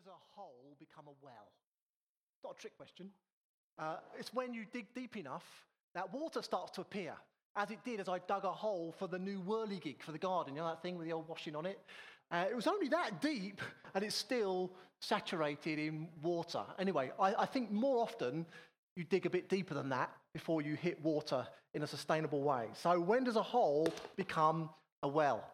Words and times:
does 0.00 0.06
a 0.06 0.40
hole 0.40 0.76
become 0.78 1.04
a 1.06 1.14
well? 1.22 1.48
Not 2.42 2.56
a 2.56 2.60
trick 2.60 2.76
question. 2.76 3.10
Uh, 3.78 3.96
it's 4.18 4.32
when 4.32 4.54
you 4.54 4.64
dig 4.72 4.86
deep 4.94 5.16
enough 5.16 5.44
that 5.94 6.12
water 6.12 6.40
starts 6.42 6.70
to 6.72 6.80
appear, 6.80 7.12
as 7.56 7.70
it 7.70 7.78
did 7.84 8.00
as 8.00 8.08
I 8.08 8.18
dug 8.20 8.44
a 8.44 8.52
hole 8.52 8.94
for 8.98 9.08
the 9.08 9.18
new 9.18 9.40
whirligig 9.42 10.02
for 10.02 10.12
the 10.12 10.18
garden. 10.18 10.54
You 10.54 10.60
know 10.60 10.68
that 10.68 10.82
thing 10.82 10.96
with 10.96 11.06
the 11.06 11.12
old 11.12 11.28
washing 11.28 11.54
on 11.54 11.66
it? 11.66 11.78
Uh, 12.30 12.46
it 12.48 12.54
was 12.54 12.66
only 12.66 12.88
that 12.88 13.20
deep, 13.20 13.60
and 13.94 14.04
it's 14.04 14.14
still 14.14 14.72
saturated 15.00 15.78
in 15.78 16.08
water. 16.22 16.62
Anyway, 16.78 17.10
I, 17.18 17.34
I 17.40 17.46
think 17.46 17.70
more 17.70 18.02
often 18.02 18.46
you 18.96 19.04
dig 19.04 19.26
a 19.26 19.30
bit 19.30 19.48
deeper 19.48 19.74
than 19.74 19.88
that 19.90 20.10
before 20.32 20.62
you 20.62 20.76
hit 20.76 21.02
water 21.02 21.46
in 21.74 21.82
a 21.82 21.86
sustainable 21.86 22.42
way. 22.42 22.68
So, 22.74 22.98
when 23.00 23.24
does 23.24 23.36
a 23.36 23.42
hole 23.42 23.92
become 24.16 24.70
a 25.02 25.08
well? 25.08 25.44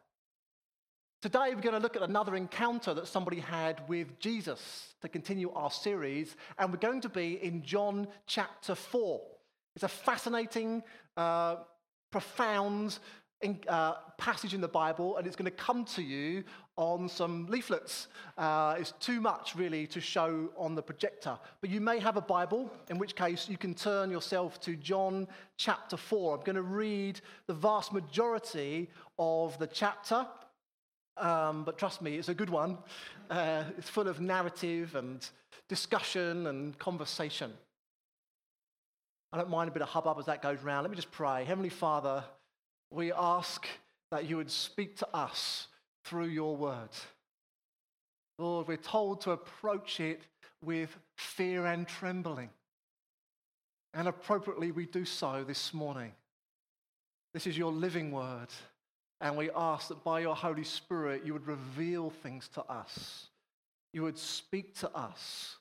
Today, 1.26 1.56
we're 1.56 1.60
going 1.60 1.74
to 1.74 1.80
look 1.80 1.96
at 1.96 2.02
another 2.02 2.36
encounter 2.36 2.94
that 2.94 3.08
somebody 3.08 3.40
had 3.40 3.82
with 3.88 4.16
Jesus 4.20 4.94
to 5.02 5.08
continue 5.08 5.50
our 5.54 5.72
series, 5.72 6.36
and 6.56 6.70
we're 6.70 6.78
going 6.78 7.00
to 7.00 7.08
be 7.08 7.42
in 7.42 7.64
John 7.64 8.06
chapter 8.28 8.76
4. 8.76 9.20
It's 9.74 9.82
a 9.82 9.88
fascinating, 9.88 10.84
uh, 11.16 11.56
profound 12.12 13.00
uh, 13.66 13.94
passage 14.18 14.54
in 14.54 14.60
the 14.60 14.68
Bible, 14.68 15.16
and 15.16 15.26
it's 15.26 15.34
going 15.34 15.50
to 15.50 15.50
come 15.50 15.84
to 15.96 16.02
you 16.02 16.44
on 16.76 17.08
some 17.08 17.46
leaflets. 17.46 18.06
Uh, 18.38 18.76
it's 18.78 18.92
too 19.00 19.20
much, 19.20 19.56
really, 19.56 19.84
to 19.88 20.00
show 20.00 20.48
on 20.56 20.76
the 20.76 20.82
projector. 20.82 21.36
But 21.60 21.70
you 21.70 21.80
may 21.80 21.98
have 21.98 22.16
a 22.16 22.20
Bible, 22.20 22.70
in 22.88 22.98
which 22.98 23.16
case 23.16 23.48
you 23.48 23.58
can 23.58 23.74
turn 23.74 24.12
yourself 24.12 24.60
to 24.60 24.76
John 24.76 25.26
chapter 25.56 25.96
4. 25.96 26.38
I'm 26.38 26.44
going 26.44 26.54
to 26.54 26.62
read 26.62 27.20
the 27.48 27.54
vast 27.54 27.92
majority 27.92 28.88
of 29.18 29.58
the 29.58 29.66
chapter. 29.66 30.24
Um, 31.16 31.64
but 31.64 31.78
trust 31.78 32.02
me, 32.02 32.16
it's 32.16 32.28
a 32.28 32.34
good 32.34 32.50
one. 32.50 32.78
Uh, 33.30 33.64
it's 33.78 33.88
full 33.88 34.08
of 34.08 34.20
narrative 34.20 34.94
and 34.94 35.26
discussion 35.68 36.46
and 36.46 36.78
conversation. 36.78 37.52
I 39.32 39.38
don't 39.38 39.50
mind 39.50 39.68
a 39.68 39.72
bit 39.72 39.82
of 39.82 39.88
hubbub 39.88 40.18
as 40.18 40.26
that 40.26 40.42
goes 40.42 40.62
round. 40.62 40.84
Let 40.84 40.90
me 40.90 40.96
just 40.96 41.10
pray. 41.10 41.44
Heavenly 41.44 41.70
Father, 41.70 42.22
we 42.90 43.12
ask 43.12 43.66
that 44.10 44.28
you 44.28 44.36
would 44.36 44.50
speak 44.50 44.96
to 44.98 45.08
us 45.14 45.68
through 46.04 46.26
your 46.26 46.56
word. 46.56 46.90
Lord, 48.38 48.68
we're 48.68 48.76
told 48.76 49.22
to 49.22 49.32
approach 49.32 49.98
it 50.00 50.20
with 50.62 50.96
fear 51.16 51.66
and 51.66 51.88
trembling. 51.88 52.50
And 53.94 54.08
appropriately, 54.08 54.70
we 54.72 54.86
do 54.86 55.04
so 55.04 55.42
this 55.42 55.72
morning. 55.72 56.12
This 57.32 57.46
is 57.46 57.56
your 57.56 57.72
living 57.72 58.12
word. 58.12 58.48
And 59.20 59.36
we 59.36 59.50
ask 59.56 59.88
that 59.88 60.04
by 60.04 60.20
your 60.20 60.36
Holy 60.36 60.64
Spirit, 60.64 61.22
you 61.24 61.32
would 61.32 61.46
reveal 61.46 62.10
things 62.10 62.48
to 62.48 62.62
us. 62.64 63.28
You 63.92 64.02
would 64.02 64.18
speak 64.18 64.74
to 64.80 64.94
us. 64.94 65.56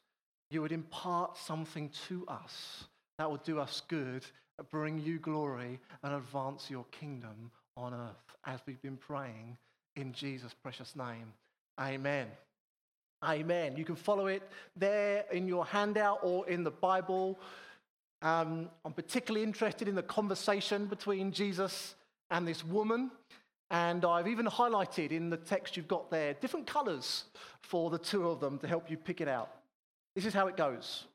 You 0.52 0.62
would 0.62 0.74
impart 0.74 1.38
something 1.38 1.90
to 2.08 2.26
us 2.28 2.86
that 3.18 3.32
would 3.32 3.44
do 3.44 3.60
us 3.60 3.82
good, 3.88 4.26
bring 4.72 5.00
you 5.00 5.20
glory, 5.20 5.80
and 6.04 6.14
advance 6.14 6.70
your 6.70 6.86
kingdom 6.92 7.52
on 7.78 7.94
earth 7.94 8.36
as 8.46 8.60
we've 8.66 8.82
been 8.82 8.98
praying 8.98 9.58
in 9.96 10.12
Jesus' 10.12 10.54
precious 10.62 10.96
name. 10.96 11.34
Amen. 11.80 12.28
Amen. 13.24 13.76
You 13.76 13.86
can 13.86 13.96
follow 13.96 14.28
it 14.28 14.44
there 14.76 15.26
in 15.32 15.48
your 15.48 15.66
handout 15.66 16.20
or 16.22 16.48
in 16.48 16.64
the 16.64 16.72
Bible. 16.72 17.40
Um, 18.22 18.70
I'm 18.84 18.94
particularly 18.94 19.44
interested 19.44 19.88
in 19.88 19.96
the 19.96 20.04
conversation 20.04 20.86
between 20.86 21.32
Jesus 21.32 21.96
and 22.30 22.48
this 22.48 22.64
woman. 22.64 23.12
And 23.72 24.06
I've 24.06 24.28
even 24.28 24.46
highlighted 24.46 25.12
in 25.12 25.30
the 25.30 25.38
text 25.38 25.76
you've 25.76 25.88
got 25.88 26.12
there 26.12 26.34
different 26.36 26.68
colors 26.68 27.26
for 27.62 27.90
the 27.90 27.98
two 27.98 28.28
of 28.28 28.40
them 28.40 28.60
to 28.60 28.68
help 28.68 28.92
you 28.92 28.98
pick 28.98 29.22
it 29.22 29.28
out. 29.28 29.50
This 30.16 30.26
is 30.26 30.34
how 30.34 30.48
it 30.48 30.56
goes. 30.56 31.06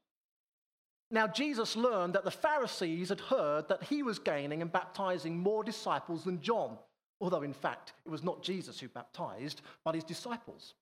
Now, 1.12 1.26
Jesus 1.26 1.74
learned 1.74 2.14
that 2.14 2.24
the 2.24 2.30
Pharisees 2.30 3.08
had 3.08 3.20
heard 3.20 3.68
that 3.68 3.82
he 3.82 4.02
was 4.02 4.18
gaining 4.18 4.62
and 4.62 4.70
baptizing 4.70 5.38
more 5.38 5.64
disciples 5.64 6.24
than 6.24 6.40
John, 6.40 6.76
although 7.20 7.42
in 7.42 7.52
fact 7.52 7.94
it 8.04 8.10
was 8.10 8.22
not 8.22 8.42
Jesus 8.42 8.78
who 8.78 8.88
baptized, 8.88 9.62
but 9.84 9.94
his 9.94 10.04
disciples. 10.04 10.74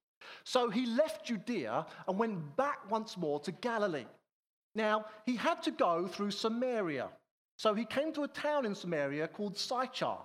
So 0.44 0.68
he 0.68 0.84
left 0.84 1.26
Judea 1.26 1.86
and 2.06 2.18
went 2.18 2.56
back 2.56 2.90
once 2.90 3.16
more 3.16 3.40
to 3.40 3.52
Galilee. 3.52 4.06
Now, 4.74 5.06
he 5.24 5.36
had 5.36 5.62
to 5.62 5.70
go 5.70 6.06
through 6.06 6.32
Samaria. 6.32 7.08
So 7.56 7.74
he 7.74 7.84
came 7.84 8.12
to 8.12 8.24
a 8.24 8.28
town 8.28 8.66
in 8.66 8.74
Samaria 8.74 9.28
called 9.28 9.56
Sychar 9.56 10.18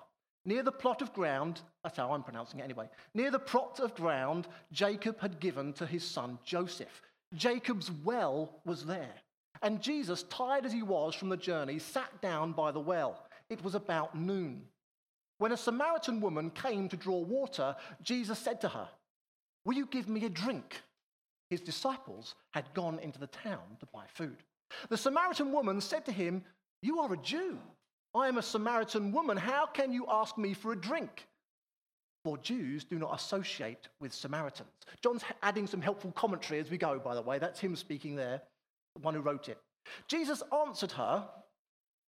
Near 0.46 0.64
the 0.64 0.72
plot 0.72 1.02
of 1.02 1.14
ground, 1.14 1.62
that's 1.84 1.98
how 1.98 2.12
I'm 2.12 2.24
pronouncing 2.24 2.60
it 2.60 2.64
anyway, 2.64 2.90
near 3.14 3.32
the 3.32 3.40
plot 3.40 3.80
of 3.80 3.96
ground 3.96 4.48
Jacob 4.72 5.20
had 5.20 5.40
given 5.40 5.72
to 5.74 5.86
his 5.86 6.04
son 6.04 6.38
Joseph. 6.44 7.02
Jacob's 7.34 7.92
well 8.04 8.62
was 8.66 8.86
there. 8.86 9.14
And 9.62 9.82
Jesus, 9.82 10.24
tired 10.24 10.66
as 10.66 10.74
he 10.74 10.84
was 10.84 11.16
from 11.16 11.30
the 11.30 11.38
journey, 11.38 11.80
sat 11.80 12.22
down 12.22 12.52
by 12.52 12.72
the 12.72 12.80
well. 12.80 13.26
It 13.50 13.64
was 13.64 13.76
about 13.76 14.18
noon. 14.18 14.64
When 15.38 15.54
a 15.54 15.58
Samaritan 15.58 16.20
woman 16.20 16.50
came 16.50 16.90
to 16.90 16.98
draw 16.98 17.20
water, 17.20 17.76
Jesus 18.02 18.38
said 18.38 18.60
to 18.62 18.70
her, 18.70 18.90
Will 19.66 19.76
you 19.76 19.86
give 19.86 20.10
me 20.10 20.26
a 20.26 20.30
drink? 20.30 20.82
His 21.50 21.62
disciples 21.62 22.36
had 22.52 22.74
gone 22.74 23.00
into 23.00 23.20
the 23.20 23.28
town 23.28 23.78
to 23.80 23.86
buy 23.94 24.06
food. 24.14 24.38
The 24.90 24.98
Samaritan 24.98 25.54
woman 25.54 25.80
said 25.80 26.06
to 26.06 26.12
him, 26.12 26.44
You 26.82 27.00
are 27.00 27.14
a 27.14 27.18
Jew 27.18 27.60
I 28.16 28.28
am 28.28 28.38
a 28.38 28.44
Samaritan 28.44 29.12
woman. 29.12 29.38
How 29.38 29.66
can 29.66 29.92
you 29.92 30.06
ask 30.10 30.38
me 30.38 30.54
for 30.54 30.72
a 30.72 30.80
drink? 30.80 31.26
For 32.24 32.38
Jews 32.38 32.84
do 32.84 33.00
not 33.00 33.16
associate 33.16 33.90
with 34.00 34.14
Samaritans. 34.14 34.70
John's 35.02 35.24
adding 35.42 35.68
some 35.68 35.82
helpful 35.82 36.12
commentary 36.12 36.60
as 36.60 36.70
we 36.70 36.78
go, 36.78 37.00
by 37.00 37.16
the 37.16 37.22
way. 37.22 37.40
That's 37.40 37.60
him 37.60 37.76
speaking 37.76 38.16
there, 38.16 38.42
the 38.96 39.02
one 39.02 39.14
who 39.14 39.22
wrote 39.22 39.50
it. 39.50 39.58
Jesus 40.08 40.44
answered 40.54 40.92
her, 40.94 41.28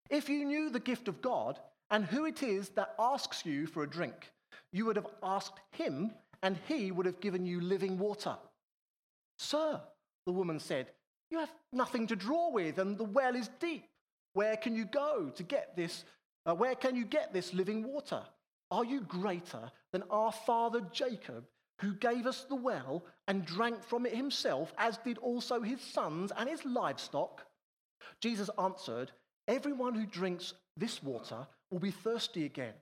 If 0.09 0.29
you 0.29 0.45
knew 0.45 0.69
the 0.69 0.79
gift 0.79 1.07
of 1.07 1.21
God 1.21 1.59
and 1.89 2.05
who 2.05 2.25
it 2.25 2.43
is 2.43 2.69
that 2.69 2.95
asks 2.99 3.45
you 3.45 3.67
for 3.67 3.83
a 3.83 3.89
drink, 3.89 4.31
you 4.71 4.85
would 4.85 4.95
have 4.95 5.07
asked 5.23 5.59
him, 5.71 6.11
and 6.43 6.57
he 6.67 6.91
would 6.91 7.05
have 7.05 7.19
given 7.19 7.45
you 7.45 7.59
living 7.59 7.97
water. 7.97 8.35
Sir, 9.37 9.81
the 10.25 10.31
woman 10.31 10.59
said, 10.59 10.91
You 11.31 11.39
have 11.39 11.51
nothing 11.73 12.07
to 12.07 12.15
draw 12.15 12.51
with, 12.51 12.77
and 12.77 12.97
the 12.97 13.03
well 13.03 13.35
is 13.35 13.49
deep. 13.59 13.85
Where 14.35 14.57
can 14.57 14.75
you 14.75 14.83
go 14.83 15.31
to 15.33 15.43
get 15.43 15.77
this? 15.77 16.03
Uh, 16.45 16.53
where 16.53 16.75
can 16.75 16.95
you 16.97 17.05
get 17.05 17.31
this 17.31 17.53
living 17.53 17.83
water? 17.83 18.21
Are 18.69 18.83
you 18.83 18.99
greater 18.99 19.71
than 19.93 20.03
our 20.09 20.33
father 20.33 20.81
Jacob, 20.91 21.45
who 21.79 21.93
gave 21.93 22.27
us 22.27 22.43
the 22.43 22.55
well 22.55 23.05
and 23.29 23.45
drank 23.45 23.81
from 23.81 24.05
it 24.05 24.13
himself, 24.13 24.73
as 24.77 24.97
did 24.97 25.17
also 25.19 25.61
his 25.61 25.79
sons 25.79 26.33
and 26.37 26.49
his 26.49 26.65
livestock? 26.65 27.45
Jesus 28.19 28.49
answered, 28.59 29.11
Everyone 29.47 29.95
who 29.95 30.05
drinks 30.05 30.53
this 30.75 31.01
water 31.01 31.47
will 31.71 31.79
be 31.79 31.91
thirsty 31.91 32.43
again. 32.43 32.73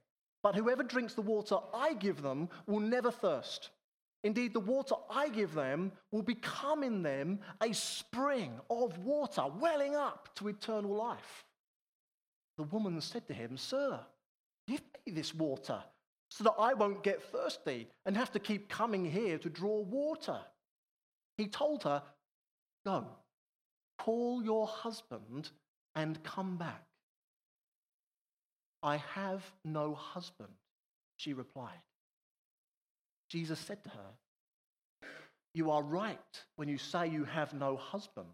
But 0.41 0.56
whoever 0.56 0.81
drinks 0.81 1.14
the 1.14 1.22
water 1.22 1.58
I 1.72 1.94
give 1.94 2.24
them 2.24 2.50
will 2.66 2.80
never 2.80 3.12
thirst. 3.12 3.70
Indeed, 4.23 4.53
the 4.53 4.59
water 4.59 4.95
I 5.09 5.28
give 5.28 5.53
them 5.53 5.91
will 6.11 6.22
become 6.22 6.81
in 6.81 7.03
them 7.03 7.39
a 7.61 7.73
spring 7.73 8.59
of 8.69 8.97
water 9.00 9.44
welling 9.59 9.95
up 9.95 10.29
to 10.35 10.47
eternal 10.47 10.95
life. 10.95 11.44
The 12.57 12.63
woman 12.63 13.01
said 13.01 13.28
to 13.28 13.34
him, 13.34 13.57
Sir, 13.57 14.00
give 14.67 14.81
me 15.06 15.11
this 15.11 15.34
water 15.35 15.84
so 16.29 16.45
that 16.45 16.56
I 16.57 16.73
won't 16.73 17.03
get 17.03 17.22
thirsty 17.22 17.89
and 18.06 18.16
have 18.16 18.31
to 18.31 18.39
keep 18.39 18.69
coming 18.69 19.03
here 19.03 19.38
to 19.39 19.50
draw 19.50 19.81
water. 19.81 20.40
He 21.38 21.47
told 21.47 21.84
her, 21.84 22.01
Go, 22.85 23.05
call 23.97 24.44
your 24.44 24.67
husband 24.67 25.50
and 25.95 26.23
come 26.23 26.57
back. 26.57 26.85
I 28.81 28.97
have 28.97 29.44
no 29.63 29.94
husband, 29.94 30.53
she 31.17 31.34
replied. 31.34 31.81
Jesus 33.34 33.60
said 33.60 33.84
to 33.84 33.90
her, 33.90 35.08
You 35.56 35.72
are 35.72 35.82
right 35.82 36.20
when 36.56 36.70
you 36.70 36.78
say 36.78 37.08
you 37.08 37.24
have 37.24 37.52
no 37.52 37.76
husband. 37.76 38.28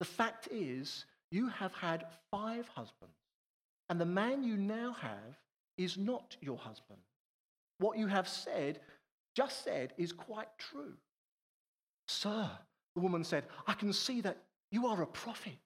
The 0.00 0.04
fact 0.04 0.48
is, 0.52 1.06
you 1.30 1.48
have 1.48 1.72
had 1.72 2.04
five 2.30 2.68
husbands, 2.68 3.16
and 3.88 3.98
the 3.98 4.04
man 4.04 4.44
you 4.44 4.58
now 4.58 4.94
have 5.00 5.38
is 5.78 5.96
not 5.96 6.36
your 6.42 6.58
husband. 6.58 6.98
What 7.78 7.96
you 7.96 8.06
have 8.06 8.28
said, 8.28 8.80
just 9.34 9.64
said, 9.64 9.94
is 9.96 10.12
quite 10.12 10.58
true. 10.58 10.92
Sir, 12.06 12.50
the 12.96 13.00
woman 13.00 13.24
said, 13.24 13.44
I 13.66 13.72
can 13.72 13.94
see 13.94 14.20
that 14.20 14.36
you 14.70 14.88
are 14.88 15.00
a 15.00 15.06
prophet. 15.06 15.56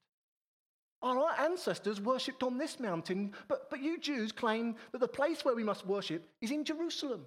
Our 1.03 1.33
ancestors 1.41 2.01
worshipped 2.01 2.45
on 2.45 2.59
this 2.59 2.79
mountain, 2.79 3.33
but, 3.49 3.69
but 3.71 3.83
you 3.83 3.99
Jews 3.99 4.31
claim 4.31 4.77
that 4.93 5.01
the 5.01 5.09
place 5.09 5.45
where 5.45 5.57
we 5.57 5.65
must 5.65 5.85
worship 5.85 6.29
is 6.41 6.53
in 6.53 6.65
Jerusalem. 6.65 7.27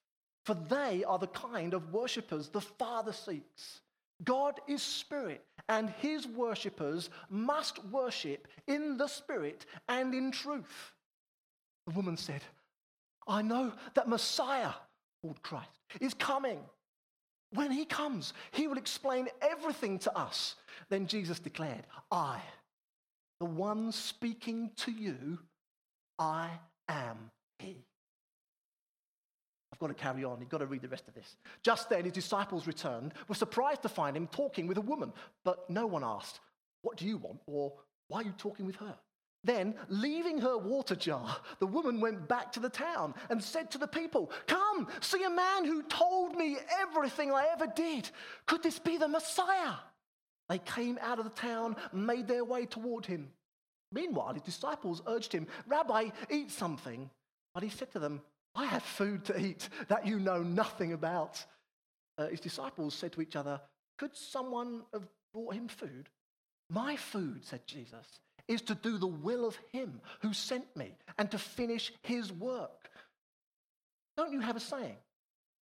For 0.45 0.55
they 0.55 1.03
are 1.03 1.19
the 1.19 1.27
kind 1.27 1.73
of 1.73 1.93
worshippers 1.93 2.49
the 2.49 2.61
Father 2.61 3.13
seeks. 3.13 3.81
God 4.23 4.59
is 4.67 4.81
Spirit, 4.81 5.43
and 5.69 5.89
his 5.99 6.27
worshippers 6.27 7.09
must 7.29 7.83
worship 7.85 8.47
in 8.67 8.97
the 8.97 9.07
Spirit 9.07 9.65
and 9.87 10.13
in 10.13 10.31
truth. 10.31 10.93
The 11.87 11.93
woman 11.93 12.17
said, 12.17 12.41
I 13.27 13.41
know 13.41 13.71
that 13.95 14.09
Messiah, 14.09 14.73
called 15.21 15.41
Christ, 15.41 15.69
is 15.99 16.13
coming. 16.13 16.59
When 17.53 17.71
he 17.71 17.85
comes, 17.85 18.33
he 18.51 18.67
will 18.67 18.77
explain 18.77 19.27
everything 19.41 19.99
to 19.99 20.17
us. 20.17 20.55
Then 20.89 21.07
Jesus 21.07 21.39
declared, 21.39 21.85
I, 22.11 22.41
the 23.39 23.45
one 23.45 23.91
speaking 23.91 24.71
to 24.77 24.91
you, 24.91 25.39
I 26.17 26.49
am 26.87 27.31
he. 27.59 27.85
Got 29.81 29.87
to 29.87 29.93
carry 29.95 30.23
on. 30.23 30.39
You've 30.39 30.49
got 30.49 30.59
to 30.59 30.67
read 30.67 30.83
the 30.83 30.87
rest 30.87 31.07
of 31.07 31.15
this. 31.15 31.37
Just 31.63 31.89
then, 31.89 32.03
his 32.03 32.13
disciples 32.13 32.67
returned, 32.67 33.15
were 33.27 33.33
surprised 33.33 33.81
to 33.81 33.89
find 33.89 34.15
him 34.15 34.27
talking 34.27 34.67
with 34.67 34.77
a 34.77 34.81
woman, 34.81 35.11
but 35.43 35.67
no 35.71 35.87
one 35.87 36.03
asked, 36.03 36.39
What 36.83 36.97
do 36.97 37.07
you 37.07 37.17
want? 37.17 37.39
or 37.47 37.73
Why 38.07 38.19
are 38.19 38.25
you 38.25 38.33
talking 38.37 38.67
with 38.67 38.75
her? 38.75 38.95
Then, 39.43 39.73
leaving 39.89 40.37
her 40.37 40.55
water 40.55 40.95
jar, 40.95 41.35
the 41.57 41.65
woman 41.65 41.99
went 41.99 42.27
back 42.27 42.51
to 42.51 42.59
the 42.59 42.69
town 42.69 43.15
and 43.31 43.43
said 43.43 43.71
to 43.71 43.79
the 43.79 43.87
people, 43.87 44.31
Come, 44.45 44.87
see 44.99 45.23
a 45.23 45.31
man 45.31 45.65
who 45.65 45.81
told 45.81 46.35
me 46.35 46.57
everything 46.79 47.31
I 47.31 47.47
ever 47.51 47.65
did. 47.65 48.07
Could 48.45 48.61
this 48.61 48.77
be 48.77 48.97
the 48.97 49.07
Messiah? 49.07 49.77
They 50.47 50.59
came 50.59 50.99
out 51.01 51.17
of 51.17 51.23
the 51.23 51.31
town, 51.31 51.75
made 51.91 52.27
their 52.27 52.45
way 52.45 52.67
toward 52.67 53.07
him. 53.07 53.29
Meanwhile, 53.91 54.35
his 54.35 54.43
disciples 54.43 55.01
urged 55.07 55.33
him, 55.33 55.47
Rabbi, 55.65 56.09
eat 56.29 56.51
something. 56.51 57.09
But 57.55 57.63
he 57.63 57.69
said 57.69 57.91
to 57.93 57.99
them, 57.99 58.21
I 58.55 58.65
have 58.65 58.83
food 58.83 59.25
to 59.25 59.39
eat 59.39 59.69
that 59.87 60.05
you 60.05 60.19
know 60.19 60.43
nothing 60.43 60.93
about. 60.93 61.43
Uh, 62.17 62.27
his 62.27 62.39
disciples 62.39 62.93
said 62.93 63.13
to 63.13 63.21
each 63.21 63.35
other, 63.35 63.61
Could 63.97 64.15
someone 64.15 64.83
have 64.93 65.07
brought 65.33 65.53
him 65.53 65.67
food? 65.67 66.09
My 66.69 66.95
food, 66.95 67.45
said 67.45 67.65
Jesus 67.65 68.19
is 68.47 68.61
to 68.63 68.75
do 68.75 68.97
the 68.97 69.07
will 69.07 69.45
of 69.45 69.57
him 69.71 70.01
who 70.21 70.33
sent 70.33 70.75
me 70.75 70.95
and 71.17 71.29
to 71.31 71.37
finish 71.37 71.91
his 72.03 72.31
work. 72.31 72.89
Don't 74.17 74.33
you 74.33 74.41
have 74.41 74.55
a 74.55 74.59
saying? 74.59 74.97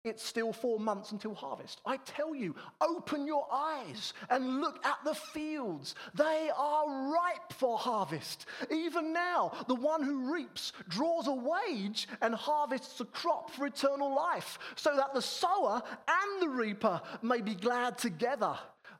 It's 0.05 0.23
still 0.23 0.53
four 0.53 0.79
months 0.79 1.11
until 1.11 1.33
harvest. 1.35 1.81
I 1.85 1.97
tell 1.97 2.33
you, 2.33 2.55
open 2.79 3.27
your 3.27 3.45
eyes 3.51 4.13
and 4.29 4.61
look 4.61 4.83
at 4.85 4.97
the 5.03 5.13
fields. 5.13 5.93
They 6.13 6.49
are 6.55 7.11
ripe 7.11 7.51
for 7.51 7.77
harvest. 7.77 8.45
Even 8.71 9.11
now, 9.11 9.51
the 9.67 9.75
one 9.75 10.01
who 10.01 10.33
reaps 10.33 10.71
draws 10.87 11.27
a 11.27 11.33
wage 11.33 12.07
and 12.21 12.33
harvests 12.33 13.01
a 13.01 13.05
crop 13.05 13.51
for 13.51 13.65
eternal 13.65 14.15
life, 14.15 14.57
so 14.75 14.95
that 14.95 15.13
the 15.13 15.21
sower 15.21 15.83
and 16.07 16.41
the 16.41 16.49
reaper 16.49 17.01
may 17.21 17.41
be 17.41 17.55
glad 17.55 17.97
together. 17.97 18.57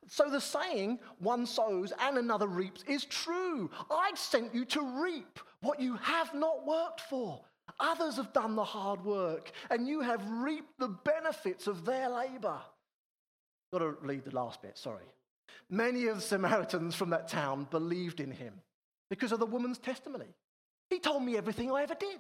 So 0.07 0.29
the 0.29 0.41
saying, 0.41 0.99
one 1.19 1.45
sows 1.45 1.93
and 1.97 2.17
another 2.17 2.47
reaps, 2.47 2.83
is 2.87 3.05
true. 3.05 3.69
I 3.89 4.11
sent 4.15 4.53
you 4.53 4.65
to 4.65 5.01
reap 5.01 5.39
what 5.61 5.79
you 5.79 5.95
have 5.95 6.33
not 6.33 6.65
worked 6.65 7.01
for. 7.01 7.41
Others 7.79 8.17
have 8.17 8.33
done 8.33 8.55
the 8.55 8.63
hard 8.63 9.03
work, 9.05 9.51
and 9.69 9.87
you 9.87 10.01
have 10.01 10.29
reaped 10.29 10.77
the 10.79 10.89
benefits 10.89 11.67
of 11.67 11.85
their 11.85 12.09
labor. 12.09 12.59
Got 13.71 13.79
to 13.79 13.95
read 14.01 14.25
the 14.25 14.35
last 14.35 14.61
bit, 14.61 14.77
sorry. 14.77 15.05
Many 15.69 16.07
of 16.07 16.17
the 16.17 16.21
Samaritans 16.21 16.95
from 16.95 17.11
that 17.11 17.27
town 17.27 17.67
believed 17.69 18.19
in 18.19 18.31
him 18.31 18.53
because 19.09 19.31
of 19.31 19.39
the 19.39 19.45
woman's 19.45 19.77
testimony. 19.77 20.33
He 20.89 20.99
told 20.99 21.23
me 21.23 21.37
everything 21.37 21.71
I 21.71 21.83
ever 21.83 21.95
did. 21.95 22.19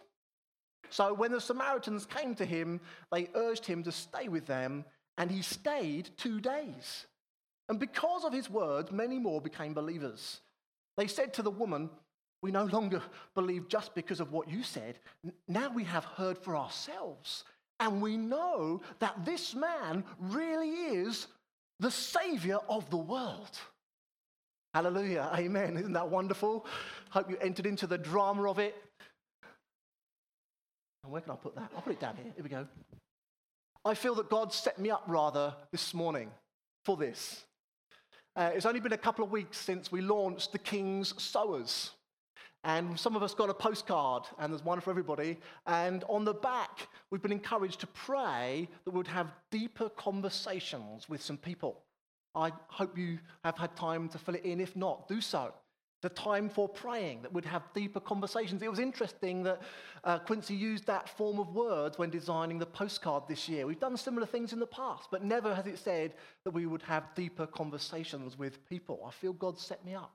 So 0.89 1.13
when 1.13 1.31
the 1.31 1.41
Samaritans 1.41 2.05
came 2.05 2.35
to 2.35 2.45
him, 2.45 2.79
they 3.11 3.29
urged 3.35 3.65
him 3.65 3.83
to 3.83 3.91
stay 3.91 4.27
with 4.27 4.45
them, 4.45 4.85
and 5.17 5.29
he 5.29 5.41
stayed 5.41 6.11
two 6.17 6.39
days. 6.39 7.05
And 7.67 7.79
because 7.79 8.23
of 8.23 8.33
his 8.33 8.49
words, 8.49 8.91
many 8.91 9.19
more 9.19 9.41
became 9.41 9.73
believers. 9.73 10.41
They 10.97 11.07
said 11.07 11.33
to 11.35 11.43
the 11.43 11.51
woman, 11.51 11.89
We 12.41 12.51
no 12.51 12.65
longer 12.65 13.01
believe 13.35 13.67
just 13.67 13.93
because 13.95 14.19
of 14.19 14.31
what 14.31 14.49
you 14.49 14.63
said. 14.63 14.99
Now 15.47 15.69
we 15.69 15.83
have 15.83 16.05
heard 16.05 16.37
for 16.37 16.55
ourselves. 16.55 17.43
And 17.79 18.01
we 18.01 18.17
know 18.17 18.81
that 18.99 19.25
this 19.25 19.55
man 19.55 20.03
really 20.19 20.69
is 20.69 21.27
the 21.79 21.91
Savior 21.91 22.57
of 22.67 22.89
the 22.89 22.97
world. 22.97 23.57
Hallelujah. 24.73 25.31
Amen. 25.35 25.77
Isn't 25.77 25.93
that 25.93 26.09
wonderful? 26.09 26.65
Hope 27.09 27.29
you 27.29 27.37
entered 27.37 27.65
into 27.65 27.87
the 27.87 27.97
drama 27.97 28.49
of 28.49 28.59
it. 28.59 28.75
And 31.03 31.11
where 31.11 31.21
can 31.21 31.31
I 31.31 31.35
put 31.35 31.55
that? 31.55 31.71
I'll 31.75 31.81
put 31.81 31.93
it 31.93 31.99
down 31.99 32.15
here. 32.17 32.31
Here 32.35 32.43
we 32.43 32.49
go. 32.49 32.67
I 33.85 33.93
feel 33.93 34.15
that 34.15 34.29
God 34.29 34.53
set 34.53 34.77
me 34.77 34.91
up 34.91 35.03
rather 35.07 35.53
this 35.71 35.93
morning 35.93 36.29
for 36.85 36.97
this. 36.97 37.43
Uh, 38.35 38.51
it's 38.53 38.65
only 38.65 38.79
been 38.79 38.93
a 38.93 38.97
couple 38.97 39.23
of 39.23 39.31
weeks 39.31 39.57
since 39.57 39.91
we 39.91 40.01
launched 40.01 40.51
the 40.51 40.59
King's 40.59 41.19
Sowers. 41.21 41.91
And 42.63 42.99
some 42.99 43.15
of 43.15 43.23
us 43.23 43.33
got 43.33 43.49
a 43.49 43.53
postcard, 43.53 44.23
and 44.37 44.51
there's 44.51 44.63
one 44.63 44.81
for 44.81 44.89
everybody. 44.89 45.37
And 45.65 46.03
on 46.09 46.25
the 46.25 46.33
back, 46.33 46.87
we've 47.09 47.21
been 47.21 47.31
encouraged 47.31 47.79
to 47.81 47.87
pray 47.87 48.67
that 48.83 48.91
we'd 48.91 49.07
have 49.07 49.31
deeper 49.49 49.89
conversations 49.89 51.07
with 51.07 51.21
some 51.21 51.37
people. 51.37 51.81
I 52.35 52.51
hope 52.67 52.97
you 52.97 53.19
have 53.43 53.57
had 53.57 53.75
time 53.75 54.09
to 54.09 54.17
fill 54.17 54.35
it 54.35 54.43
in. 54.43 54.59
If 54.59 54.75
not, 54.75 55.07
do 55.07 55.21
so 55.21 55.53
the 56.01 56.09
time 56.09 56.49
for 56.49 56.69
praying, 56.69 57.21
that 57.23 57.33
we'd 57.33 57.45
have 57.45 57.63
deeper 57.73 57.99
conversations. 57.99 58.61
It 58.61 58.69
was 58.69 58.79
interesting 58.79 59.43
that 59.43 59.61
uh, 60.03 60.19
Quincy 60.19 60.55
used 60.55 60.85
that 60.87 61.09
form 61.09 61.39
of 61.39 61.53
words 61.53 61.97
when 61.97 62.09
designing 62.09 62.57
the 62.57 62.65
postcard 62.65 63.23
this 63.27 63.49
year. 63.49 63.67
We've 63.67 63.79
done 63.79 63.97
similar 63.97 64.25
things 64.25 64.53
in 64.53 64.59
the 64.59 64.67
past, 64.67 65.09
but 65.11 65.23
never 65.23 65.53
has 65.53 65.67
it 65.67 65.77
said 65.77 66.13
that 66.45 66.51
we 66.51 66.65
would 66.65 66.83
have 66.83 67.03
deeper 67.15 67.45
conversations 67.45 68.37
with 68.37 68.65
people. 68.69 69.03
I 69.05 69.11
feel 69.11 69.33
God 69.33 69.59
set 69.59 69.83
me 69.83 69.93
up. 69.93 70.13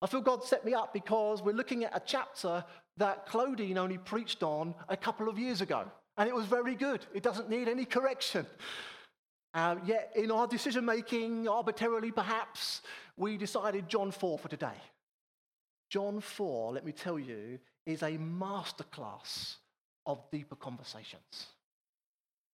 I 0.00 0.06
feel 0.06 0.20
God 0.20 0.44
set 0.44 0.64
me 0.64 0.74
up 0.74 0.92
because 0.92 1.42
we're 1.42 1.52
looking 1.52 1.84
at 1.84 1.96
a 1.96 2.02
chapter 2.04 2.64
that 2.98 3.26
Claudine 3.26 3.78
only 3.78 3.98
preached 3.98 4.42
on 4.42 4.74
a 4.88 4.96
couple 4.96 5.28
of 5.28 5.38
years 5.38 5.60
ago, 5.60 5.90
and 6.16 6.28
it 6.28 6.34
was 6.34 6.46
very 6.46 6.74
good. 6.74 7.04
It 7.14 7.22
doesn't 7.22 7.50
need 7.50 7.68
any 7.68 7.84
correction. 7.84 8.46
Uh, 9.54 9.76
yet, 9.84 10.12
in 10.14 10.30
our 10.30 10.46
decision 10.46 10.84
making, 10.84 11.48
arbitrarily 11.48 12.12
perhaps, 12.12 12.82
we 13.16 13.36
decided 13.36 13.88
John 13.88 14.12
4 14.12 14.38
for 14.38 14.48
today. 14.48 14.76
John 15.90 16.20
4, 16.20 16.74
let 16.74 16.84
me 16.84 16.92
tell 16.92 17.18
you, 17.18 17.58
is 17.86 18.02
a 18.02 18.18
masterclass 18.18 19.56
of 20.06 20.22
deeper 20.30 20.54
conversations. 20.54 21.46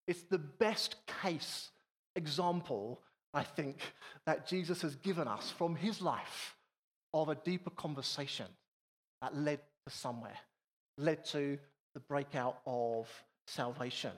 It's 0.07 0.23
the 0.23 0.39
best 0.39 0.97
case 1.23 1.71
example, 2.17 3.03
I 3.35 3.43
think, 3.43 3.81
that 4.25 4.47
Jesus 4.47 4.81
has 4.83 4.95
given 4.97 5.29
us 5.29 5.51
from 5.51 5.75
his 5.75 6.01
life 6.01 6.54
of 7.15 7.29
a 7.31 7.37
deeper 7.37 7.71
conversation 7.71 8.47
that 9.23 9.35
led 9.35 9.61
to 9.87 9.95
somewhere, 9.95 10.37
led 10.99 11.25
to 11.27 11.57
the 11.95 12.01
breakout 12.01 12.59
of 12.67 13.09
salvation. 13.47 14.11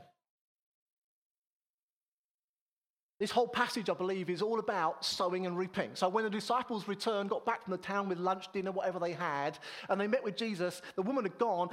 This 3.21 3.31
whole 3.31 3.49
passage, 3.49 3.88
I 3.88 3.95
believe, 3.95 4.29
is 4.29 4.43
all 4.43 4.59
about 4.59 5.05
sowing 5.05 5.47
and 5.47 5.57
reaping. 5.57 5.91
So 5.95 6.09
when 6.09 6.25
the 6.25 6.31
disciples 6.31 6.88
returned, 6.88 7.31
got 7.31 7.47
back 7.47 7.65
from 7.65 7.73
the 7.73 7.79
town 7.79 8.09
with 8.09 8.19
lunch, 8.19 8.50
dinner, 8.53 8.73
whatever 8.73 8.99
they 8.99 9.12
had, 9.12 9.59
and 9.88 10.00
they 10.00 10.07
met 10.07 10.25
with 10.25 10.37
Jesus, 10.37 10.83
the 10.97 11.03
woman 11.03 11.25
had 11.25 11.38
gone, 11.38 11.71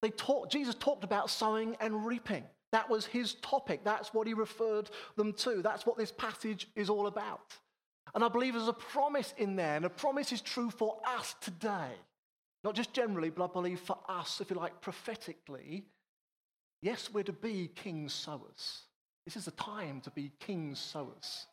they 0.00 0.10
talked, 0.10 0.52
Jesus 0.52 0.74
talked 0.74 1.04
about 1.04 1.28
sowing 1.30 1.76
and 1.80 2.06
reaping. 2.06 2.44
That 2.72 2.88
was 2.88 3.06
his 3.06 3.34
topic. 3.34 3.80
That's 3.84 4.12
what 4.14 4.26
he 4.26 4.34
referred 4.34 4.90
them 5.16 5.32
to. 5.34 5.62
That's 5.62 5.86
what 5.86 5.96
this 5.96 6.12
passage 6.12 6.68
is 6.76 6.90
all 6.90 7.06
about. 7.06 7.40
And 8.14 8.24
I 8.24 8.28
believe 8.28 8.54
there's 8.54 8.68
a 8.68 8.72
promise 8.72 9.34
in 9.36 9.56
there, 9.56 9.76
and 9.76 9.84
a 9.84 9.90
promise 9.90 10.32
is 10.32 10.40
true 10.40 10.70
for 10.70 10.98
us 11.06 11.34
today. 11.40 11.92
Not 12.64 12.74
just 12.74 12.92
generally, 12.92 13.30
but 13.30 13.44
I 13.44 13.52
believe 13.52 13.80
for 13.80 13.98
us, 14.08 14.40
if 14.40 14.50
you 14.50 14.56
like, 14.56 14.80
prophetically. 14.80 15.84
Yes, 16.82 17.10
we're 17.12 17.24
to 17.24 17.32
be 17.32 17.70
king 17.74 18.08
sowers. 18.08 18.82
This 19.24 19.36
is 19.36 19.44
the 19.44 19.50
time 19.52 20.00
to 20.02 20.10
be 20.10 20.32
king 20.40 20.74
sowers. 20.74 21.46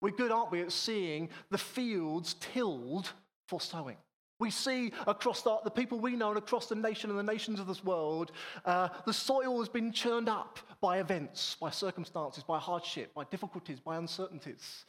We're 0.00 0.10
good, 0.10 0.30
aren't 0.30 0.50
we, 0.50 0.60
at 0.60 0.72
seeing 0.72 1.30
the 1.50 1.58
fields 1.58 2.34
tilled 2.34 3.10
for 3.48 3.60
sowing. 3.60 3.96
We 4.38 4.50
see 4.50 4.92
across 5.06 5.40
the, 5.40 5.56
the, 5.64 5.70
people 5.70 5.98
we 5.98 6.14
know 6.14 6.28
and 6.28 6.36
across 6.36 6.66
the 6.66 6.74
nation 6.74 7.08
and 7.08 7.18
the 7.18 7.22
nations 7.22 7.58
of 7.58 7.66
this 7.66 7.82
world, 7.82 8.32
uh, 8.66 8.88
the 9.06 9.12
soil 9.12 9.58
has 9.60 9.70
been 9.70 9.92
churned 9.92 10.28
up 10.28 10.58
by 10.82 10.98
events, 10.98 11.56
by 11.58 11.70
circumstances, 11.70 12.44
by 12.44 12.58
hardship, 12.58 13.14
by 13.14 13.24
difficulties, 13.24 13.80
by 13.80 13.96
uncertainties. 13.96 14.84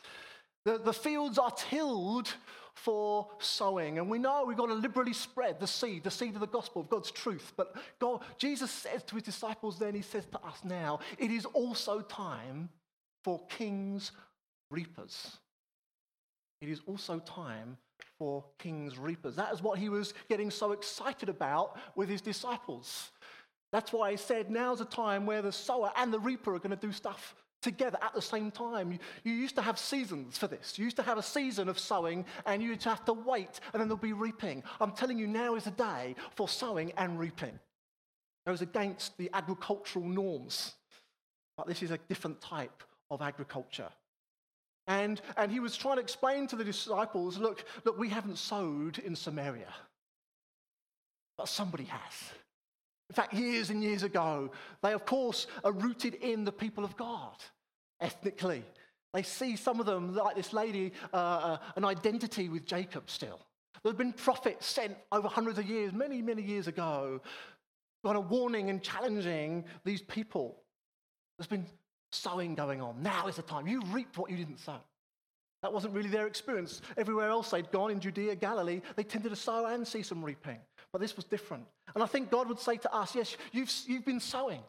The, 0.66 0.78
the 0.78 0.94
fields 0.94 1.38
are 1.38 1.52
tilled 1.52 2.34
for 2.78 3.28
sowing. 3.40 3.98
And 3.98 4.10
we 4.10 4.20
know 4.20 4.46
we've 4.46 4.58
got 4.58 4.68
to 4.68 4.74
liberally 4.74 5.14
spread 5.14 5.60
the 5.60 5.68
seed, 5.68 6.04
the 6.04 6.12
seed 6.12 6.36
of 6.36 6.42
the 6.42 6.48
gospel 6.48 6.82
of 6.82 6.90
God's 6.90 7.12
truth. 7.12 7.54
But 7.58 7.76
God, 8.00 8.22
Jesus 8.38 8.70
says 8.70 9.04
to 9.04 9.16
his 9.16 9.24
disciples 9.24 9.80
then, 9.80 9.96
he 9.96 10.02
says 10.02 10.26
to 10.28 10.40
us 10.40 10.60
now, 10.64 11.00
it 11.18 11.32
is 11.32 11.46
also 11.46 12.02
time 12.02 12.70
for 13.24 13.46
kings, 13.48 14.12
reapers. 14.70 15.38
It 16.62 16.70
is 16.70 16.82
also 16.86 17.20
time 17.20 17.78
for 18.20 18.44
king's 18.60 18.98
reapers. 18.98 19.36
That 19.36 19.54
is 19.54 19.62
what 19.62 19.80
he 19.80 19.90
was 19.90 20.14
getting 20.30 20.52
so 20.52 20.72
excited 20.72 21.30
about 21.30 21.78
with 21.96 22.10
his 22.10 22.22
disciples. 22.22 23.12
That's 23.72 23.92
why 23.92 24.12
he 24.12 24.18
said, 24.18 24.50
Now's 24.50 24.82
a 24.82 24.86
time 24.86 25.26
where 25.26 25.42
the 25.42 25.52
sower 25.52 25.92
and 25.98 26.14
the 26.14 26.20
reaper 26.20 26.54
are 26.54 26.60
going 26.60 26.72
to 26.72 26.76
do 26.76 26.92
stuff 26.92 27.36
together 27.62 27.98
at 28.02 28.14
the 28.14 28.22
same 28.22 28.52
time. 28.52 28.92
You, 28.92 29.00
you, 29.24 29.34
used 29.34 29.56
to 29.56 29.62
have 29.62 29.78
seasons 29.78 30.38
for 30.38 30.48
this. 30.48 30.78
You 30.78 30.86
used 30.86 30.98
to 30.98 31.04
have 31.04 31.18
a 31.18 31.24
season 31.24 31.70
of 31.70 31.80
sowing 31.80 32.26
and 32.46 32.62
you'd 32.62 32.84
have 32.84 33.04
to 33.06 33.14
wait 33.14 33.60
and 33.74 33.82
then 33.82 33.88
there'll 33.88 33.98
be 33.98 34.14
reaping. 34.14 34.64
I'm 34.80 34.92
telling 34.92 35.18
you, 35.18 35.28
now 35.28 35.56
is 35.56 35.68
a 35.68 35.72
day 35.72 36.16
for 36.36 36.48
sowing 36.48 36.92
and 36.98 37.20
reaping. 37.20 37.60
It 38.46 38.50
was 38.50 38.62
against 38.62 39.18
the 39.18 39.30
agricultural 39.34 40.06
norms. 40.06 40.74
But 41.58 41.68
this 41.68 41.82
is 41.82 41.92
a 41.92 41.98
different 42.08 42.40
type 42.40 42.84
of 43.10 43.22
agriculture. 43.22 43.90
And, 44.88 45.20
and 45.36 45.52
he 45.52 45.60
was 45.60 45.76
trying 45.76 45.98
to 45.98 46.02
explain 46.02 46.48
to 46.48 46.56
the 46.56 46.64
disciples 46.64 47.38
look, 47.38 47.66
look, 47.84 47.98
we 47.98 48.10
haven't 48.10 48.38
sowed 48.38 49.00
in 49.00 49.16
Samaria, 49.16 49.74
but 51.38 51.50
somebody 51.50 51.84
has. 51.86 52.32
In 53.10 53.16
fact, 53.16 53.34
years 53.34 53.70
and 53.70 53.82
years 53.82 54.04
ago, 54.04 54.52
they, 54.82 54.94
of 54.94 55.06
course, 55.06 55.48
are 55.64 55.72
rooted 55.72 56.16
in 56.16 56.44
the 56.44 56.52
people 56.52 56.84
of 56.84 56.98
God 56.98 57.36
ethnically. 58.02 58.64
They 59.14 59.24
see 59.24 59.56
some 59.56 59.80
of 59.80 59.86
them, 59.86 60.14
like 60.14 60.36
this 60.36 60.54
lady, 60.54 60.92
uh, 61.14 61.18
uh, 61.18 61.58
an 61.76 61.86
identity 61.86 62.50
with 62.50 62.66
Jacob 62.66 63.10
still. 63.10 63.40
There 63.84 63.92
have 63.92 63.98
been 63.98 64.14
prophets 64.14 64.68
sent 64.68 64.98
over 65.12 65.28
hundreds 65.28 65.58
of 65.58 65.66
years, 65.66 65.94
many, 65.94 66.22
many 66.22 66.42
years 66.42 66.68
ago, 66.68 67.22
kind 68.04 68.18
of 68.18 68.30
warning 68.30 68.70
and 68.70 68.84
challenging 68.84 69.64
these 69.86 70.02
people. 70.02 70.62
There's 71.38 71.48
been 71.48 71.66
sowing 72.12 72.56
going 72.56 72.82
on. 72.82 73.02
Now 73.02 73.28
is 73.28 73.38
the 73.38 73.42
time. 73.42 73.68
You 73.68 73.82
reaped 73.88 74.18
what 74.18 74.30
you 74.30 74.38
didn't 74.38 74.60
sow. 74.60 74.80
That 75.62 75.74
wasn't 75.74 75.94
really 75.94 76.10
their 76.10 76.28
experience. 76.28 76.82
Everywhere 76.98 77.30
else 77.30 77.50
they'd 77.50 77.72
gone 77.72 77.92
in 77.92 78.00
Judea, 78.00 78.36
Galilee, 78.36 78.82
they 78.96 79.04
tended 79.04 79.32
to 79.32 79.36
sow 79.36 79.66
and 79.66 79.88
see 79.88 80.04
some 80.04 80.24
reaping. 80.24 80.60
But 80.91 81.01
this 81.01 81.15
was 81.15 81.25
different. 81.25 81.65
And 81.94 82.03
I 82.03 82.08
think 82.08 82.32
God 82.32 82.48
would 82.48 82.60
say 82.60 82.77
to 82.77 82.94
us, 82.94 83.15
yes, 83.15 83.36
you've, 83.51 83.72
you've 83.88 84.06
been 84.06 84.20
sowing. 84.20 84.62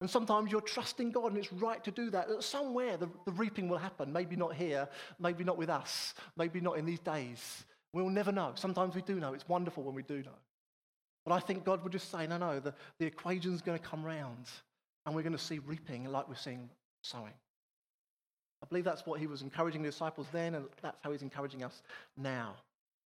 And 0.00 0.10
sometimes 0.10 0.50
you're 0.50 0.60
trusting 0.60 1.12
God, 1.12 1.26
and 1.26 1.38
it's 1.38 1.52
right 1.52 1.82
to 1.84 1.92
do 1.92 2.10
that. 2.10 2.42
somewhere 2.42 2.96
the, 2.96 3.08
the 3.24 3.30
reaping 3.32 3.68
will 3.68 3.78
happen. 3.78 4.12
Maybe 4.12 4.34
not 4.34 4.54
here, 4.54 4.88
maybe 5.20 5.44
not 5.44 5.56
with 5.56 5.70
us, 5.70 6.14
maybe 6.36 6.60
not 6.60 6.76
in 6.76 6.84
these 6.84 6.98
days. 6.98 7.64
We'll 7.92 8.08
never 8.08 8.32
know. 8.32 8.52
Sometimes 8.56 8.96
we 8.96 9.02
do 9.02 9.20
know. 9.20 9.32
It's 9.32 9.48
wonderful 9.48 9.84
when 9.84 9.94
we 9.94 10.02
do 10.02 10.22
know. 10.22 10.38
But 11.24 11.34
I 11.34 11.38
think 11.38 11.64
God 11.64 11.84
would 11.84 11.92
just 11.92 12.10
say, 12.10 12.26
no, 12.26 12.36
no, 12.36 12.58
the, 12.58 12.74
the 12.98 13.06
equation's 13.06 13.62
going 13.62 13.78
to 13.78 13.84
come 13.84 14.04
round, 14.04 14.46
and 15.06 15.14
we're 15.14 15.22
going 15.22 15.36
to 15.36 15.38
see 15.38 15.60
reaping 15.60 16.10
like 16.10 16.28
we're 16.28 16.34
seeing 16.34 16.68
sowing. 17.02 17.34
I 18.62 18.66
believe 18.66 18.84
that's 18.84 19.06
what 19.06 19.20
he 19.20 19.26
was 19.26 19.42
encouraging 19.42 19.82
the 19.82 19.90
disciples 19.90 20.26
then, 20.32 20.54
and 20.54 20.64
that's 20.82 20.98
how 21.02 21.12
he's 21.12 21.22
encouraging 21.22 21.62
us 21.62 21.82
now. 22.16 22.54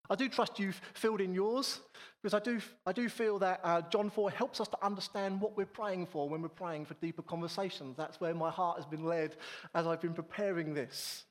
I 0.08 0.14
do 0.14 0.28
trust 0.28 0.58
you've 0.58 0.80
filled 0.94 1.20
in 1.20 1.34
yours 1.34 1.80
because 2.22 2.34
I 2.34 2.40
do, 2.40 2.60
I 2.86 2.92
do 2.92 3.08
feel 3.08 3.38
that 3.40 3.60
uh, 3.62 3.82
John 3.82 4.10
4 4.10 4.30
helps 4.30 4.60
us 4.60 4.68
to 4.68 4.84
understand 4.84 5.40
what 5.40 5.56
we're 5.56 5.66
praying 5.66 6.06
for 6.06 6.28
when 6.28 6.42
we're 6.42 6.48
praying 6.48 6.86
for 6.86 6.94
deeper 6.94 7.22
conversations. 7.22 7.96
That's 7.96 8.20
where 8.20 8.34
my 8.34 8.50
heart 8.50 8.76
has 8.78 8.86
been 8.86 9.04
led 9.04 9.36
as 9.74 9.86
I've 9.86 10.00
been 10.00 10.14
preparing 10.14 10.74
this. 10.74 11.24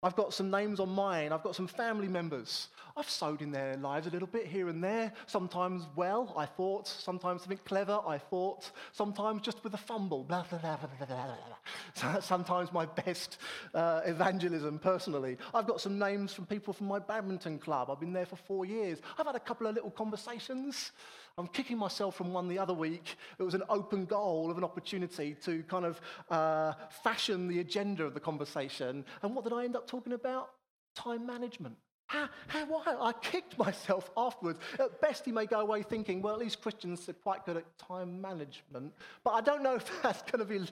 I've 0.00 0.14
got 0.14 0.32
some 0.32 0.48
names 0.50 0.78
on 0.78 0.90
mine. 0.90 1.32
I've 1.32 1.42
got 1.42 1.56
some 1.56 1.66
family 1.66 2.06
members. 2.06 2.68
I've 2.96 3.10
sowed 3.10 3.42
in 3.42 3.50
their 3.50 3.76
lives 3.76 4.06
a 4.06 4.10
little 4.10 4.28
bit 4.28 4.46
here 4.46 4.68
and 4.68 4.82
there. 4.82 5.12
Sometimes 5.26 5.86
well, 5.96 6.32
I 6.36 6.46
thought. 6.46 6.86
Sometimes 6.86 7.42
something 7.42 7.58
clever, 7.64 8.00
I 8.06 8.18
thought. 8.18 8.70
Sometimes 8.92 9.42
just 9.42 9.62
with 9.64 9.74
a 9.74 9.78
fumble. 9.78 10.22
Blah, 10.22 10.44
blah, 10.50 10.58
blah, 10.58 10.76
blah, 10.76 11.06
blah. 11.06 12.20
Sometimes 12.20 12.72
my 12.72 12.86
best 12.86 13.38
uh, 13.74 14.02
evangelism 14.04 14.78
personally. 14.78 15.36
I've 15.52 15.66
got 15.66 15.80
some 15.80 15.98
names 15.98 16.32
from 16.32 16.46
people 16.46 16.72
from 16.72 16.86
my 16.86 17.00
badminton 17.00 17.58
club. 17.58 17.90
I've 17.90 18.00
been 18.00 18.12
there 18.12 18.26
for 18.26 18.36
four 18.36 18.64
years. 18.64 19.00
I've 19.18 19.26
had 19.26 19.34
a 19.34 19.40
couple 19.40 19.66
of 19.66 19.74
little 19.74 19.90
conversations. 19.90 20.92
I'm 21.38 21.46
kicking 21.46 21.78
myself 21.78 22.16
from 22.16 22.32
one 22.32 22.48
the 22.48 22.58
other 22.58 22.74
week. 22.74 23.16
It 23.38 23.44
was 23.44 23.54
an 23.54 23.62
open 23.68 24.06
goal 24.06 24.50
of 24.50 24.58
an 24.58 24.64
opportunity 24.64 25.36
to 25.44 25.62
kind 25.62 25.84
of 25.84 26.00
uh, 26.30 26.72
fashion 27.04 27.46
the 27.46 27.60
agenda 27.60 28.04
of 28.04 28.12
the 28.12 28.20
conversation. 28.20 29.04
And 29.22 29.36
what 29.36 29.44
did 29.44 29.52
I 29.52 29.64
end 29.64 29.76
up 29.76 29.86
talking 29.86 30.12
about? 30.14 30.50
Time 30.96 31.24
management. 31.24 31.76
How, 32.06 32.28
how, 32.48 32.64
why? 32.64 32.96
I 33.00 33.12
kicked 33.12 33.56
myself 33.66 34.10
afterwards. 34.16 34.58
At 34.80 35.00
best, 35.00 35.24
he 35.26 35.30
may 35.30 35.46
go 35.46 35.60
away 35.60 35.82
thinking, 35.82 36.22
well, 36.22 36.34
at 36.34 36.40
least 36.40 36.60
Christians 36.60 37.08
are 37.08 37.12
quite 37.12 37.46
good 37.46 37.58
at 37.58 37.78
time 37.78 38.20
management. 38.20 38.92
But 39.22 39.30
I 39.30 39.40
don't 39.40 39.62
know 39.62 39.74
if 39.76 40.02
that's 40.02 40.22
going 40.22 40.40
to 40.40 40.44
be, 40.44 40.66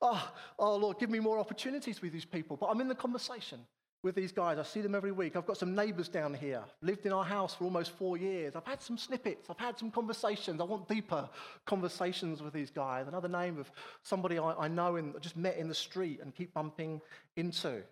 oh, 0.00 0.32
oh, 0.60 0.76
Lord, 0.76 1.00
give 1.00 1.10
me 1.10 1.18
more 1.18 1.40
opportunities 1.40 2.00
with 2.00 2.12
these 2.12 2.24
people. 2.24 2.56
But 2.56 2.66
I'm 2.66 2.80
in 2.80 2.88
the 2.88 2.94
conversation 2.94 3.58
with 4.04 4.14
these 4.14 4.30
guys. 4.30 4.58
I 4.58 4.62
see 4.62 4.82
them 4.82 4.94
every 4.94 5.10
week. 5.10 5.34
I've 5.34 5.46
got 5.46 5.56
some 5.56 5.74
neighbors 5.74 6.08
down 6.08 6.34
here, 6.34 6.62
lived 6.82 7.06
in 7.06 7.12
our 7.12 7.24
house 7.24 7.54
for 7.54 7.64
almost 7.64 7.90
four 7.92 8.16
years. 8.16 8.54
I've 8.54 8.66
had 8.66 8.82
some 8.82 8.98
snippets, 8.98 9.48
I've 9.50 9.58
had 9.58 9.78
some 9.78 9.90
conversations. 9.90 10.60
I 10.60 10.64
want 10.64 10.86
deeper 10.86 11.28
conversations 11.64 12.42
with 12.42 12.52
these 12.52 12.70
guys. 12.70 13.08
Another 13.08 13.28
name 13.28 13.58
of 13.58 13.70
somebody 14.02 14.38
I, 14.38 14.52
I 14.52 14.68
know 14.68 14.96
and 14.96 15.20
just 15.20 15.36
met 15.36 15.56
in 15.56 15.68
the 15.68 15.74
street 15.74 16.20
and 16.22 16.34
keep 16.34 16.52
bumping 16.52 17.00
into. 17.36 17.82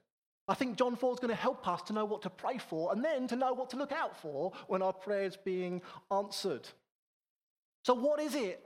I 0.46 0.54
think 0.54 0.76
John 0.76 0.96
4 0.96 1.14
is 1.14 1.20
going 1.20 1.30
to 1.30 1.40
help 1.40 1.66
us 1.66 1.82
to 1.82 1.92
know 1.92 2.04
what 2.04 2.22
to 2.22 2.30
pray 2.30 2.58
for 2.58 2.92
and 2.92 3.02
then 3.02 3.26
to 3.28 3.36
know 3.36 3.54
what 3.54 3.70
to 3.70 3.76
look 3.76 3.92
out 3.92 4.20
for 4.20 4.52
when 4.66 4.82
our 4.82 4.92
prayer's 4.92 5.36
being 5.36 5.80
answered. 6.10 6.68
So, 7.84 7.94
what 7.94 8.20
is 8.20 8.34
it? 8.34 8.62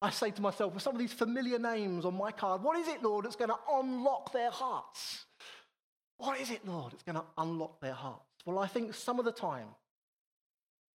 I 0.00 0.10
say 0.10 0.30
to 0.30 0.42
myself, 0.42 0.74
with 0.74 0.82
some 0.82 0.94
of 0.94 1.00
these 1.00 1.12
familiar 1.12 1.58
names 1.58 2.04
on 2.04 2.14
my 2.14 2.30
card, 2.30 2.62
what 2.62 2.78
is 2.78 2.86
it, 2.88 3.02
Lord, 3.02 3.24
that's 3.24 3.36
going 3.36 3.50
to 3.50 3.58
unlock 3.72 4.32
their 4.32 4.50
hearts? 4.50 5.24
What 6.18 6.40
is 6.40 6.50
it, 6.50 6.66
Lord? 6.66 6.92
It's 6.92 7.02
going 7.02 7.16
to 7.16 7.24
unlock 7.38 7.80
their 7.80 7.94
hearts. 7.94 8.22
Well, 8.44 8.58
I 8.58 8.66
think 8.66 8.94
some 8.94 9.18
of 9.18 9.24
the 9.24 9.32
time 9.32 9.68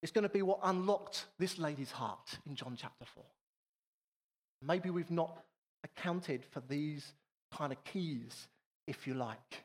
it's 0.03 0.13
going 0.13 0.25
to 0.25 0.29
be 0.29 0.43
what 0.43 0.59
unlocked 0.65 1.27
this 1.39 1.59
lady's 1.59 1.93
heart 1.93 2.39
in 2.47 2.57
John 2.57 2.77
chapter 2.77 3.05
4. 3.05 3.25
Maybe 4.63 4.91
we've 4.91 5.11
not 5.11 5.45
accounted 5.85 6.45
for 6.45 6.61
these 6.69 7.13
kind 7.57 7.73
of 7.73 7.83
keys, 7.85 8.49
if 8.87 9.07
you 9.07 9.15
like. 9.15 9.65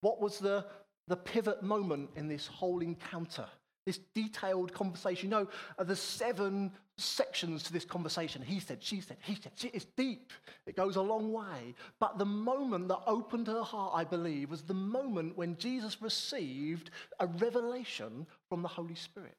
What 0.00 0.20
was 0.20 0.38
the, 0.38 0.64
the 1.08 1.16
pivot 1.16 1.62
moment 1.62 2.10
in 2.14 2.28
this 2.28 2.46
whole 2.46 2.80
encounter? 2.80 3.46
This 3.90 4.00
detailed 4.14 4.72
conversation. 4.72 5.26
You 5.28 5.30
know, 5.30 5.48
uh, 5.78 5.84
there's 5.84 5.98
seven 5.98 6.70
sections 6.96 7.64
to 7.64 7.72
this 7.72 7.84
conversation. 7.84 8.40
He 8.40 8.60
said, 8.60 8.78
she 8.80 9.00
said, 9.00 9.16
he 9.22 9.34
said. 9.34 9.52
It's 9.74 9.86
deep. 9.96 10.32
It 10.66 10.76
goes 10.76 10.94
a 10.94 11.02
long 11.02 11.32
way. 11.32 11.74
But 11.98 12.18
the 12.18 12.24
moment 12.24 12.86
that 12.88 13.00
opened 13.06 13.48
her 13.48 13.62
heart, 13.62 13.92
I 13.96 14.04
believe, 14.04 14.50
was 14.50 14.62
the 14.62 14.74
moment 14.74 15.36
when 15.36 15.56
Jesus 15.56 16.00
received 16.00 16.90
a 17.18 17.26
revelation 17.26 18.26
from 18.48 18.62
the 18.62 18.68
Holy 18.68 18.94
Spirit. 18.94 19.36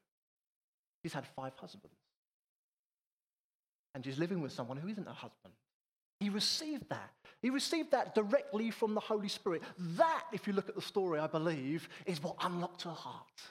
He's 1.03 1.13
had 1.13 1.25
five 1.35 1.53
husbands. 1.55 1.95
And 3.95 4.03
she's 4.03 4.17
living 4.17 4.41
with 4.41 4.51
someone 4.51 4.77
who 4.77 4.89
isn't 4.89 5.07
her 5.07 5.13
husband. 5.13 5.53
He 6.19 6.29
received 6.29 6.89
that. 6.89 7.11
He 7.41 7.49
received 7.49 7.91
that 7.91 8.13
directly 8.13 8.69
from 8.69 8.93
the 8.93 8.99
Holy 8.99 9.27
Spirit. 9.27 9.63
That, 9.97 10.23
if 10.31 10.45
you 10.45 10.53
look 10.53 10.69
at 10.69 10.75
the 10.75 10.81
story, 10.81 11.19
I 11.19 11.27
believe, 11.27 11.89
is 12.05 12.21
what 12.21 12.35
unlocked 12.41 12.83
her 12.83 12.91
heart. 12.91 13.41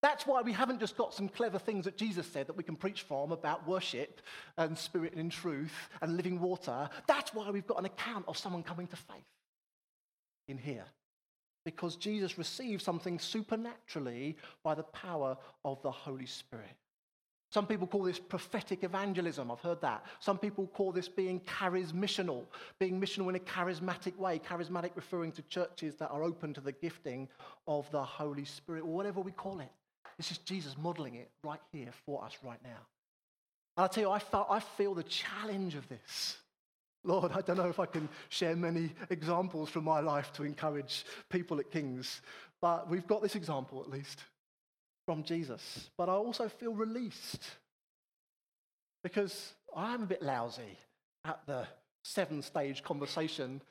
That's 0.00 0.26
why 0.26 0.42
we 0.42 0.52
haven't 0.52 0.78
just 0.78 0.96
got 0.96 1.12
some 1.12 1.28
clever 1.28 1.58
things 1.58 1.84
that 1.86 1.96
Jesus 1.96 2.26
said 2.26 2.46
that 2.46 2.56
we 2.56 2.62
can 2.62 2.76
preach 2.76 3.02
from 3.02 3.32
about 3.32 3.66
worship 3.66 4.20
and 4.56 4.78
spirit 4.78 5.14
and 5.14 5.30
truth 5.30 5.74
and 6.00 6.16
living 6.16 6.40
water. 6.40 6.88
That's 7.08 7.34
why 7.34 7.50
we've 7.50 7.66
got 7.66 7.80
an 7.80 7.84
account 7.84 8.26
of 8.28 8.38
someone 8.38 8.62
coming 8.62 8.86
to 8.88 8.96
faith 8.96 9.24
in 10.46 10.56
here. 10.56 10.84
Because 11.64 11.96
Jesus 11.96 12.38
received 12.38 12.82
something 12.82 13.18
supernaturally 13.18 14.36
by 14.62 14.74
the 14.74 14.84
power 14.84 15.36
of 15.64 15.82
the 15.82 15.90
Holy 15.90 16.26
Spirit. 16.26 16.76
Some 17.50 17.66
people 17.66 17.86
call 17.86 18.02
this 18.02 18.18
prophetic 18.18 18.84
evangelism. 18.84 19.50
I've 19.50 19.60
heard 19.60 19.80
that. 19.80 20.04
Some 20.20 20.38
people 20.38 20.66
call 20.66 20.92
this 20.92 21.08
being 21.08 21.40
charismissional, 21.40 22.44
being 22.78 23.00
missional 23.00 23.30
in 23.30 23.36
a 23.36 23.40
charismatic 23.40 24.16
way. 24.16 24.38
Charismatic 24.38 24.90
referring 24.94 25.32
to 25.32 25.42
churches 25.42 25.96
that 25.96 26.10
are 26.10 26.22
open 26.22 26.52
to 26.54 26.60
the 26.60 26.72
gifting 26.72 27.26
of 27.66 27.90
the 27.90 28.02
Holy 28.02 28.44
Spirit, 28.44 28.82
or 28.82 28.94
whatever 28.94 29.20
we 29.20 29.32
call 29.32 29.60
it. 29.60 29.70
This 30.18 30.32
is 30.32 30.38
Jesus 30.38 30.76
modeling 30.76 31.14
it 31.14 31.30
right 31.42 31.60
here 31.72 31.90
for 32.04 32.22
us 32.24 32.36
right 32.44 32.62
now. 32.62 32.80
And 33.76 33.84
I'll 33.84 33.88
tell 33.88 34.02
you, 34.02 34.10
I, 34.10 34.18
felt, 34.18 34.48
I 34.50 34.60
feel 34.60 34.94
the 34.94 35.04
challenge 35.04 35.76
of 35.76 35.88
this. 35.88 36.36
Lord, 37.04 37.30
I 37.32 37.40
don't 37.40 37.56
know 37.56 37.68
if 37.68 37.78
I 37.78 37.86
can 37.86 38.08
share 38.28 38.56
many 38.56 38.90
examples 39.08 39.70
from 39.70 39.84
my 39.84 40.00
life 40.00 40.32
to 40.34 40.42
encourage 40.42 41.04
people 41.30 41.60
at 41.60 41.70
King's, 41.70 42.20
but 42.60 42.90
we've 42.90 43.06
got 43.06 43.22
this 43.22 43.36
example 43.36 43.80
at 43.80 43.88
least 43.88 44.24
from 45.06 45.22
Jesus. 45.22 45.90
But 45.96 46.08
I 46.08 46.14
also 46.14 46.48
feel 46.48 46.74
released 46.74 47.42
because 49.04 49.54
I'm 49.74 50.02
a 50.02 50.06
bit 50.06 50.22
lousy 50.22 50.76
at 51.24 51.40
the 51.46 51.66
seven 52.02 52.42
stage 52.42 52.82
conversation 52.82 53.62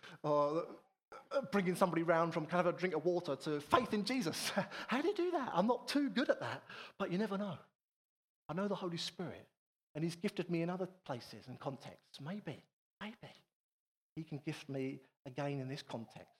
Uh, 1.31 1.41
bringing 1.51 1.75
somebody 1.75 2.03
round 2.03 2.33
from 2.33 2.45
kind 2.45 2.65
of 2.65 2.73
a 2.73 2.77
drink 2.77 2.95
of 2.95 3.05
water 3.05 3.35
to 3.35 3.59
faith 3.59 3.93
in 3.93 4.03
Jesus. 4.05 4.51
How 4.87 5.01
do 5.01 5.07
you 5.07 5.15
do 5.15 5.31
that? 5.31 5.51
I'm 5.53 5.67
not 5.67 5.87
too 5.87 6.09
good 6.09 6.29
at 6.29 6.39
that, 6.39 6.63
but 6.97 7.11
you 7.11 7.17
never 7.17 7.37
know. 7.37 7.57
I 8.49 8.53
know 8.53 8.67
the 8.67 8.75
Holy 8.75 8.97
Spirit, 8.97 9.45
and 9.93 10.03
He's 10.03 10.15
gifted 10.15 10.49
me 10.49 10.61
in 10.61 10.69
other 10.69 10.87
places 11.05 11.47
and 11.47 11.59
contexts. 11.59 12.19
Maybe, 12.23 12.63
maybe 13.01 13.33
He 14.15 14.23
can 14.23 14.39
gift 14.45 14.69
me 14.69 15.01
again 15.25 15.59
in 15.59 15.67
this 15.67 15.81
context. 15.81 16.31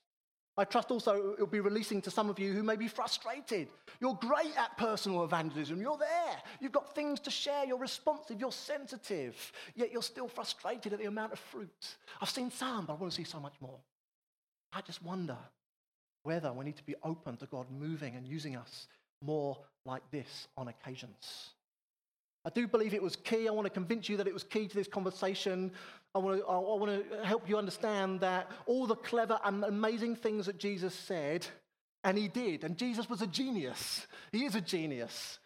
I 0.59 0.63
trust 0.63 0.89
also 0.89 1.33
it'll 1.33 1.45
be 1.45 1.59
releasing 1.59 2.01
to 2.01 2.09
some 2.09 2.29
of 2.29 2.39
you 2.39 2.51
who 2.53 2.63
may 2.63 2.77
be 2.77 2.87
frustrated. 2.87 3.67
You're 3.99 4.17
great 4.19 4.57
at 4.57 4.75
personal 4.77 5.23
evangelism. 5.23 5.79
You're 5.79 5.97
there. 5.97 6.37
You've 6.59 6.71
got 6.71 6.95
things 6.95 7.19
to 7.21 7.29
share. 7.29 7.65
You're 7.65 7.77
responsive. 7.77 8.39
You're 8.39 8.51
sensitive. 8.51 9.51
Yet 9.75 9.91
you're 9.91 10.01
still 10.01 10.27
frustrated 10.27 10.93
at 10.93 10.99
the 10.99 11.05
amount 11.05 11.33
of 11.33 11.39
fruit. 11.39 11.97
I've 12.19 12.31
seen 12.31 12.49
some, 12.49 12.85
but 12.85 12.93
I 12.93 12.95
want 12.95 13.11
to 13.11 13.15
see 13.15 13.29
so 13.29 13.39
much 13.39 13.53
more. 13.61 13.77
I 14.73 14.81
just 14.81 15.03
wonder 15.03 15.37
whether 16.23 16.51
we 16.51 16.65
need 16.65 16.77
to 16.77 16.85
be 16.85 16.95
open 17.03 17.37
to 17.37 17.45
God 17.45 17.67
moving 17.71 18.15
and 18.15 18.27
using 18.27 18.55
us 18.55 18.87
more 19.23 19.57
like 19.85 20.03
this 20.11 20.47
on 20.57 20.67
occasions. 20.67 21.51
I 22.45 22.49
do 22.49 22.67
believe 22.67 22.93
it 22.93 23.03
was 23.03 23.15
key. 23.15 23.47
I 23.47 23.51
want 23.51 23.65
to 23.65 23.69
convince 23.69 24.07
you 24.07 24.17
that 24.17 24.27
it 24.27 24.33
was 24.33 24.43
key 24.43 24.67
to 24.67 24.75
this 24.75 24.87
conversation. 24.87 25.71
I 26.15 26.19
want 26.19 26.39
to, 26.39 26.45
I 26.45 26.57
want 26.57 27.09
to 27.09 27.25
help 27.25 27.49
you 27.49 27.57
understand 27.57 28.21
that 28.21 28.49
all 28.65 28.87
the 28.87 28.95
clever 28.95 29.39
and 29.43 29.63
amazing 29.63 30.15
things 30.15 30.45
that 30.45 30.57
Jesus 30.57 30.93
said, 30.93 31.45
and 32.03 32.17
he 32.17 32.27
did, 32.27 32.63
and 32.63 32.77
Jesus 32.77 33.09
was 33.09 33.21
a 33.21 33.27
genius. 33.27 34.07
He 34.31 34.45
is 34.45 34.55
a 34.55 34.61
genius. 34.61 35.39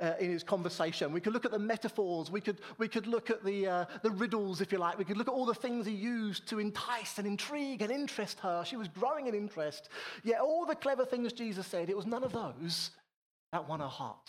Uh, 0.00 0.14
in 0.18 0.32
his 0.32 0.42
conversation. 0.42 1.12
We 1.12 1.20
could 1.20 1.32
look 1.32 1.44
at 1.44 1.52
the 1.52 1.60
metaphors, 1.60 2.28
we 2.28 2.40
could, 2.40 2.58
we 2.76 2.88
could 2.88 3.06
look 3.06 3.30
at 3.30 3.44
the, 3.44 3.68
uh, 3.68 3.84
the 4.02 4.10
riddles, 4.10 4.60
if 4.60 4.72
you 4.72 4.78
like. 4.78 4.98
We 4.98 5.04
could 5.04 5.16
look 5.16 5.28
at 5.28 5.34
all 5.34 5.46
the 5.46 5.54
things 5.54 5.86
he 5.86 5.92
used 5.92 6.48
to 6.48 6.58
entice 6.58 7.18
and 7.18 7.26
intrigue 7.26 7.82
and 7.82 7.92
interest 7.92 8.40
her. 8.40 8.64
She 8.66 8.74
was 8.74 8.88
growing 8.88 9.28
in 9.28 9.34
interest. 9.34 9.90
Yet, 10.24 10.40
all 10.40 10.66
the 10.66 10.74
clever 10.74 11.04
things 11.04 11.32
Jesus 11.32 11.68
said, 11.68 11.88
it 11.88 11.96
was 11.96 12.06
none 12.06 12.24
of 12.24 12.32
those 12.32 12.90
that 13.52 13.68
won 13.68 13.78
her 13.78 13.86
heart. 13.86 14.28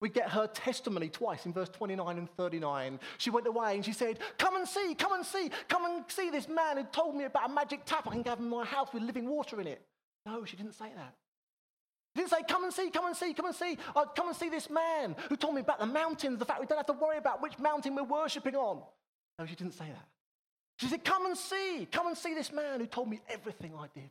We 0.00 0.08
get 0.08 0.28
her 0.30 0.46
testimony 0.46 1.08
twice 1.08 1.44
in 1.44 1.52
verse 1.52 1.70
29 1.70 2.18
and 2.18 2.30
39. 2.30 3.00
She 3.16 3.30
went 3.30 3.46
away 3.48 3.74
and 3.74 3.84
she 3.84 3.92
said, 3.92 4.20
Come 4.38 4.54
and 4.54 4.68
see, 4.68 4.94
come 4.94 5.12
and 5.14 5.26
see, 5.26 5.50
come 5.68 5.84
and 5.84 6.04
see 6.06 6.30
this 6.30 6.48
man 6.48 6.76
who 6.76 6.84
told 6.84 7.16
me 7.16 7.24
about 7.24 7.50
a 7.50 7.52
magic 7.52 7.84
tap 7.84 8.06
I 8.06 8.12
can 8.12 8.24
have 8.24 8.38
in 8.38 8.48
my 8.48 8.64
house 8.64 8.88
with 8.92 9.02
living 9.02 9.28
water 9.28 9.60
in 9.60 9.66
it. 9.66 9.82
No, 10.24 10.44
she 10.44 10.56
didn't 10.56 10.74
say 10.74 10.92
that. 10.94 11.14
She 12.18 12.24
didn't 12.24 12.32
say, 12.32 12.42
Come 12.48 12.64
and 12.64 12.72
see, 12.72 12.90
come 12.90 13.06
and 13.06 13.16
see, 13.16 13.32
come 13.32 13.46
and 13.46 13.54
see. 13.54 13.78
Oh, 13.94 14.04
come 14.12 14.26
and 14.26 14.36
see 14.36 14.48
this 14.48 14.68
man 14.68 15.14
who 15.28 15.36
told 15.36 15.54
me 15.54 15.60
about 15.60 15.78
the 15.78 15.86
mountains, 15.86 16.40
the 16.40 16.44
fact 16.44 16.58
we 16.58 16.66
don't 16.66 16.76
have 16.76 16.86
to 16.86 16.92
worry 16.92 17.16
about 17.16 17.40
which 17.40 17.56
mountain 17.60 17.94
we're 17.94 18.02
worshipping 18.02 18.56
on. 18.56 18.82
No, 19.38 19.46
she 19.46 19.54
didn't 19.54 19.74
say 19.74 19.84
that. 19.84 20.08
She 20.78 20.86
said, 20.86 21.04
Come 21.04 21.26
and 21.26 21.38
see, 21.38 21.86
come 21.92 22.08
and 22.08 22.18
see 22.18 22.34
this 22.34 22.52
man 22.52 22.80
who 22.80 22.86
told 22.86 23.08
me 23.08 23.20
everything 23.28 23.72
I 23.78 23.86
did. 23.94 24.10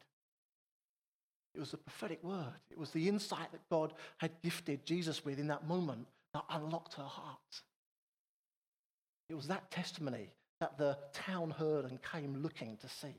It 1.53 1.59
was 1.59 1.71
the 1.71 1.77
prophetic 1.77 2.23
word. 2.23 2.53
It 2.71 2.77
was 2.77 2.91
the 2.91 3.09
insight 3.09 3.51
that 3.51 3.69
God 3.69 3.91
had 4.19 4.31
gifted 4.41 4.85
Jesus 4.85 5.25
with 5.25 5.37
in 5.37 5.47
that 5.47 5.67
moment 5.67 6.07
that 6.33 6.45
unlocked 6.49 6.93
her 6.93 7.03
heart. 7.03 7.61
It 9.29 9.35
was 9.35 9.47
that 9.47 9.69
testimony 9.69 10.29
that 10.61 10.77
the 10.77 10.97
town 11.11 11.49
heard 11.49 11.83
and 11.83 12.01
came 12.01 12.41
looking 12.41 12.77
to 12.77 12.87
see. 12.87 13.15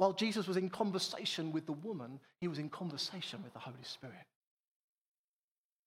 While 0.00 0.14
Jesus 0.14 0.48
was 0.48 0.56
in 0.56 0.70
conversation 0.70 1.52
with 1.52 1.66
the 1.66 1.74
woman, 1.74 2.20
he 2.40 2.48
was 2.48 2.58
in 2.58 2.70
conversation 2.70 3.42
with 3.42 3.52
the 3.52 3.58
Holy 3.58 3.82
Spirit. 3.82 4.14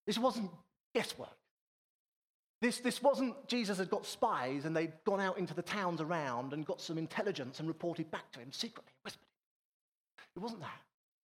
This 0.05 0.19
wasn't 0.19 0.51
guesswork. 0.93 1.35
This, 2.61 2.77
this 2.77 3.01
wasn't 3.01 3.47
Jesus 3.47 3.79
had 3.79 3.89
got 3.89 4.05
spies 4.05 4.65
and 4.65 4.77
they'd 4.77 4.93
gone 5.03 5.19
out 5.19 5.39
into 5.39 5.55
the 5.55 5.63
towns 5.63 5.99
around 5.99 6.53
and 6.53 6.63
got 6.63 6.79
some 6.79 6.99
intelligence 6.99 7.59
and 7.59 7.67
reported 7.67 8.11
back 8.11 8.31
to 8.33 8.39
him 8.39 8.51
secretly, 8.51 8.93
whispered 9.01 9.25
it 10.35 10.39
wasn't 10.39 10.61
that. 10.61 10.81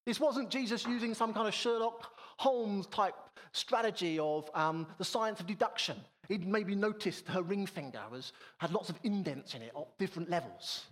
This 0.08 0.20
wasn't 0.20 0.50
Jesus 0.50 0.88
using 0.88 1.14
some 1.14 1.32
kind 1.32 1.48
of 1.48 1.54
Sherlock 1.54 2.12
Holmes 2.38 2.88
type 2.88 3.14
strategy 3.52 4.18
of 4.18 4.50
um, 4.56 4.88
the 4.98 5.06
science 5.06 5.40
of 5.40 5.46
deduction. 5.46 5.98
He'd 6.28 6.48
maybe 6.48 6.74
noticed 6.74 7.28
her 7.28 7.44
ring 7.44 7.68
finger 7.68 8.02
was, 8.12 8.34
had 8.58 8.72
lots 8.72 8.90
of 8.90 8.98
indents 9.04 9.54
in 9.54 9.62
it 9.62 9.74
at 9.78 9.98
different 10.00 10.32
levels. 10.32 10.86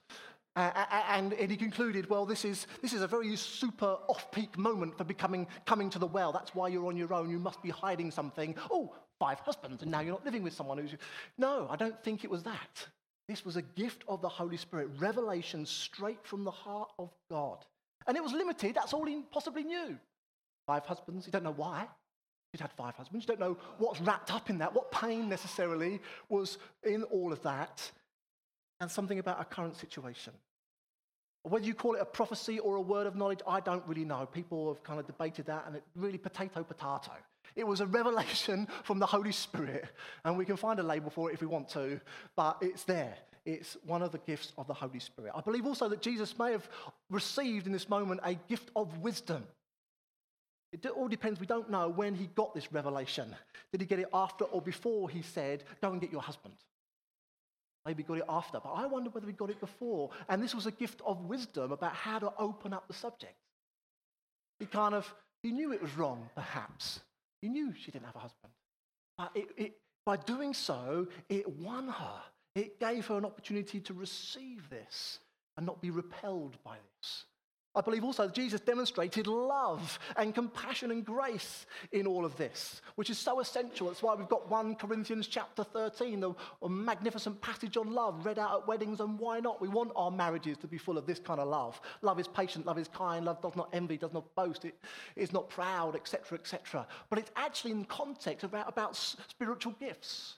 Uh, 0.57 0.71
and, 1.09 1.33
and, 1.33 1.51
he 1.51 1.55
concluded, 1.55 2.09
well, 2.09 2.25
this 2.25 2.43
is, 2.43 2.65
this 2.81 2.91
is 2.91 3.03
a 3.03 3.07
very 3.07 3.35
super 3.35 3.95
off-peak 4.07 4.57
moment 4.57 4.97
for 4.97 5.03
becoming, 5.03 5.45
coming 5.67 5.87
to 5.87 5.99
the 5.99 6.07
well. 6.07 6.31
That's 6.31 6.55
why 6.55 6.67
you're 6.69 6.87
on 6.87 6.97
your 6.97 7.13
own. 7.13 7.29
You 7.29 7.37
must 7.37 7.61
be 7.61 7.69
hiding 7.69 8.09
something. 8.09 8.55
Oh, 8.71 8.95
five 9.19 9.39
husbands, 9.41 9.83
and 9.83 9.91
now 9.91 9.99
you're 9.99 10.13
not 10.13 10.25
living 10.25 10.41
with 10.41 10.53
someone 10.53 10.79
who's... 10.79 10.95
No, 11.37 11.67
I 11.69 11.75
don't 11.75 12.03
think 12.03 12.23
it 12.23 12.31
was 12.31 12.41
that. 12.41 12.87
This 13.27 13.45
was 13.45 13.55
a 13.55 13.61
gift 13.61 14.03
of 14.07 14.19
the 14.23 14.29
Holy 14.29 14.57
Spirit, 14.57 14.89
revelation 14.97 15.63
straight 15.63 16.25
from 16.25 16.43
the 16.43 16.49
heart 16.49 16.89
of 16.97 17.11
God. 17.29 17.63
And 18.07 18.17
it 18.17 18.23
was 18.23 18.31
limited. 18.31 18.73
That's 18.73 18.93
all 18.93 19.05
he 19.05 19.21
possibly 19.29 19.63
knew. 19.63 19.95
Five 20.65 20.87
husbands. 20.87 21.27
You 21.27 21.31
don't 21.31 21.43
know 21.43 21.53
why. 21.55 21.85
He'd 22.51 22.61
had 22.61 22.71
five 22.71 22.95
husbands. 22.95 23.27
You 23.27 23.35
don't 23.35 23.39
know 23.39 23.57
what's 23.77 24.01
wrapped 24.01 24.33
up 24.33 24.49
in 24.49 24.57
that, 24.57 24.73
what 24.73 24.91
pain 24.91 25.29
necessarily 25.29 25.99
was 26.29 26.57
in 26.83 27.03
all 27.03 27.31
of 27.31 27.43
that, 27.43 27.91
and 28.79 28.89
something 28.89 29.19
about 29.19 29.37
our 29.37 29.45
current 29.45 29.77
situation. 29.77 30.33
Whether 31.43 31.65
you 31.65 31.73
call 31.73 31.95
it 31.95 32.01
a 32.01 32.05
prophecy 32.05 32.59
or 32.59 32.75
a 32.75 32.81
word 32.81 33.07
of 33.07 33.15
knowledge, 33.15 33.39
I 33.47 33.59
don't 33.59 33.83
really 33.87 34.05
know. 34.05 34.25
People 34.25 34.73
have 34.73 34.83
kind 34.83 34.99
of 34.99 35.07
debated 35.07 35.45
that, 35.45 35.65
and 35.65 35.75
it 35.75 35.83
really 35.95 36.17
potato 36.17 36.63
potato. 36.63 37.13
It 37.55 37.65
was 37.65 37.81
a 37.81 37.87
revelation 37.87 38.67
from 38.83 38.99
the 38.99 39.05
Holy 39.05 39.31
Spirit, 39.31 39.85
and 40.25 40.37
we 40.37 40.45
can 40.45 40.57
find 40.57 40.79
a 40.79 40.83
label 40.83 41.09
for 41.09 41.29
it 41.29 41.33
if 41.33 41.41
we 41.41 41.47
want 41.47 41.69
to, 41.69 41.99
but 42.35 42.57
it's 42.61 42.83
there. 42.83 43.15
It's 43.45 43.77
one 43.85 44.01
of 44.01 44.11
the 44.11 44.17
gifts 44.19 44.51
of 44.57 44.67
the 44.67 44.73
Holy 44.73 44.99
Spirit. 44.99 45.31
I 45.33 45.39
believe 45.39 45.65
also 45.65 45.87
that 45.87 46.01
Jesus 46.01 46.37
may 46.37 46.51
have 46.51 46.67
received 47.09 47.65
in 47.65 47.71
this 47.71 47.87
moment 47.87 48.19
a 48.23 48.33
gift 48.33 48.69
of 48.75 48.97
wisdom. 48.97 49.47
It 50.73 50.85
all 50.87 51.07
depends. 51.07 51.39
We 51.39 51.45
don't 51.45 51.69
know 51.69 51.87
when 51.87 52.13
he 52.13 52.27
got 52.35 52.53
this 52.53 52.73
revelation. 52.73 53.33
Did 53.71 53.79
he 53.79 53.87
get 53.87 53.99
it 53.99 54.09
after 54.13 54.43
or 54.43 54.61
before 54.61 55.09
he 55.09 55.21
said, 55.21 55.63
Go 55.81 55.91
and 55.91 56.01
get 56.01 56.11
your 56.11 56.21
husband? 56.21 56.55
Maybe 57.87 58.03
got 58.03 58.17
it 58.17 58.25
after, 58.27 58.59
but 58.59 58.73
I 58.73 58.85
wonder 58.85 59.09
whether 59.09 59.27
he 59.27 59.33
got 59.33 59.49
it 59.49 59.61
before. 59.61 60.09
And 60.27 60.43
this 60.43 60.53
was 60.53 60.65
a 60.65 60.71
gift 60.71 61.01
of 61.05 61.21
wisdom 61.21 61.71
about 61.71 61.93
how 61.93 62.19
to 62.19 62.33
open 62.37 62.73
up 62.73 62.85
the 62.89 62.93
subject. 62.93 63.37
He 64.59 64.65
kind 64.65 64.93
of, 64.93 65.11
he 65.41 65.51
knew 65.51 65.71
it 65.71 65.81
was 65.81 65.95
wrong, 65.95 66.29
perhaps. 66.35 66.99
He 67.41 67.47
knew 67.47 67.73
she 67.73 67.91
didn't 67.91 68.05
have 68.05 68.15
a 68.17 68.19
husband. 68.19 68.51
But 69.17 69.31
it, 69.35 69.47
it, 69.55 69.77
by 70.05 70.17
doing 70.17 70.53
so, 70.53 71.07
it 71.29 71.49
won 71.49 71.87
her. 71.87 72.21
It 72.55 72.77
gave 72.77 73.05
her 73.07 73.17
an 73.17 73.23
opportunity 73.23 73.79
to 73.79 73.93
receive 73.93 74.69
this 74.69 75.19
and 75.55 75.65
not 75.65 75.81
be 75.81 75.89
repelled 75.89 76.57
by 76.65 76.75
this. 76.99 77.23
I 77.77 77.81
believe 77.81 78.03
also 78.03 78.25
that 78.25 78.33
Jesus 78.33 78.59
demonstrated 78.59 79.27
love 79.27 79.99
and 80.15 80.33
compassion 80.33 80.89
and 80.89 81.05
grace 81.05 81.67
in 81.91 82.07
all 82.07 82.25
of 82.25 82.35
this, 82.35 82.81
which 82.95 83.11
is 83.11 83.19
so 83.19 83.39
essential. 83.39 83.85
That's 83.85 84.01
why 84.01 84.15
we've 84.15 84.27
got 84.27 84.49
1 84.49 84.75
Corinthians 84.75 85.27
chapter 85.27 85.63
13, 85.63 86.19
the 86.19 86.33
magnificent 86.67 87.39
passage 87.39 87.77
on 87.77 87.91
love 87.91 88.25
read 88.25 88.39
out 88.39 88.61
at 88.61 88.67
weddings, 88.67 88.99
and 88.99 89.19
why 89.19 89.39
not? 89.39 89.61
We 89.61 89.67
want 89.67 89.91
our 89.95 90.09
marriages 90.09 90.57
to 90.57 90.67
be 90.67 90.79
full 90.79 90.97
of 90.97 91.05
this 91.05 91.19
kind 91.19 91.39
of 91.39 91.47
love. 91.49 91.79
Love 92.01 92.19
is 92.19 92.27
patient, 92.27 92.65
love 92.65 92.79
is 92.79 92.87
kind, 92.87 93.25
love 93.25 93.43
does 93.43 93.55
not 93.55 93.69
envy, 93.73 93.97
does 93.97 94.13
not 94.13 94.33
boast, 94.33 94.65
it 94.65 94.75
is 95.15 95.31
not 95.31 95.47
proud, 95.47 95.95
etc., 95.95 96.39
etc. 96.39 96.87
But 97.11 97.19
it's 97.19 97.31
actually 97.35 97.71
in 97.71 97.85
context 97.85 98.43
about, 98.43 98.67
about 98.67 98.95
spiritual 98.95 99.75
gifts. 99.79 100.37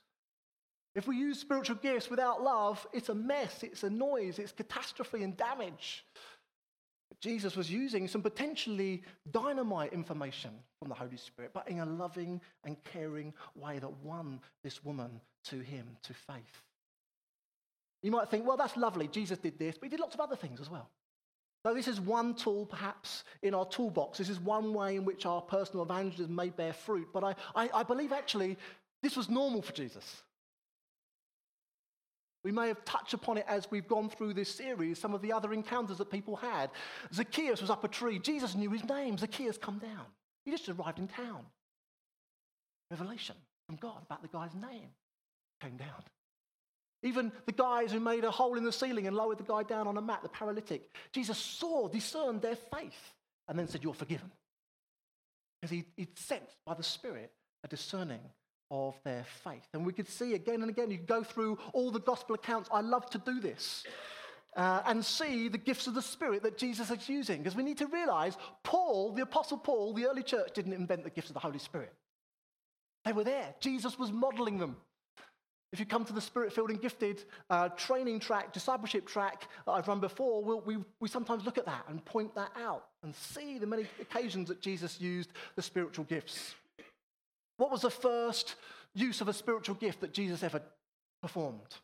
If 0.96 1.08
we 1.08 1.16
use 1.16 1.40
spiritual 1.40 1.78
gifts 1.78 2.10
without 2.10 2.44
love, 2.44 2.86
it's 2.92 3.08
a 3.08 3.16
mess, 3.16 3.64
it's 3.64 3.84
a 3.84 3.90
noise, 3.90 4.40
it's 4.40 4.52
catastrophe 4.52 5.24
and 5.24 5.38
damage. 5.38 6.04
Jesus 7.22 7.56
was 7.56 7.70
using 7.70 8.08
some 8.08 8.22
potentially 8.22 9.04
dynamite 9.32 9.94
information 9.94 10.52
from 10.80 10.90
the 10.90 10.96
Holy 10.96 11.18
Spirit, 11.18 11.52
but 11.54 11.68
in 11.68 11.80
a 11.80 11.86
loving 11.86 12.40
and 12.64 12.78
caring 12.86 13.34
way 13.56 13.80
that 13.80 13.92
won 14.04 14.40
this 14.64 14.84
woman 14.84 15.20
to 15.46 15.60
him, 15.60 15.86
to 16.04 16.14
faith. 16.14 16.64
You 18.02 18.12
might 18.12 18.30
think, 18.30 18.48
well, 18.48 18.58
that's 18.58 18.78
lovely. 18.78 19.08
Jesus 19.08 19.38
did 19.38 19.60
this, 19.60 19.78
but 19.78 19.86
he 19.86 19.90
did 19.90 20.00
lots 20.00 20.16
of 20.16 20.22
other 20.22 20.36
things 20.36 20.62
as 20.62 20.70
well. 20.70 20.90
So, 21.66 21.74
this 21.74 21.90
is 21.90 22.00
one 22.00 22.36
tool, 22.36 22.66
perhaps, 22.66 23.26
in 23.42 23.54
our 23.54 23.66
toolbox. 23.66 24.18
This 24.18 24.30
is 24.30 24.40
one 24.40 24.74
way 24.74 24.96
in 24.96 25.04
which 25.04 25.26
our 25.26 25.42
personal 25.42 25.84
evangelism 25.84 26.34
may 26.34 26.50
bear 26.50 26.72
fruit. 26.72 27.10
But 27.12 27.26
I, 27.26 27.36
I, 27.54 27.70
I 27.74 27.84
believe 27.84 28.14
actually 28.14 28.58
this 29.04 29.18
was 29.18 29.28
normal 29.28 29.62
for 29.62 29.74
Jesus. 29.74 30.22
We 32.44 32.52
may 32.52 32.68
have 32.70 32.84
touched 32.86 33.14
upon 33.14 33.38
it 33.38 33.46
as 33.48 33.70
we've 33.70 33.88
gone 33.88 34.10
through 34.10 34.34
this 34.34 34.54
series, 34.54 34.98
some 35.00 35.14
of 35.14 35.22
the 35.22 35.34
other 35.34 35.54
encounters 35.54 35.98
that 35.98 36.10
people 36.10 36.38
had. 36.38 36.70
Zacchaeus 37.14 37.62
was 37.62 37.70
up 37.70 37.84
a 37.84 37.88
tree. 37.90 38.18
Jesus 38.18 38.56
knew 38.56 38.70
his 38.70 38.84
name. 38.86 39.18
Zacchaeus, 39.18 39.58
come 39.58 39.78
down. 39.78 40.06
He 40.46 40.52
just 40.52 40.70
arrived 40.70 41.00
in 41.00 41.08
town. 41.08 41.46
Revelation 42.90 43.36
from 43.68 43.76
God 43.76 44.02
about 44.06 44.22
the 44.22 44.30
guy's 44.30 44.56
name 44.56 44.90
came 45.62 45.76
down. 45.76 46.04
Even 47.04 47.32
the 47.46 47.52
guys 47.52 47.92
who 47.92 48.00
made 48.00 48.24
a 48.24 48.32
hole 48.32 48.58
in 48.58 48.64
the 48.64 48.72
ceiling 48.72 49.08
and 49.08 49.16
lowered 49.16 49.38
the 49.38 49.44
guy 49.44 49.64
down 49.64 49.88
on 49.88 49.98
a 49.98 50.02
mat, 50.02 50.20
the 50.24 50.30
paralytic, 50.30 50.90
Jesus 51.12 51.38
saw, 51.38 51.88
discerned 51.88 52.42
their 52.42 52.56
faith, 52.56 53.14
and 53.48 53.58
then 53.58 53.68
said, 53.68 53.84
You're 53.84 53.94
forgiven. 53.94 54.32
Because 55.62 55.72
he, 55.72 55.86
he'd 55.98 56.18
sensed 56.18 56.58
by 56.66 56.74
the 56.74 56.84
Spirit 56.84 57.32
a 57.64 57.68
discerning 57.68 58.22
of 58.72 58.96
their 59.04 59.26
faith. 59.44 59.68
And 59.74 59.86
we 59.86 59.94
could 59.94 60.08
see 60.08 60.34
again 60.34 60.62
and 60.62 60.70
again, 60.70 60.92
you 60.92 60.98
go 60.98 61.24
through 61.24 61.58
all 61.74 61.92
the 61.92 62.00
gospel 62.00 62.36
accounts. 62.36 62.70
I 62.72 62.82
love 62.82 63.10
to 63.12 63.18
do 63.18 63.40
this. 63.40 63.84
Uh, 64.56 64.82
and 64.88 65.06
see 65.06 65.48
the 65.48 65.58
gifts 65.58 65.86
of 65.88 65.94
the 65.94 66.02
Spirit 66.02 66.44
that 66.44 66.58
Jesus 66.58 66.90
is 66.90 67.08
using. 67.08 67.38
Because 67.38 67.56
we 67.56 67.64
need 67.64 67.78
to 67.78 67.88
realize 67.88 68.36
Paul, 68.64 69.14
the 69.14 69.22
Apostle 69.22 69.58
Paul, 69.58 69.94
the 69.94 70.08
early 70.08 70.24
church 70.24 70.54
didn't 70.54 70.74
invent 70.74 71.04
the 71.04 71.10
gifts 71.10 71.30
of 71.30 71.36
the 71.36 71.40
Holy 71.40 71.60
Spirit. 71.60 71.94
They 73.06 73.14
were 73.14 73.24
there. 73.24 73.54
Jesus 73.60 73.98
was 73.98 74.12
modeling 74.12 74.58
them. 74.58 74.76
If 75.72 75.80
you 75.80 75.86
come 75.86 76.04
to 76.06 76.14
the 76.14 76.22
Spirit 76.22 76.52
filled 76.52 76.72
and 76.72 76.82
gifted 76.82 77.24
uh, 77.50 77.70
training 77.70 78.20
track, 78.20 78.54
discipleship 78.54 79.08
track 79.08 79.48
that 79.66 79.72
I've 79.72 79.88
run 79.88 80.00
before, 80.00 80.44
we'll, 80.44 80.62
we, 80.62 80.78
we 81.00 81.08
sometimes 81.08 81.46
look 81.46 81.60
at 81.60 81.66
that 81.66 81.86
and 81.88 82.04
point 82.04 82.34
that 82.34 82.52
out 82.60 82.86
and 83.04 83.14
see 83.16 83.60
the 83.60 83.68
many 83.68 83.86
occasions 84.02 84.48
that 84.48 84.62
Jesus 84.62 85.00
used 85.00 85.32
the 85.56 85.62
spiritual 85.62 86.06
gifts. 86.06 86.56
What 87.60 87.72
was 87.72 87.82
the 87.82 87.90
first 87.90 88.56
use 88.96 89.20
of 89.20 89.28
a 89.28 89.34
spiritual 89.34 89.76
gift 89.76 90.00
that 90.00 90.14
Jesus 90.14 90.44
ever 90.44 90.62
performed? 91.22 91.76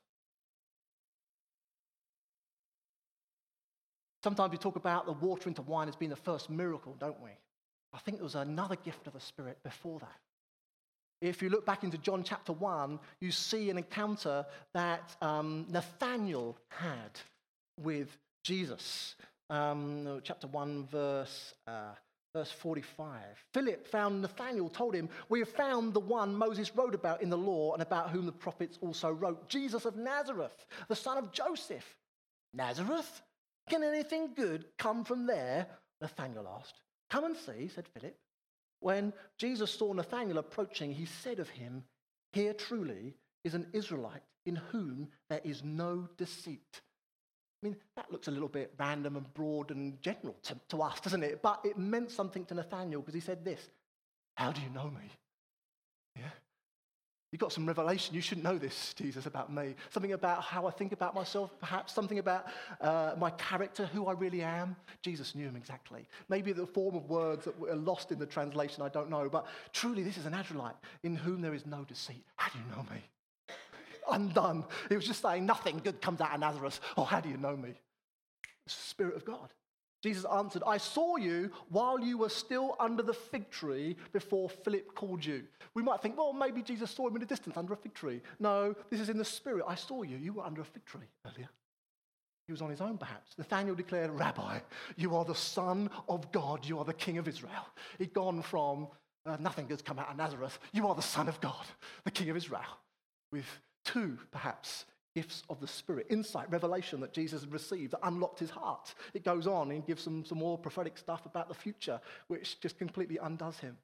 Sometimes 4.23 4.53
we 4.53 4.57
talk 4.57 4.77
about 4.77 5.05
the 5.05 5.11
water 5.11 5.49
into 5.49 5.61
wine 5.63 5.89
as 5.89 5.97
being 5.97 6.11
the 6.11 6.15
first 6.15 6.49
miracle, 6.49 6.95
don't 6.97 7.21
we? 7.21 7.31
I 7.93 7.97
think 7.97 8.17
there 8.17 8.23
was 8.23 8.35
another 8.35 8.77
gift 8.77 9.05
of 9.05 9.13
the 9.13 9.19
Spirit 9.19 9.57
before 9.63 9.99
that. 9.99 10.19
If 11.21 11.41
you 11.41 11.49
look 11.49 11.65
back 11.65 11.83
into 11.83 11.97
John 11.97 12.23
chapter 12.23 12.53
1, 12.53 12.97
you 13.19 13.31
see 13.31 13.69
an 13.69 13.77
encounter 13.77 14.45
that 14.73 15.13
um, 15.21 15.65
Nathaniel 15.69 16.57
had 16.69 17.19
with 17.81 18.17
Jesus. 18.45 19.15
Um, 19.49 20.21
chapter 20.23 20.47
1, 20.47 20.87
verse, 20.87 21.53
uh, 21.67 21.95
verse 22.35 22.51
45. 22.51 23.13
Philip 23.53 23.87
found 23.87 24.21
Nathaniel, 24.21 24.67
told 24.67 24.93
him, 24.93 25.07
We 25.29 25.39
have 25.39 25.47
found 25.47 25.93
the 25.93 26.01
one 26.01 26.35
Moses 26.35 26.75
wrote 26.75 26.93
about 26.93 27.21
in 27.21 27.29
the 27.29 27.37
law 27.37 27.71
and 27.71 27.81
about 27.81 28.09
whom 28.09 28.25
the 28.25 28.33
prophets 28.33 28.77
also 28.81 29.09
wrote, 29.09 29.47
Jesus 29.47 29.85
of 29.85 29.95
Nazareth, 29.95 30.65
the 30.89 30.97
son 30.97 31.17
of 31.17 31.31
Joseph. 31.31 31.85
Nazareth? 32.53 33.21
Can 33.69 33.83
anything 33.83 34.33
good 34.35 34.65
come 34.77 35.05
from 35.05 35.25
there? 35.25 35.65
Nathaniel 36.01 36.45
asked. 36.59 36.81
Come 37.09 37.23
and 37.23 37.37
see, 37.37 37.69
said 37.69 37.87
Philip. 37.87 38.17
When 38.81 39.13
Jesus 39.37 39.71
saw 39.71 39.93
Nathanael 39.93 40.37
approaching, 40.37 40.91
he 40.91 41.05
said 41.05 41.39
of 41.39 41.47
him, 41.47 41.85
Here 42.33 42.53
truly 42.53 43.15
is 43.45 43.53
an 43.53 43.67
Israelite 43.71 44.23
in 44.45 44.57
whom 44.57 45.07
there 45.29 45.41
is 45.45 45.63
no 45.63 46.09
deceit. 46.17 46.81
I 47.65 47.69
mean, 47.69 47.77
that 47.95 48.11
looks 48.11 48.27
a 48.27 48.31
little 48.31 48.47
bit 48.47 48.73
random 48.77 49.15
and 49.15 49.33
broad 49.33 49.71
and 49.71 49.99
general 49.99 50.35
to, 50.43 50.55
to 50.69 50.83
us, 50.83 50.99
doesn't 50.99 51.23
it? 51.23 51.41
But 51.41 51.61
it 51.63 51.79
meant 51.79 52.11
something 52.11 52.45
to 52.45 52.53
Nathaniel 52.53 53.01
because 53.01 53.15
he 53.15 53.19
said 53.19 53.43
this 53.43 53.59
How 54.35 54.51
do 54.51 54.61
you 54.61 54.69
know 54.69 54.85
me? 54.85 55.09
Yeah. 56.15 56.29
You've 57.31 57.39
got 57.39 57.51
some 57.51 57.65
revelation. 57.65 58.13
You 58.13 58.21
should 58.21 58.43
know 58.43 58.59
this, 58.59 58.93
Jesus, 58.93 59.25
about 59.25 59.51
me. 59.51 59.73
Something 59.89 60.13
about 60.13 60.43
how 60.43 60.67
I 60.67 60.71
think 60.71 60.91
about 60.91 61.15
myself, 61.15 61.59
perhaps. 61.59 61.91
Something 61.91 62.19
about 62.19 62.45
uh, 62.79 63.15
my 63.17 63.31
character, 63.31 63.87
who 63.87 64.05
I 64.05 64.11
really 64.13 64.43
am. 64.43 64.75
Jesus 65.01 65.33
knew 65.33 65.47
him 65.47 65.55
exactly. 65.55 66.07
Maybe 66.29 66.53
the 66.53 66.67
form 66.67 66.95
of 66.95 67.09
words 67.09 67.45
that 67.45 67.59
were 67.59 67.75
lost 67.75 68.11
in 68.11 68.19
the 68.19 68.27
translation, 68.27 68.83
I 68.83 68.89
don't 68.89 69.09
know. 69.09 69.27
But 69.27 69.47
truly, 69.73 70.03
this 70.03 70.17
is 70.17 70.27
an 70.27 70.35
Israelite 70.35 70.75
in 71.01 71.15
whom 71.15 71.41
there 71.41 71.55
is 71.55 71.65
no 71.65 71.83
deceit. 71.83 72.23
How 72.35 72.51
do 72.53 72.59
you 72.59 72.75
know 72.75 72.83
me? 72.93 73.01
Undone. 74.11 74.65
He 74.89 74.95
was 74.95 75.05
just 75.05 75.21
saying, 75.21 75.45
nothing 75.45 75.81
good 75.83 76.01
comes 76.01 76.21
out 76.21 76.33
of 76.33 76.39
Nazareth. 76.39 76.79
Oh, 76.97 77.03
how 77.03 77.19
do 77.19 77.29
you 77.29 77.37
know 77.37 77.55
me? 77.55 77.73
It's 78.65 78.75
the 78.75 78.83
Spirit 78.83 79.15
of 79.15 79.25
God. 79.25 79.53
Jesus 80.03 80.25
answered, 80.25 80.61
I 80.67 80.77
saw 80.77 81.15
you 81.15 81.49
while 81.69 81.99
you 81.99 82.19
were 82.19 82.29
still 82.29 82.75
under 82.79 83.01
the 83.01 83.13
fig 83.13 83.49
tree 83.49 83.95
before 84.13 84.49
Philip 84.49 84.93
called 84.93 85.25
you. 85.25 85.43
We 85.73 85.81
might 85.81 86.01
think, 86.01 86.17
well, 86.17 86.31
maybe 86.31 86.61
Jesus 86.61 86.91
saw 86.91 87.07
him 87.07 87.15
in 87.15 87.21
the 87.21 87.25
distance 87.25 87.57
under 87.57 87.73
a 87.73 87.77
fig 87.77 87.95
tree. 87.95 88.21
No, 88.39 88.75
this 88.91 88.99
is 88.99 89.09
in 89.09 89.17
the 89.17 89.25
spirit. 89.25 89.65
I 89.67 89.75
saw 89.75 90.03
you. 90.03 90.17
You 90.17 90.33
were 90.33 90.43
under 90.43 90.61
a 90.61 90.65
fig 90.65 90.85
tree 90.85 91.07
earlier. 91.25 91.49
He 92.45 92.51
was 92.51 92.61
on 92.61 92.69
his 92.69 92.81
own, 92.81 92.99
perhaps. 92.99 93.31
Nathanael 93.39 93.73
declared, 93.73 94.11
Rabbi, 94.11 94.59
you 94.95 95.15
are 95.15 95.25
the 95.25 95.33
Son 95.33 95.89
of 96.07 96.31
God. 96.31 96.65
You 96.65 96.77
are 96.77 96.85
the 96.85 96.93
King 96.93 97.17
of 97.17 97.27
Israel. 97.27 97.67
He'd 97.97 98.13
gone 98.13 98.43
from 98.43 98.87
uh, 99.25 99.37
nothing 99.39 99.67
has 99.69 99.81
come 99.81 99.97
out 99.97 100.11
of 100.11 100.17
Nazareth. 100.17 100.59
You 100.71 100.87
are 100.87 100.93
the 100.95 101.01
Son 101.01 101.27
of 101.27 101.41
God, 101.41 101.65
the 102.03 102.11
King 102.11 102.29
of 102.29 102.37
Israel, 102.37 102.61
with 103.31 103.47
two, 103.85 104.17
perhaps, 104.31 104.85
gifts 105.15 105.43
of 105.49 105.61
the 105.61 105.67
Spirit, 105.67 106.07
insight, 106.09 106.51
revelation 106.51 106.99
that 106.99 107.13
Jesus 107.13 107.45
received 107.45 107.93
that 107.93 108.01
unlocked 108.03 108.39
his 108.39 108.49
heart. 108.49 108.93
It 109.13 109.23
goes 109.23 109.47
on 109.47 109.71
and 109.71 109.85
gives 109.85 110.03
some, 110.03 110.25
some 110.25 110.37
more 110.37 110.57
prophetic 110.57 110.97
stuff 110.97 111.25
about 111.25 111.47
the 111.47 111.53
future, 111.53 112.01
which 112.27 112.59
just 112.59 112.77
completely 112.77 113.17
undoes 113.21 113.57
him. 113.57 113.77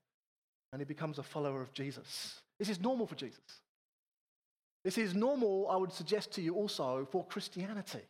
And 0.73 0.81
he 0.81 0.85
becomes 0.85 1.19
a 1.19 1.23
follower 1.23 1.61
of 1.61 1.73
Jesus. 1.73 2.41
This 2.59 2.69
is 2.69 2.81
normal 2.81 3.07
for 3.07 3.15
Jesus. 3.15 3.39
This 4.83 4.97
is 4.97 5.13
normal, 5.13 5.69
I 5.69 5.77
would 5.77 5.93
suggest 5.93 6.33
to 6.33 6.41
you 6.41 6.55
also, 6.55 7.07
for 7.11 7.25
Christianity. 7.25 8.01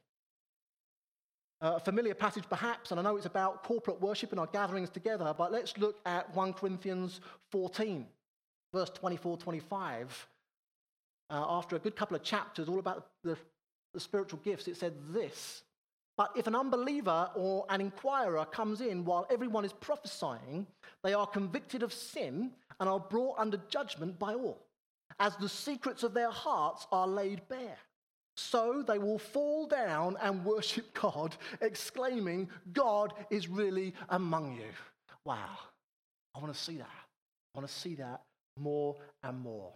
A 1.60 1.80
familiar 1.80 2.16
passage, 2.16 2.46
perhaps, 2.50 2.90
and 2.90 3.00
I 3.00 3.04
know 3.04 3.18
it's 3.18 3.28
about 3.28 3.64
corporate 3.64 4.02
worship 4.02 4.32
and 4.32 4.40
our 4.40 4.48
gatherings 4.48 4.90
together, 4.90 5.36
but 5.38 5.52
let's 5.52 5.78
look 5.78 6.00
at 6.08 6.34
1 6.36 6.54
Corinthians 6.54 7.22
14, 7.52 8.08
verse 8.74 8.90
24 8.90 9.38
25 9.38 10.28
uh, 11.32 11.46
after 11.48 11.76
a 11.76 11.80
good 11.80 11.96
couple 11.96 12.16
of 12.16 12.24
chapters 12.24 12.68
all 12.68 12.80
about 12.80 13.08
the, 13.24 13.38
the 13.94 14.00
spiritual 14.00 14.40
gifts, 14.44 14.68
it 14.68 14.78
said 14.78 14.94
this. 15.12 15.64
But 16.18 16.32
if 16.36 16.46
an 16.46 16.56
unbeliever 16.56 17.30
or 17.36 17.66
an 17.70 17.82
inquirer 17.82 18.46
comes 18.46 18.82
in 18.82 19.06
while 19.06 19.26
everyone 19.32 19.66
is 19.66 19.74
prophesying, 19.74 20.68
they 21.04 21.14
are 21.14 21.26
convicted 21.26 21.84
of 21.84 21.94
sin 21.94 22.52
and 22.80 22.90
are 22.90 23.00
brought 23.00 23.40
under 23.40 23.58
judgment 23.70 24.20
by 24.20 24.34
all, 24.34 24.62
as 25.20 25.36
the 25.38 25.50
secrets 25.50 26.04
of 26.04 26.14
their 26.14 26.30
hearts 26.30 26.86
are 26.92 27.08
laid 27.08 27.48
bare. 27.48 27.78
So 28.36 28.84
they 28.86 28.98
will 28.98 29.20
fall 29.20 29.68
down 29.68 30.18
and 30.22 30.44
worship 30.44 30.94
God, 31.02 31.36
exclaiming, 31.62 32.50
God 32.74 33.14
is 33.30 33.48
really 33.48 33.94
among 34.10 34.56
you. 34.56 34.70
Wow. 35.26 35.58
I 36.36 36.40
want 36.40 36.54
to 36.54 36.60
see 36.60 36.78
that. 36.78 36.90
I 37.54 37.60
want 37.60 37.68
to 37.68 37.74
see 37.74 37.96
that 37.96 38.22
more 38.58 38.96
and 39.24 39.40
more. 39.40 39.72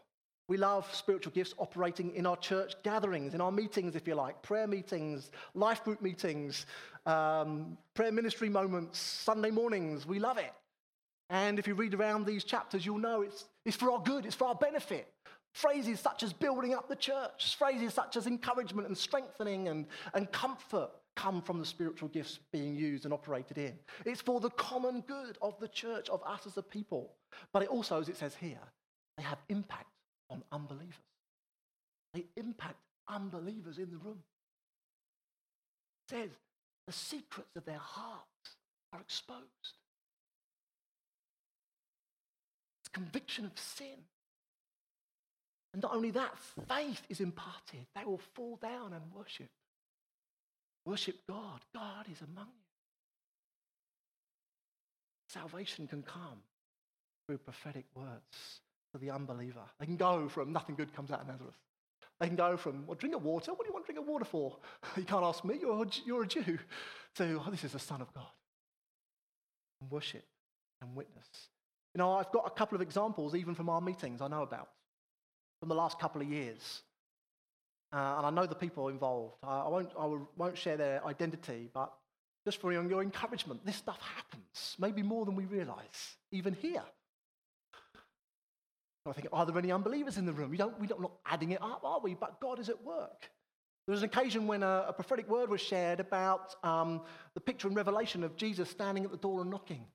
We 0.47 0.57
love 0.57 0.87
spiritual 0.93 1.31
gifts 1.33 1.55
operating 1.57 2.13
in 2.13 2.27
our 2.27 2.37
church 2.37 2.75
gatherings, 2.83 3.33
in 3.33 3.41
our 3.41 3.51
meetings, 3.51 3.95
if 3.95 4.07
you 4.07 4.13
like, 4.13 4.43
prayer 4.43 4.67
meetings, 4.67 5.31
life 5.55 5.83
group 5.83 6.01
meetings, 6.01 6.67
um, 7.07 7.77
prayer 7.95 8.11
ministry 8.11 8.49
moments, 8.49 8.99
Sunday 8.99 9.49
mornings. 9.49 10.05
We 10.05 10.19
love 10.19 10.37
it. 10.37 10.53
And 11.31 11.57
if 11.57 11.67
you 11.67 11.73
read 11.73 11.95
around 11.95 12.25
these 12.25 12.43
chapters, 12.43 12.85
you'll 12.85 12.99
know 12.99 13.21
it's, 13.21 13.45
it's 13.65 13.75
for 13.75 13.91
our 13.91 13.99
good, 13.99 14.27
it's 14.27 14.35
for 14.35 14.47
our 14.47 14.55
benefit. 14.55 15.11
Phrases 15.53 15.99
such 15.99 16.21
as 16.21 16.31
building 16.31 16.75
up 16.75 16.87
the 16.87 16.95
church, 16.95 17.55
phrases 17.57 17.93
such 17.93 18.15
as 18.15 18.27
encouragement 18.27 18.87
and 18.87 18.95
strengthening 18.95 19.69
and, 19.69 19.87
and 20.13 20.31
comfort 20.31 20.91
come 21.15 21.41
from 21.41 21.59
the 21.59 21.65
spiritual 21.65 22.09
gifts 22.09 22.39
being 22.51 22.75
used 22.75 23.05
and 23.05 23.13
operated 23.13 23.57
in. 23.57 23.73
It's 24.05 24.21
for 24.21 24.39
the 24.39 24.49
common 24.51 25.01
good 25.01 25.37
of 25.41 25.57
the 25.59 25.69
church, 25.69 26.09
of 26.09 26.21
us 26.23 26.45
as 26.45 26.57
a 26.57 26.61
people. 26.61 27.13
But 27.51 27.63
it 27.63 27.69
also, 27.69 27.99
as 27.99 28.09
it 28.09 28.17
says 28.17 28.35
here, 28.35 28.59
they 29.17 29.23
have 29.23 29.39
impact 29.49 29.87
on 30.29 30.43
unbelievers. 30.51 30.95
They 32.13 32.25
impact 32.37 32.79
unbelievers 33.07 33.77
in 33.77 33.89
the 33.89 33.97
room. 33.97 34.23
It 36.07 36.15
says 36.15 36.29
the 36.87 36.93
secrets 36.93 37.55
of 37.55 37.65
their 37.65 37.79
hearts 37.79 38.55
are 38.93 39.01
exposed. 39.01 39.43
It's 42.81 42.89
conviction 42.93 43.45
of 43.45 43.51
sin. 43.55 44.05
And 45.73 45.81
not 45.81 45.93
only 45.93 46.11
that, 46.11 46.37
faith 46.69 47.01
is 47.09 47.19
imparted. 47.19 47.85
They 47.95 48.05
will 48.05 48.21
fall 48.33 48.57
down 48.61 48.93
and 48.93 49.03
worship. 49.13 49.49
Worship 50.85 51.17
God. 51.27 51.61
God 51.73 52.05
is 52.11 52.21
among 52.21 52.47
you. 52.47 52.65
Salvation 55.27 55.87
can 55.87 56.01
come 56.01 56.43
through 57.27 57.39
prophetic 57.39 57.85
words 57.93 58.61
for 58.95 58.99
the 58.99 59.11
unbeliever. 59.11 59.59
They 59.77 59.85
can 59.85 59.97
go 59.97 60.29
from 60.29 60.53
nothing 60.53 60.75
good 60.75 60.95
comes 60.95 61.11
out 61.11 61.19
of 61.19 61.27
Nazareth. 61.27 61.57
They 62.21 62.27
can 62.27 62.37
go 62.37 62.55
from, 62.55 62.87
well, 62.87 62.95
drink 62.95 63.13
of 63.13 63.23
water. 63.23 63.51
What 63.51 63.63
do 63.63 63.67
you 63.67 63.73
want 63.73 63.85
to 63.85 63.91
drink 63.91 63.99
of 63.99 64.07
water 64.07 64.23
for? 64.23 64.55
You 64.95 65.03
can't 65.03 65.25
ask 65.25 65.43
me. 65.43 65.57
You're 65.59 65.83
a, 65.83 65.87
you're 66.05 66.23
a 66.23 66.27
Jew. 66.27 66.59
To, 67.15 67.41
oh, 67.45 67.49
this 67.49 67.63
is 67.63 67.71
the 67.71 67.79
Son 67.79 68.01
of 68.01 68.13
God. 68.13 68.27
And 69.81 69.89
worship 69.91 70.25
and 70.81 70.95
witness. 70.95 71.27
You 71.93 71.99
know, 71.99 72.13
I've 72.13 72.31
got 72.31 72.45
a 72.45 72.49
couple 72.49 72.75
of 72.75 72.81
examples, 72.81 73.35
even 73.35 73.55
from 73.55 73.69
our 73.69 73.79
meetings, 73.79 74.21
I 74.21 74.27
know 74.27 74.43
about, 74.43 74.69
from 75.61 75.69
the 75.69 75.75
last 75.75 75.97
couple 75.97 76.21
of 76.21 76.27
years. 76.27 76.81
Uh, 77.93 78.15
and 78.17 78.25
I 78.25 78.29
know 78.31 78.45
the 78.45 78.55
people 78.55 78.89
involved. 78.89 79.35
I, 79.43 79.59
I, 79.59 79.67
won't, 79.69 79.91
I 79.97 80.17
won't 80.35 80.57
share 80.57 80.75
their 80.75 81.05
identity, 81.05 81.69
but 81.73 81.93
just 82.45 82.59
for 82.59 82.73
your, 82.73 82.83
your 82.89 83.01
encouragement, 83.01 83.65
this 83.65 83.77
stuff 83.77 83.99
happens, 84.15 84.75
maybe 84.77 85.01
more 85.01 85.25
than 85.25 85.35
we 85.35 85.45
realize, 85.45 86.17
even 86.31 86.53
here. 86.53 86.83
I 89.07 89.13
think, 89.13 89.27
are 89.31 89.45
there 89.45 89.57
any 89.57 89.71
unbelievers 89.71 90.17
in 90.17 90.25
the 90.25 90.33
room? 90.33 90.49
We 90.49 90.57
don't, 90.57 90.79
we're 90.79 90.87
not 90.99 91.11
adding 91.25 91.51
it 91.51 91.61
up, 91.61 91.81
are 91.83 91.99
we? 91.99 92.15
But 92.15 92.39
God 92.39 92.59
is 92.59 92.69
at 92.69 92.83
work. 92.83 93.29
There 93.85 93.93
was 93.93 94.01
an 94.01 94.09
occasion 94.09 94.47
when 94.47 94.63
a, 94.63 94.85
a 94.87 94.93
prophetic 94.93 95.29
word 95.29 95.49
was 95.49 95.61
shared 95.61 95.99
about 95.99 96.55
um, 96.63 97.01
the 97.35 97.39
picture 97.39 97.67
in 97.67 97.75
Revelation 97.75 98.23
of 98.23 98.35
Jesus 98.35 98.69
standing 98.69 99.03
at 99.05 99.11
the 99.11 99.17
door 99.17 99.41
and 99.41 99.51
knocking, 99.51 99.85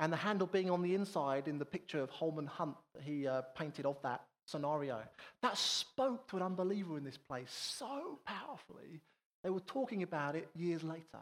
and 0.00 0.12
the 0.12 0.16
handle 0.16 0.48
being 0.48 0.68
on 0.68 0.82
the 0.82 0.96
inside 0.96 1.46
in 1.46 1.58
the 1.58 1.64
picture 1.64 2.00
of 2.00 2.10
Holman 2.10 2.46
Hunt 2.46 2.74
that 2.94 3.04
he 3.04 3.28
uh, 3.28 3.42
painted 3.56 3.86
of 3.86 3.96
that 4.02 4.24
scenario. 4.46 5.00
That 5.42 5.56
spoke 5.56 6.28
to 6.28 6.36
an 6.36 6.42
unbeliever 6.42 6.98
in 6.98 7.04
this 7.04 7.16
place 7.16 7.50
so 7.52 8.18
powerfully, 8.26 9.00
they 9.44 9.50
were 9.50 9.60
talking 9.60 10.02
about 10.02 10.34
it 10.34 10.48
years 10.56 10.82
later. 10.82 11.20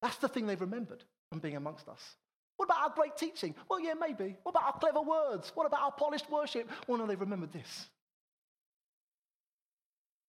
That's 0.00 0.16
the 0.16 0.28
thing 0.28 0.46
they've 0.46 0.60
remembered 0.60 1.04
from 1.30 1.40
being 1.40 1.56
amongst 1.56 1.88
us. 1.88 2.16
What 2.56 2.66
about 2.66 2.82
our 2.82 2.94
great 2.94 3.16
teaching? 3.16 3.54
Well, 3.68 3.80
yeah, 3.80 3.94
maybe. 3.94 4.36
What 4.42 4.52
about 4.52 4.64
our 4.64 4.78
clever 4.78 5.02
words? 5.02 5.50
What 5.54 5.66
about 5.66 5.80
our 5.80 5.92
polished 5.92 6.30
worship? 6.30 6.70
Well, 6.86 6.98
no, 6.98 7.06
they 7.06 7.16
remembered 7.16 7.52
this. 7.52 7.86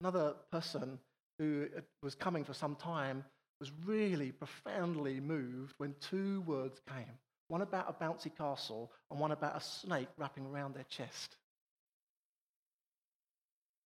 Another 0.02 0.34
person 0.52 1.00
who 1.38 1.68
uh, 1.78 1.82
was 2.02 2.16
coming 2.16 2.44
for 2.44 2.54
some 2.54 2.76
time 2.76 3.24
was 3.60 3.72
really 3.86 4.32
profoundly 4.32 5.20
moved 5.20 5.74
when 5.78 5.96
two 6.02 6.42
words 6.42 6.82
came 6.88 7.18
one 7.48 7.62
about 7.62 7.88
a 7.88 8.04
bouncy 8.04 8.36
castle 8.36 8.92
and 9.12 9.20
one 9.20 9.32
about 9.32 9.56
a 9.56 9.62
snake 9.62 10.08
wrapping 10.18 10.46
around 10.46 10.74
their 10.74 10.86
chest. 10.90 11.38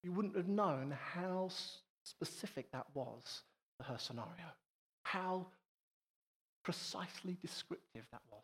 You 0.03 0.13
wouldn't 0.13 0.37
have 0.37 0.47
known 0.47 0.95
how 1.13 1.49
specific 2.03 2.71
that 2.71 2.85
was 2.93 3.41
for 3.77 3.83
her 3.83 3.97
scenario, 3.97 4.47
how 5.03 5.47
precisely 6.67 7.37
descriptive 7.41 8.05
that 8.11 8.19
was. 8.29 8.43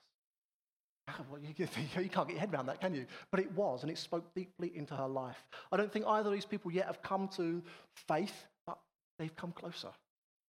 Ah, 1.09 1.19
well, 1.29 1.41
you, 1.41 1.53
you 2.01 2.09
can't 2.09 2.25
get 2.25 2.29
your 2.29 2.39
head 2.39 2.53
around 2.53 2.67
that, 2.67 2.79
can 2.79 2.95
you? 2.95 3.05
But 3.31 3.41
it 3.41 3.51
was, 3.51 3.81
and 3.81 3.91
it 3.91 3.97
spoke 3.97 4.33
deeply 4.33 4.71
into 4.73 4.95
her 4.95 5.07
life. 5.07 5.43
I 5.73 5.75
don't 5.75 5.91
think 5.91 6.05
either 6.07 6.29
of 6.29 6.33
these 6.33 6.45
people 6.45 6.71
yet 6.71 6.85
have 6.85 7.01
come 7.01 7.27
to 7.35 7.61
faith, 8.07 8.47
but 8.65 8.77
they've 9.19 9.35
come 9.35 9.51
closer. 9.51 9.89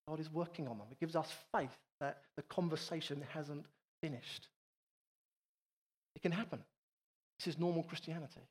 God 0.06 0.20
is 0.20 0.32
working 0.32 0.68
on 0.68 0.78
them. 0.78 0.86
It 0.92 1.00
gives 1.00 1.16
us 1.16 1.26
faith 1.52 1.76
that 2.00 2.18
the 2.36 2.42
conversation 2.42 3.24
hasn't 3.32 3.66
finished. 4.00 4.46
It 6.14 6.22
can 6.22 6.30
happen. 6.30 6.60
This 7.40 7.48
is 7.54 7.58
normal 7.58 7.82
Christianity. 7.82 8.42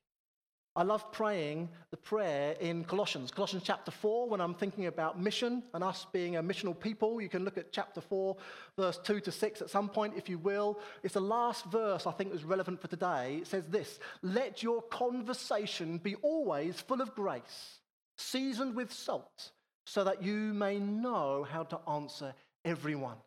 I 0.75 0.81
love 0.81 1.11
praying 1.11 1.69
the 1.91 1.97
prayer 1.97 2.53
in 2.59 2.83
Colossians, 2.83 3.29
Colossians 3.29 3.61
chapter 3.63 3.91
4, 3.91 4.27
when 4.27 4.41
I'm 4.41 4.55
thinking 4.55 4.87
about 4.87 5.21
mission 5.21 5.61
and 5.75 5.83
us 5.83 6.07
being 6.11 6.35
a 6.35 6.41
missional 6.41 6.77
people. 6.77 7.21
You 7.21 7.29
can 7.29 7.45
look 7.45 7.59
at 7.59 7.71
chapter 7.71 8.01
4, 8.01 8.35
verse 8.75 8.99
2 9.03 9.19
to 9.19 9.31
6 9.31 9.61
at 9.61 9.69
some 9.69 9.87
point, 9.87 10.15
if 10.17 10.27
you 10.29 10.39
will. 10.39 10.79
It's 11.03 11.13
the 11.13 11.21
last 11.21 11.65
verse 11.65 12.07
I 12.07 12.11
think 12.11 12.33
is 12.33 12.43
relevant 12.43 12.81
for 12.81 12.87
today. 12.87 13.37
It 13.41 13.47
says 13.47 13.67
this 13.67 13.99
Let 14.23 14.63
your 14.63 14.81
conversation 14.81 15.99
be 15.99 16.15
always 16.15 16.81
full 16.81 17.01
of 17.01 17.13
grace, 17.13 17.79
seasoned 18.17 18.75
with 18.75 18.91
salt, 18.91 19.51
so 19.85 20.03
that 20.03 20.23
you 20.23 20.35
may 20.35 20.79
know 20.79 21.45
how 21.47 21.65
to 21.65 21.79
answer 21.87 22.33
everyone. 22.65 23.17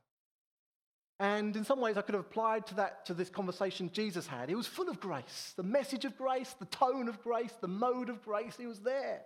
And 1.19 1.57
in 1.57 1.65
some 1.65 1.81
ways, 1.81 1.97
I 1.97 2.03
could 2.03 2.15
have 2.15 2.25
applied 2.25 2.67
to 2.67 2.75
that 2.75 3.07
to 3.07 3.15
this 3.15 3.31
conversation 3.31 3.91
Jesus 3.93 4.27
had. 4.27 4.51
It 4.51 4.55
was 4.55 4.67
full 4.67 4.89
of 4.89 5.01
grace, 5.01 5.55
the 5.57 5.63
message 5.63 6.05
of 6.05 6.17
grace, 6.17 6.55
the 6.59 6.67
tone 6.67 7.09
of 7.09 7.23
grace, 7.23 7.53
the 7.61 7.69
mode 7.69 8.11
of 8.11 8.23
grace. 8.23 8.57
He 8.57 8.67
was 8.67 8.81
there. 8.81 9.23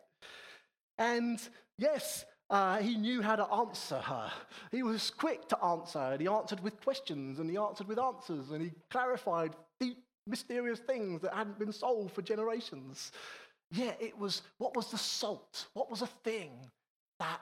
And 0.98 1.40
yes, 1.78 2.24
uh, 2.48 2.78
he 2.78 2.96
knew 2.96 3.22
how 3.22 3.36
to 3.36 3.46
answer 3.46 3.98
her. 3.98 4.30
He 4.70 4.82
was 4.82 5.10
quick 5.10 5.48
to 5.48 5.64
answer, 5.64 5.98
and 5.98 6.20
he 6.20 6.28
answered 6.28 6.60
with 6.60 6.80
questions, 6.82 7.38
and 7.38 7.50
he 7.50 7.56
answered 7.56 7.88
with 7.88 7.98
answers, 7.98 8.50
and 8.50 8.62
he 8.62 8.72
clarified 8.90 9.54
deep, 9.80 9.98
mysterious 10.26 10.80
things 10.80 11.22
that 11.22 11.34
hadn't 11.34 11.58
been 11.58 11.72
solved 11.72 12.12
for 12.14 12.22
generations. 12.22 13.12
Yeah, 13.72 13.92
it 14.00 14.18
was 14.18 14.42
what 14.58 14.76
was 14.76 14.90
the 14.90 14.98
salt? 14.98 15.66
What 15.74 15.90
was 15.90 16.02
a 16.02 16.08
thing 16.24 16.50
that 17.18 17.40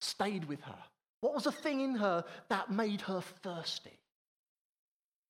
stayed 0.00 0.44
with 0.46 0.62
her? 0.62 0.78
What 1.20 1.34
was 1.34 1.44
the 1.44 1.52
thing 1.52 1.80
in 1.80 1.96
her 1.96 2.24
that 2.48 2.70
made 2.70 3.00
her 3.02 3.20
thirsty? 3.42 3.98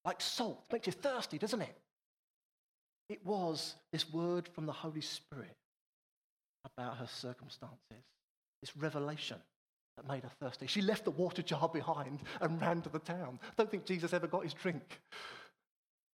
Like 0.04 0.20
salt 0.20 0.64
makes 0.72 0.86
you 0.86 0.92
thirsty, 0.92 1.38
doesn't 1.38 1.62
it? 1.62 1.76
It 3.08 3.24
was 3.24 3.74
this 3.92 4.10
word 4.12 4.48
from 4.48 4.66
the 4.66 4.72
Holy 4.72 5.00
Spirit 5.00 5.56
about 6.64 6.98
her 6.98 7.06
circumstances, 7.06 8.04
this 8.60 8.76
revelation 8.76 9.38
that 9.96 10.06
made 10.06 10.22
her 10.22 10.30
thirsty. 10.40 10.66
She 10.66 10.82
left 10.82 11.04
the 11.04 11.10
water 11.10 11.42
jar 11.42 11.68
behind 11.68 12.20
and 12.40 12.60
ran 12.60 12.82
to 12.82 12.88
the 12.88 12.98
town. 12.98 13.38
I 13.42 13.54
don't 13.56 13.70
think 13.70 13.86
Jesus 13.86 14.12
ever 14.12 14.26
got 14.26 14.44
his 14.44 14.54
drink. 14.54 15.00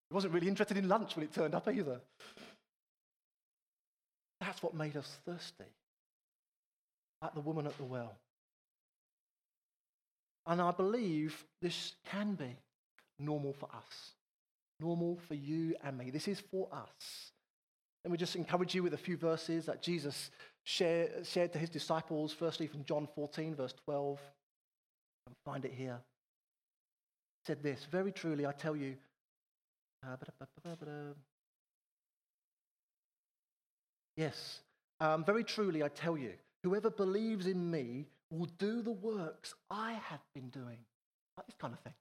He 0.09 0.13
wasn't 0.13 0.33
really 0.33 0.47
interested 0.47 0.77
in 0.77 0.87
lunch 0.87 1.15
when 1.15 1.23
it 1.23 1.33
turned 1.33 1.55
up 1.55 1.67
either. 1.67 1.99
That's 4.39 4.61
what 4.63 4.73
made 4.73 4.95
us 4.95 5.19
thirsty. 5.25 5.65
Like 7.21 7.33
the 7.33 7.41
woman 7.41 7.67
at 7.67 7.77
the 7.77 7.83
well. 7.83 8.15
And 10.47 10.61
I 10.61 10.71
believe 10.71 11.43
this 11.61 11.93
can 12.05 12.35
be 12.35 12.55
normal 13.19 13.53
for 13.53 13.69
us, 13.73 14.11
normal 14.79 15.17
for 15.27 15.33
you 15.33 15.75
and 15.83 15.97
me. 15.97 16.11
This 16.11 16.27
is 16.27 16.39
for 16.51 16.67
us. 16.71 17.31
Let 18.03 18.11
me 18.11 18.17
just 18.17 18.35
encourage 18.35 18.75
you 18.75 18.83
with 18.83 18.93
a 18.93 18.97
few 18.97 19.17
verses 19.17 19.65
that 19.65 19.81
Jesus 19.81 20.29
share, 20.63 21.09
shared 21.23 21.53
to 21.53 21.59
his 21.59 21.71
disciples, 21.71 22.31
firstly 22.31 22.67
from 22.67 22.83
John 22.83 23.07
14, 23.15 23.55
verse 23.55 23.73
12. 23.85 24.19
And 25.25 25.35
find 25.43 25.65
it 25.65 25.73
here. 25.73 25.97
He 27.41 27.47
said 27.47 27.63
this 27.63 27.87
Very 27.89 28.11
truly, 28.11 28.45
I 28.45 28.51
tell 28.51 28.75
you, 28.75 28.95
uh, 30.05 30.15
yes, 34.15 34.59
um, 34.99 35.25
very 35.25 35.43
truly, 35.43 35.81
I 35.81 35.87
tell 35.87 36.15
you, 36.15 36.33
whoever 36.63 36.91
believes 36.91 37.47
in 37.47 37.71
me 37.71 38.05
will 38.29 38.49
do 38.57 38.81
the 38.81 38.91
works 38.91 39.53
I 39.69 39.93
have 39.93 40.21
been 40.33 40.49
doing. 40.49 40.77
Like 41.37 41.47
this 41.47 41.55
kind 41.59 41.73
of 41.73 41.79
thing. 41.79 41.93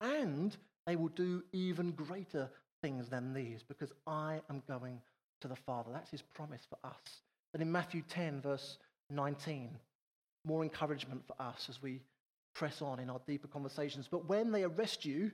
And 0.00 0.56
they 0.86 0.96
will 0.96 1.08
do 1.08 1.42
even 1.52 1.92
greater 1.92 2.50
things 2.82 3.08
than 3.08 3.34
these 3.34 3.62
because 3.62 3.92
I 4.06 4.40
am 4.48 4.62
going 4.66 5.00
to 5.42 5.48
the 5.48 5.56
Father. 5.56 5.90
That's 5.92 6.10
his 6.10 6.22
promise 6.22 6.66
for 6.68 6.78
us. 6.86 7.22
And 7.52 7.62
in 7.62 7.70
Matthew 7.70 8.02
10, 8.08 8.40
verse 8.40 8.78
19, 9.10 9.70
more 10.44 10.62
encouragement 10.62 11.22
for 11.26 11.40
us 11.40 11.66
as 11.68 11.82
we 11.82 12.00
press 12.54 12.80
on 12.80 12.98
in 12.98 13.10
our 13.10 13.20
deeper 13.26 13.48
conversations. 13.48 14.08
But 14.10 14.28
when 14.28 14.52
they 14.52 14.64
arrest 14.64 15.04
you, 15.04 15.30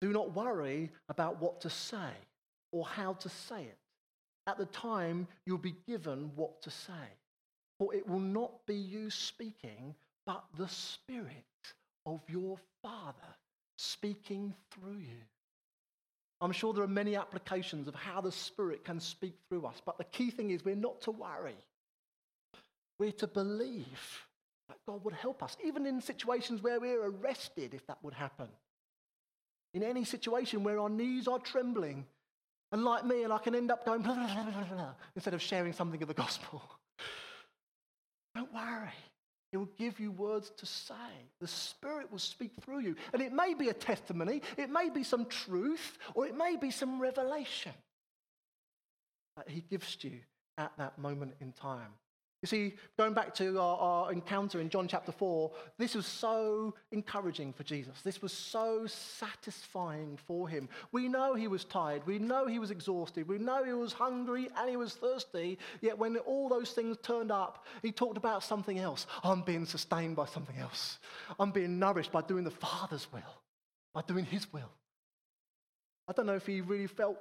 do 0.00 0.12
not 0.12 0.34
worry 0.34 0.90
about 1.08 1.40
what 1.40 1.60
to 1.62 1.70
say 1.70 2.12
or 2.72 2.84
how 2.84 3.14
to 3.14 3.28
say 3.28 3.62
it. 3.62 3.78
At 4.46 4.58
the 4.58 4.66
time, 4.66 5.26
you'll 5.44 5.58
be 5.58 5.74
given 5.86 6.30
what 6.36 6.62
to 6.62 6.70
say. 6.70 6.92
For 7.78 7.94
it 7.94 8.08
will 8.08 8.20
not 8.20 8.66
be 8.66 8.74
you 8.74 9.10
speaking, 9.10 9.94
but 10.24 10.44
the 10.56 10.68
Spirit 10.68 11.44
of 12.06 12.20
your 12.28 12.58
Father 12.82 13.34
speaking 13.76 14.54
through 14.70 14.98
you. 14.98 15.22
I'm 16.40 16.52
sure 16.52 16.72
there 16.72 16.84
are 16.84 16.88
many 16.88 17.16
applications 17.16 17.88
of 17.88 17.94
how 17.94 18.20
the 18.20 18.32
Spirit 18.32 18.84
can 18.84 19.00
speak 19.00 19.34
through 19.48 19.66
us, 19.66 19.80
but 19.84 19.98
the 19.98 20.04
key 20.04 20.30
thing 20.30 20.50
is 20.50 20.64
we're 20.64 20.74
not 20.74 21.00
to 21.02 21.10
worry. 21.10 21.56
We're 22.98 23.12
to 23.12 23.26
believe 23.26 24.24
that 24.68 24.78
God 24.86 25.04
would 25.04 25.14
help 25.14 25.42
us, 25.42 25.56
even 25.64 25.86
in 25.86 26.00
situations 26.00 26.62
where 26.62 26.80
we're 26.80 27.04
arrested, 27.04 27.74
if 27.74 27.86
that 27.86 27.98
would 28.02 28.14
happen. 28.14 28.48
In 29.74 29.82
any 29.82 30.04
situation 30.04 30.64
where 30.64 30.78
our 30.78 30.88
knees 30.88 31.28
are 31.28 31.38
trembling, 31.38 32.06
and 32.72 32.84
like 32.84 33.04
me, 33.04 33.22
and 33.22 33.32
I 33.32 33.38
can 33.38 33.54
end 33.54 33.70
up 33.70 33.84
going 33.84 34.02
blah, 34.02 34.14
blah, 34.14 34.64
blah, 34.74 34.94
instead 35.14 35.34
of 35.34 35.42
sharing 35.42 35.72
something 35.72 36.00
of 36.02 36.08
the 36.08 36.14
gospel. 36.14 36.62
Don't 38.36 38.52
worry. 38.52 38.92
He 39.50 39.56
will 39.56 39.70
give 39.78 39.98
you 39.98 40.10
words 40.10 40.52
to 40.58 40.66
say. 40.66 40.94
The 41.40 41.48
Spirit 41.48 42.12
will 42.12 42.18
speak 42.18 42.52
through 42.60 42.80
you. 42.80 42.96
And 43.14 43.22
it 43.22 43.32
may 43.32 43.54
be 43.54 43.70
a 43.70 43.72
testimony, 43.72 44.42
it 44.58 44.68
may 44.68 44.90
be 44.90 45.02
some 45.02 45.24
truth, 45.24 45.96
or 46.14 46.26
it 46.26 46.36
may 46.36 46.56
be 46.56 46.70
some 46.70 47.00
revelation 47.00 47.72
that 49.36 49.48
He 49.48 49.62
gives 49.62 49.96
to 49.96 50.08
you 50.08 50.20
at 50.58 50.72
that 50.76 50.98
moment 50.98 51.34
in 51.40 51.52
time. 51.52 51.92
You 52.46 52.48
see, 52.48 52.74
going 52.96 53.12
back 53.12 53.34
to 53.34 53.58
our, 53.58 53.76
our, 53.76 54.12
encounter 54.12 54.60
in 54.60 54.68
John 54.68 54.86
chapter 54.86 55.10
4, 55.10 55.50
this 55.78 55.96
was 55.96 56.06
so 56.06 56.76
encouraging 56.92 57.52
for 57.52 57.64
Jesus. 57.64 58.02
This 58.02 58.22
was 58.22 58.32
so 58.32 58.86
satisfying 58.86 60.16
for 60.28 60.48
him. 60.48 60.68
We 60.92 61.08
know 61.08 61.34
he 61.34 61.48
was 61.48 61.64
tired. 61.64 62.06
We 62.06 62.20
know 62.20 62.46
he 62.46 62.60
was 62.60 62.70
exhausted. 62.70 63.26
We 63.26 63.38
know 63.38 63.64
he 63.64 63.72
was 63.72 63.92
hungry 63.92 64.48
and 64.56 64.70
he 64.70 64.76
was 64.76 64.94
thirsty. 64.94 65.58
Yet 65.80 65.98
when 65.98 66.18
all 66.18 66.48
those 66.48 66.70
things 66.70 66.98
turned 67.02 67.32
up, 67.32 67.64
he 67.82 67.90
talked 67.90 68.16
about 68.16 68.44
something 68.44 68.78
else. 68.78 69.08
I'm 69.24 69.42
being 69.42 69.66
sustained 69.66 70.14
by 70.14 70.26
something 70.26 70.56
else. 70.56 71.00
I'm 71.40 71.50
being 71.50 71.80
nourished 71.80 72.12
by 72.12 72.20
doing 72.20 72.44
the 72.44 72.52
Father's 72.52 73.08
will, 73.12 73.42
by 73.92 74.02
doing 74.06 74.24
his 74.24 74.52
will. 74.52 74.70
I 76.06 76.12
don't 76.12 76.26
know 76.26 76.36
if 76.36 76.46
he 76.46 76.60
really 76.60 76.86
felt 76.86 77.18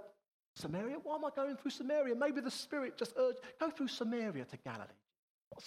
Samaria. 0.55 0.97
Why 1.01 1.15
am 1.15 1.25
I 1.25 1.31
going 1.35 1.57
through 1.57 1.71
Samaria? 1.71 2.13
Maybe 2.13 2.41
the 2.41 2.51
Spirit 2.51 2.95
just 2.95 3.13
urged, 3.17 3.39
go 3.59 3.71
through 3.71 3.87
Samaria 3.87 4.45
to 4.45 4.57
Galilee. 4.57 4.85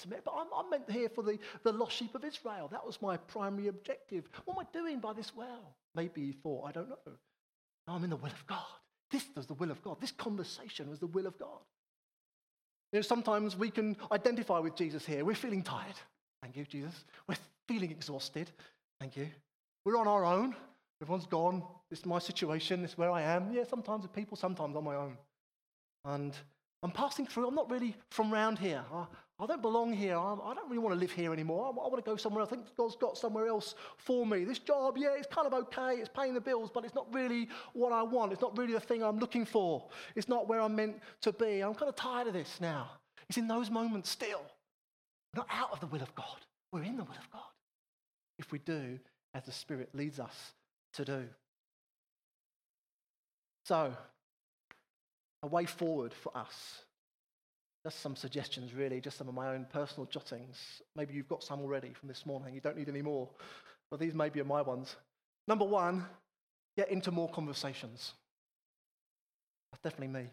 But 0.09 0.35
I'm, 0.37 0.47
I'm 0.55 0.71
meant 0.71 0.91
here 0.91 1.09
for 1.09 1.23
the, 1.23 1.39
the 1.63 1.73
lost 1.73 1.97
sheep 1.97 2.15
of 2.15 2.25
Israel. 2.25 2.69
That 2.71 2.87
was 2.87 3.01
my 3.01 3.17
primary 3.17 3.69
objective. 3.69 4.29
What 4.45 4.59
am 4.59 4.67
I 4.67 4.79
doing 4.79 5.01
by 5.01 5.13
this 5.13 5.35
well? 5.35 5.75
Maybe 5.95 6.27
he 6.27 6.33
thought, 6.33 6.69
I 6.69 6.73
don't 6.73 6.89
know. 6.89 7.13
I'm 7.87 8.05
in 8.05 8.11
the 8.11 8.17
will 8.17 8.27
of 8.27 8.47
God. 8.47 8.59
This 9.11 9.25
was 9.35 9.47
the 9.47 9.55
will 9.55 9.71
of 9.71 9.83
God. 9.83 10.01
This 10.01 10.13
conversation 10.13 10.91
was 10.91 10.99
the 10.99 11.07
will 11.07 11.27
of 11.27 11.39
God. 11.39 11.61
You 12.93 12.99
know, 12.99 13.03
sometimes 13.03 13.57
we 13.57 13.71
can 13.71 13.97
identify 14.13 14.59
with 14.59 14.77
Jesus 14.77 15.07
here. 15.07 15.25
We're 15.25 15.35
feeling 15.35 15.63
tired. 15.63 15.95
Thank 16.43 16.57
you, 16.57 16.65
Jesus. 16.65 17.05
We're 17.27 17.37
feeling 17.67 17.91
exhausted. 17.91 18.51
Thank 19.01 19.17
you. 19.17 19.29
We're 19.85 19.97
on 19.99 20.07
our 20.07 20.25
own. 20.25 20.55
Everyone's 21.01 21.27
gone. 21.27 21.63
This 21.91 22.01
is 22.01 22.07
my 22.07 22.19
situation. 22.19 22.83
This 22.83 22.93
is 22.93 22.99
where 22.99 23.11
I 23.11 23.23
am. 23.23 23.53
Yeah, 23.53 23.65
sometimes 23.65 24.03
with 24.03 24.13
people, 24.13 24.37
sometimes 24.37 24.77
on 24.77 24.85
my 24.85 24.97
own. 24.97 25.17
And 26.05 26.35
I'm 26.83 26.91
passing 26.91 27.27
through. 27.27 27.49
I'm 27.49 27.55
not 27.55 27.71
really 27.71 27.95
from 28.11 28.33
around 28.33 28.59
here. 28.59 28.83
I 29.41 29.47
don't 29.47 29.63
belong 29.63 29.93
here. 29.93 30.17
I, 30.17 30.53
don't 30.55 30.69
really 30.69 30.79
want 30.79 30.95
to 30.95 30.99
live 30.99 31.13
here 31.13 31.33
anymore. 31.33 31.67
I, 31.67 31.69
I 31.69 31.89
want 31.89 32.05
to 32.05 32.11
go 32.11 32.17
somewhere. 32.17 32.43
I 32.43 32.47
think 32.47 32.65
God's 32.77 32.97
got 32.97 33.17
somewhere 33.17 33.47
else 33.47 33.77
for 33.97 34.27
me. 34.27 34.43
This 34.45 34.59
job, 34.59 34.97
yeah, 34.99 35.15
it's 35.17 35.29
kind 35.29 35.47
of 35.47 35.55
okay. 35.55 35.95
It's 36.01 36.09
paying 36.09 36.35
the 36.35 36.41
bills, 36.41 36.71
but 36.75 36.85
it's 36.85 36.95
not 36.95 37.07
really 37.15 37.49
what 37.73 37.93
I 37.93 38.03
want. 38.03 38.33
It's 38.33 38.43
not 38.43 38.59
really 38.59 38.73
the 38.73 38.81
thing 38.81 39.03
I'm 39.03 39.21
looking 39.21 39.45
for. 39.45 39.89
It's 40.17 40.29
not 40.29 40.49
where 40.49 40.61
I'm 40.61 40.75
meant 40.75 40.97
to 41.21 41.33
be. 41.33 41.61
I'm 41.61 41.75
kind 41.75 41.89
of 41.89 41.95
tired 41.95 42.27
of 42.27 42.33
this 42.33 42.59
now. 42.61 42.91
It's 43.29 43.39
in 43.39 43.47
those 43.47 43.71
moments 43.71 44.11
still 44.11 44.43
We're 45.35 45.43
not 45.43 45.49
out 45.53 45.71
of 45.73 45.81
the 45.81 45.87
will 45.87 46.03
of 46.03 46.13
God. 46.17 46.45
We're 46.73 46.83
in 46.83 46.97
the 46.97 47.05
will 47.05 47.19
of 47.19 47.31
God. 47.31 47.43
If 48.41 48.51
we 48.51 48.59
do 48.59 48.99
as 49.35 49.45
the 49.45 49.53
Spirit 49.53 49.91
leads 49.95 50.19
us 50.19 50.53
to 50.95 51.05
do. 51.05 51.25
So, 53.65 53.93
a 55.43 55.47
way 55.47 55.67
forward 55.67 56.13
for 56.13 56.37
us. 56.37 56.83
Just 57.85 58.01
some 58.01 58.17
suggestions, 58.17 58.75
really, 58.75 59.01
just 59.01 59.17
some 59.17 59.29
of 59.29 59.35
my 59.35 59.55
own 59.55 59.67
personal 59.73 60.07
jottings. 60.07 60.83
Maybe 60.97 61.15
you've 61.15 61.29
got 61.29 61.43
some 61.43 61.61
already 61.61 61.93
from 61.93 62.09
this 62.09 62.27
morning. 62.27 62.55
You 62.55 62.61
don't 62.61 62.77
need 62.77 62.89
any 62.89 63.03
more. 63.03 63.29
But 63.91 64.01
these 64.01 64.15
maybe 64.15 64.41
are 64.41 64.45
my 64.45 64.63
ones. 64.63 64.97
Number 65.47 65.65
one, 65.65 66.05
get 66.77 66.91
into 66.91 67.11
more 67.11 67.29
conversations. 67.31 68.15
That's 69.73 69.83
definitely 69.83 70.23
me. 70.23 70.29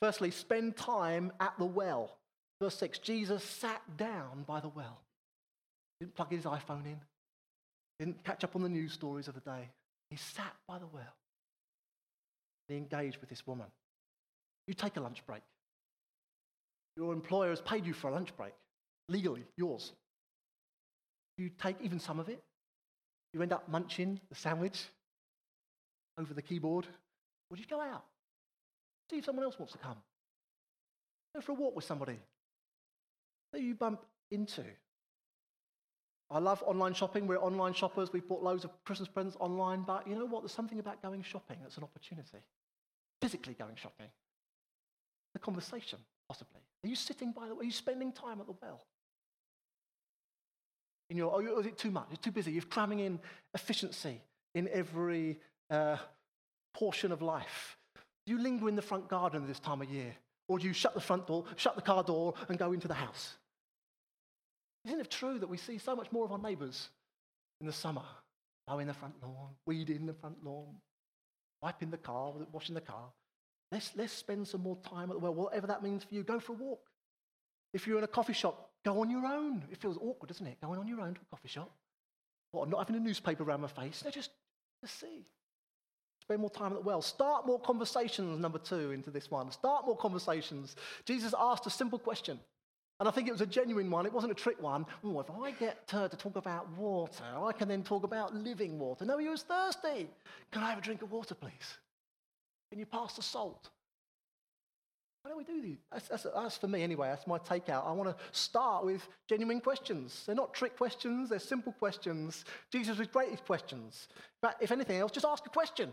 Firstly, 0.00 0.30
spend 0.30 0.76
time 0.76 1.32
at 1.40 1.52
the 1.58 1.66
well. 1.66 2.16
Verse 2.60 2.76
6 2.76 2.98
Jesus 2.98 3.44
sat 3.44 3.82
down 3.96 4.44
by 4.46 4.60
the 4.60 4.68
well. 4.68 5.00
Didn't 6.00 6.14
plug 6.14 6.32
his 6.32 6.44
iPhone 6.44 6.86
in, 6.86 7.00
didn't 7.98 8.24
catch 8.24 8.44
up 8.44 8.56
on 8.56 8.62
the 8.62 8.68
news 8.68 8.92
stories 8.92 9.28
of 9.28 9.34
the 9.34 9.40
day. 9.40 9.68
He 10.10 10.16
sat 10.16 10.54
by 10.66 10.78
the 10.78 10.86
well. 10.86 11.14
He 12.68 12.76
engaged 12.76 13.18
with 13.20 13.28
this 13.28 13.46
woman. 13.46 13.66
You 14.66 14.74
take 14.74 14.96
a 14.96 15.00
lunch 15.00 15.24
break. 15.26 15.42
Your 17.00 17.14
employer 17.14 17.48
has 17.48 17.62
paid 17.62 17.86
you 17.86 17.94
for 17.94 18.10
a 18.10 18.12
lunch 18.12 18.36
break, 18.36 18.52
legally, 19.08 19.46
yours. 19.56 19.92
You 21.38 21.48
take 21.48 21.76
even 21.80 21.98
some 21.98 22.20
of 22.20 22.28
it. 22.28 22.42
You 23.32 23.40
end 23.40 23.54
up 23.54 23.66
munching 23.70 24.20
the 24.28 24.34
sandwich 24.34 24.84
over 26.18 26.34
the 26.34 26.42
keyboard. 26.42 26.86
Or 27.50 27.56
you 27.56 27.64
go 27.64 27.80
out? 27.80 28.04
See 29.10 29.16
if 29.16 29.24
someone 29.24 29.46
else 29.46 29.58
wants 29.58 29.72
to 29.72 29.78
come. 29.78 29.96
Go 31.34 31.40
for 31.40 31.52
a 31.52 31.54
walk 31.54 31.74
with 31.74 31.86
somebody 31.86 32.18
that 33.54 33.62
you 33.62 33.74
bump 33.74 34.02
into. 34.30 34.64
I 36.30 36.38
love 36.38 36.62
online 36.66 36.92
shopping. 36.92 37.26
We're 37.26 37.38
online 37.38 37.72
shoppers. 37.72 38.12
We've 38.12 38.28
bought 38.28 38.42
loads 38.42 38.64
of 38.64 38.72
Christmas 38.84 39.08
presents 39.08 39.38
online. 39.40 39.84
But 39.86 40.06
you 40.06 40.16
know 40.16 40.26
what? 40.26 40.42
There's 40.42 40.52
something 40.52 40.80
about 40.80 41.00
going 41.00 41.22
shopping 41.22 41.56
that's 41.62 41.78
an 41.78 41.82
opportunity. 41.82 42.44
Physically 43.22 43.54
going 43.54 43.76
shopping. 43.76 44.08
The 45.32 45.38
conversation, 45.38 46.00
possibly. 46.30 46.60
Are 46.84 46.88
you 46.88 46.94
sitting 46.94 47.32
by 47.32 47.48
the 47.48 47.56
way? 47.56 47.62
Are 47.62 47.64
you 47.64 47.72
spending 47.72 48.12
time 48.12 48.40
at 48.40 48.46
the 48.46 48.54
well? 48.62 48.80
In 51.08 51.16
your, 51.16 51.32
or 51.32 51.60
is 51.60 51.66
it 51.66 51.76
too 51.76 51.90
much? 51.90 52.06
It's 52.12 52.20
too 52.20 52.30
busy. 52.30 52.52
You're 52.52 52.62
cramming 52.62 53.00
in 53.00 53.18
efficiency 53.52 54.20
in 54.54 54.68
every 54.72 55.40
uh, 55.70 55.96
portion 56.72 57.10
of 57.10 57.20
life. 57.20 57.76
Do 58.26 58.32
you 58.32 58.40
linger 58.40 58.68
in 58.68 58.76
the 58.76 58.82
front 58.82 59.08
garden 59.08 59.44
this 59.48 59.58
time 59.58 59.82
of 59.82 59.90
year? 59.90 60.14
Or 60.46 60.60
do 60.60 60.68
you 60.68 60.72
shut 60.72 60.94
the 60.94 61.00
front 61.00 61.26
door, 61.26 61.46
shut 61.56 61.74
the 61.74 61.82
car 61.82 62.04
door, 62.04 62.34
and 62.48 62.56
go 62.56 62.70
into 62.70 62.86
the 62.86 62.94
house? 62.94 63.34
Isn't 64.84 65.00
it 65.00 65.10
true 65.10 65.40
that 65.40 65.48
we 65.48 65.56
see 65.56 65.78
so 65.78 65.96
much 65.96 66.12
more 66.12 66.24
of 66.24 66.30
our 66.30 66.38
neighbours 66.38 66.90
in 67.60 67.66
the 67.66 67.72
summer? 67.72 68.04
Mowing 68.68 68.86
the 68.86 68.94
front 68.94 69.14
lawn, 69.20 69.48
weeding 69.66 70.06
the 70.06 70.14
front 70.14 70.44
lawn, 70.44 70.76
wiping 71.60 71.90
the 71.90 71.98
car, 71.98 72.32
washing 72.52 72.76
the 72.76 72.80
car. 72.80 73.10
Let's, 73.72 73.92
let's 73.96 74.12
spend 74.12 74.48
some 74.48 74.62
more 74.62 74.76
time 74.88 75.10
at 75.10 75.14
the 75.14 75.18
well, 75.18 75.34
whatever 75.34 75.66
that 75.68 75.82
means 75.82 76.04
for 76.04 76.14
you. 76.14 76.22
Go 76.22 76.40
for 76.40 76.52
a 76.52 76.56
walk. 76.56 76.80
If 77.72 77.86
you're 77.86 77.98
in 77.98 78.04
a 78.04 78.08
coffee 78.08 78.32
shop, 78.32 78.70
go 78.84 79.00
on 79.00 79.10
your 79.10 79.24
own. 79.24 79.62
It 79.70 79.78
feels 79.78 79.96
awkward, 79.96 80.28
doesn't 80.28 80.46
it? 80.46 80.60
Going 80.60 80.78
on 80.78 80.88
your 80.88 81.00
own 81.00 81.14
to 81.14 81.20
a 81.20 81.36
coffee 81.36 81.48
shop. 81.48 81.70
What, 82.50 82.68
not 82.68 82.78
having 82.78 82.96
a 82.96 83.04
newspaper 83.04 83.44
around 83.44 83.60
my 83.60 83.68
face? 83.68 84.02
No, 84.04 84.10
just, 84.10 84.30
just 84.80 84.98
see. 84.98 85.24
Spend 86.22 86.40
more 86.40 86.50
time 86.50 86.72
at 86.72 86.78
the 86.78 86.80
well. 86.80 87.00
Start 87.00 87.46
more 87.46 87.60
conversations, 87.60 88.40
number 88.40 88.58
two, 88.58 88.90
into 88.90 89.10
this 89.10 89.30
one. 89.30 89.50
Start 89.52 89.86
more 89.86 89.96
conversations. 89.96 90.74
Jesus 91.04 91.32
asked 91.38 91.66
a 91.66 91.70
simple 91.70 91.98
question. 91.98 92.40
And 92.98 93.08
I 93.08 93.12
think 93.12 93.28
it 93.28 93.32
was 93.32 93.40
a 93.40 93.46
genuine 93.46 93.90
one. 93.90 94.04
It 94.04 94.12
wasn't 94.12 94.32
a 94.32 94.34
trick 94.34 94.60
one. 94.60 94.84
Oh, 95.02 95.20
if 95.20 95.30
I 95.30 95.52
get 95.52 95.88
her 95.90 96.06
to 96.06 96.16
talk 96.16 96.36
about 96.36 96.68
water, 96.76 97.24
I 97.42 97.52
can 97.52 97.66
then 97.66 97.82
talk 97.82 98.04
about 98.04 98.34
living 98.34 98.78
water. 98.78 99.06
No, 99.06 99.16
he 99.16 99.28
was 99.28 99.42
thirsty. 99.42 100.08
Can 100.52 100.62
I 100.62 100.68
have 100.68 100.78
a 100.78 100.82
drink 100.82 101.00
of 101.00 101.10
water, 101.10 101.34
please? 101.34 101.78
Can 102.70 102.78
you 102.78 102.86
pass 102.86 103.14
the 103.14 103.22
salt? 103.22 103.68
Why 105.22 105.30
don't 105.30 105.38
we 105.38 105.44
do 105.44 105.60
these? 105.60 105.78
That's, 105.92 106.08
that's, 106.08 106.22
that's, 106.34 106.56
for 106.56 106.68
me 106.68 106.82
anyway. 106.82 107.08
That's 107.08 107.26
my 107.26 107.38
takeout. 107.38 107.86
I 107.86 107.92
want 107.92 108.16
to 108.16 108.24
start 108.32 108.86
with 108.86 109.06
genuine 109.28 109.60
questions. 109.60 110.22
They're 110.24 110.34
not 110.34 110.54
trick 110.54 110.76
questions, 110.76 111.28
they're 111.28 111.38
simple 111.38 111.72
questions. 111.72 112.44
Jesus 112.72 112.98
was 112.98 113.08
great 113.08 113.30
with 113.30 113.44
questions. 113.44 114.08
But 114.40 114.56
if 114.60 114.72
anything 114.72 114.96
else, 114.96 115.12
just 115.12 115.26
ask 115.26 115.44
a 115.44 115.50
question. 115.50 115.90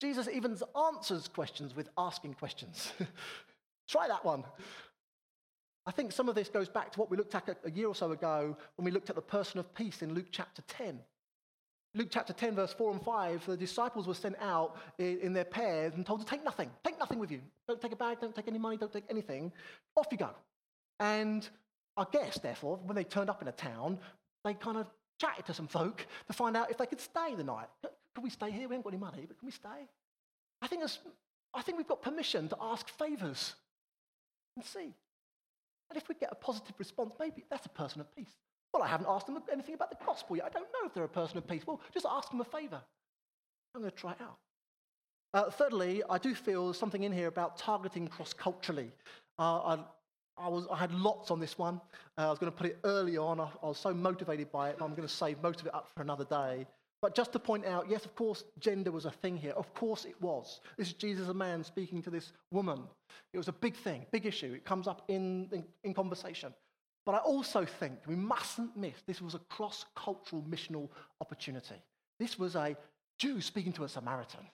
Jesus 0.00 0.28
even 0.32 0.56
answers 0.76 1.26
questions 1.26 1.74
with 1.74 1.88
asking 1.98 2.34
questions. 2.34 2.92
Try 3.88 4.06
that 4.06 4.24
one. 4.24 4.44
I 5.86 5.90
think 5.90 6.12
some 6.12 6.28
of 6.28 6.36
this 6.36 6.48
goes 6.48 6.68
back 6.68 6.92
to 6.92 7.00
what 7.00 7.10
we 7.10 7.16
looked 7.16 7.34
at 7.34 7.58
a 7.64 7.70
year 7.70 7.88
or 7.88 7.94
so 7.94 8.12
ago 8.12 8.56
when 8.76 8.84
we 8.84 8.92
looked 8.92 9.10
at 9.10 9.16
the 9.16 9.22
person 9.22 9.58
of 9.58 9.74
peace 9.74 10.02
in 10.02 10.14
Luke 10.14 10.28
chapter 10.30 10.62
10. 10.68 11.00
Luke 11.94 12.08
chapter 12.10 12.32
10, 12.32 12.54
verse 12.54 12.72
4 12.72 12.92
and 12.92 13.02
5, 13.02 13.46
the 13.46 13.56
disciples 13.56 14.06
were 14.06 14.14
sent 14.14 14.36
out 14.40 14.76
in, 14.98 15.32
their 15.32 15.44
pairs 15.44 15.94
and 15.94 16.06
told 16.06 16.20
to 16.20 16.26
take 16.26 16.44
nothing. 16.44 16.70
Take 16.84 16.98
nothing 17.00 17.18
with 17.18 17.32
you. 17.32 17.40
Don't 17.66 17.80
take 17.80 17.92
a 17.92 17.96
bag, 17.96 18.20
don't 18.20 18.34
take 18.34 18.46
any 18.46 18.58
money, 18.58 18.76
don't 18.76 18.92
take 18.92 19.06
anything. 19.10 19.52
Off 19.96 20.06
you 20.12 20.18
go. 20.18 20.30
And 21.00 21.48
I 21.96 22.04
guess, 22.12 22.38
therefore, 22.38 22.78
when 22.84 22.94
they 22.94 23.02
turned 23.02 23.28
up 23.28 23.42
in 23.42 23.48
a 23.48 23.52
town, 23.52 23.98
they 24.44 24.54
kind 24.54 24.76
of 24.76 24.86
chatted 25.20 25.46
to 25.46 25.54
some 25.54 25.66
folk 25.66 26.06
to 26.28 26.32
find 26.32 26.56
out 26.56 26.70
if 26.70 26.78
they 26.78 26.86
could 26.86 27.00
stay 27.00 27.34
the 27.36 27.42
night. 27.44 27.66
Can 28.14 28.22
we 28.22 28.30
stay 28.30 28.52
here? 28.52 28.68
We 28.68 28.76
haven't 28.76 28.84
got 28.84 28.92
any 28.92 29.00
money, 29.00 29.24
but 29.26 29.38
can 29.38 29.46
we 29.46 29.52
stay? 29.52 29.88
I 30.62 30.68
think, 30.68 30.84
I 31.54 31.62
think 31.62 31.76
we've 31.76 31.88
got 31.88 32.02
permission 32.02 32.48
to 32.50 32.56
ask 32.60 32.88
favours 32.88 33.54
and 34.54 34.64
see. 34.64 34.94
And 35.90 35.96
if 35.96 36.08
we 36.08 36.14
get 36.14 36.30
a 36.30 36.36
positive 36.36 36.76
response, 36.78 37.14
maybe 37.18 37.44
that's 37.50 37.66
a 37.66 37.70
person 37.70 38.00
of 38.00 38.14
peace. 38.14 38.36
Well, 38.72 38.82
I 38.82 38.88
haven't 38.88 39.08
asked 39.08 39.26
them 39.26 39.38
anything 39.52 39.74
about 39.74 39.90
the 39.90 40.04
gospel 40.04 40.36
yet. 40.36 40.46
I 40.46 40.48
don't 40.50 40.68
know 40.72 40.86
if 40.86 40.94
they're 40.94 41.04
a 41.04 41.08
person 41.08 41.38
of 41.38 41.46
peace. 41.46 41.66
Well, 41.66 41.80
just 41.92 42.06
ask 42.08 42.30
them 42.30 42.40
a 42.40 42.44
favor. 42.44 42.80
I'm 43.74 43.80
going 43.80 43.90
to 43.90 43.96
try 43.96 44.12
it 44.12 44.20
out. 44.20 44.38
Uh, 45.32 45.50
thirdly, 45.50 46.02
I 46.10 46.18
do 46.18 46.34
feel 46.34 46.72
something 46.72 47.04
in 47.04 47.12
here 47.12 47.28
about 47.28 47.56
targeting 47.56 48.08
cross 48.08 48.32
culturally. 48.32 48.90
Uh, 49.38 49.42
I, 49.42 49.78
I, 50.36 50.48
was, 50.48 50.66
I 50.70 50.76
had 50.76 50.92
lots 50.92 51.30
on 51.30 51.38
this 51.38 51.56
one. 51.56 51.80
Uh, 52.18 52.26
I 52.26 52.30
was 52.30 52.38
going 52.38 52.50
to 52.50 52.56
put 52.56 52.66
it 52.66 52.78
early 52.84 53.16
on. 53.16 53.40
I, 53.40 53.48
I 53.62 53.66
was 53.66 53.78
so 53.78 53.94
motivated 53.94 54.50
by 54.50 54.70
it, 54.70 54.76
I'm 54.80 54.94
going 54.94 55.06
to 55.06 55.14
save 55.14 55.40
most 55.42 55.60
of 55.60 55.66
it 55.66 55.74
up 55.74 55.88
for 55.94 56.02
another 56.02 56.24
day. 56.24 56.66
But 57.02 57.14
just 57.14 57.32
to 57.32 57.38
point 57.38 57.64
out, 57.64 57.88
yes, 57.88 58.04
of 58.04 58.14
course, 58.14 58.44
gender 58.58 58.90
was 58.90 59.06
a 59.06 59.10
thing 59.10 59.36
here. 59.36 59.52
Of 59.52 59.72
course 59.72 60.04
it 60.04 60.20
was. 60.20 60.60
This 60.76 60.88
is 60.88 60.94
Jesus, 60.94 61.28
a 61.28 61.34
man, 61.34 61.64
speaking 61.64 62.02
to 62.02 62.10
this 62.10 62.32
woman. 62.50 62.82
It 63.32 63.38
was 63.38 63.48
a 63.48 63.52
big 63.52 63.74
thing, 63.74 64.04
big 64.10 64.26
issue. 64.26 64.52
It 64.52 64.64
comes 64.64 64.86
up 64.86 65.02
in, 65.08 65.48
in, 65.52 65.64
in 65.82 65.94
conversation. 65.94 66.52
But 67.06 67.14
I 67.14 67.18
also 67.18 67.64
think 67.64 67.98
we 68.06 68.16
mustn't 68.16 68.76
miss 68.76 68.94
this 69.06 69.20
was 69.20 69.34
a 69.34 69.38
cross 69.38 69.84
cultural 69.94 70.42
missional 70.42 70.88
opportunity. 71.20 71.76
This 72.18 72.38
was 72.38 72.56
a 72.56 72.76
Jew 73.18 73.40
speaking 73.40 73.72
to 73.74 73.84
a 73.84 73.88
Samaritan. 73.88 74.46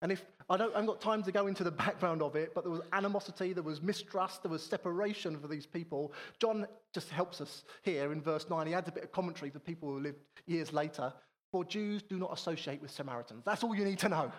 And 0.00 0.12
if 0.12 0.24
I, 0.48 0.56
don't, 0.56 0.70
I 0.70 0.78
haven't 0.78 0.86
got 0.86 1.00
time 1.00 1.22
to 1.24 1.32
go 1.32 1.46
into 1.48 1.64
the 1.64 1.70
background 1.86 2.22
of 2.22 2.36
it, 2.36 2.54
but 2.54 2.64
there 2.64 2.70
was 2.70 2.82
animosity, 2.92 3.52
there 3.52 3.62
was 3.62 3.82
mistrust, 3.82 4.42
there 4.42 4.50
was 4.50 4.62
separation 4.62 5.38
for 5.38 5.48
these 5.48 5.66
people. 5.66 6.12
John 6.38 6.66
just 6.94 7.10
helps 7.10 7.40
us 7.40 7.64
here 7.82 8.12
in 8.12 8.20
verse 8.20 8.48
9. 8.48 8.66
He 8.66 8.74
adds 8.74 8.88
a 8.88 8.92
bit 8.92 9.04
of 9.04 9.12
commentary 9.12 9.50
for 9.50 9.58
people 9.58 9.88
who 9.88 10.00
lived 10.00 10.18
years 10.46 10.72
later. 10.72 11.12
For 11.50 11.64
Jews 11.64 12.02
do 12.02 12.18
not 12.18 12.32
associate 12.32 12.82
with 12.82 12.90
Samaritans. 12.90 13.42
That's 13.44 13.64
all 13.64 13.74
you 13.74 13.84
need 13.84 13.98
to 14.00 14.08
know. 14.08 14.30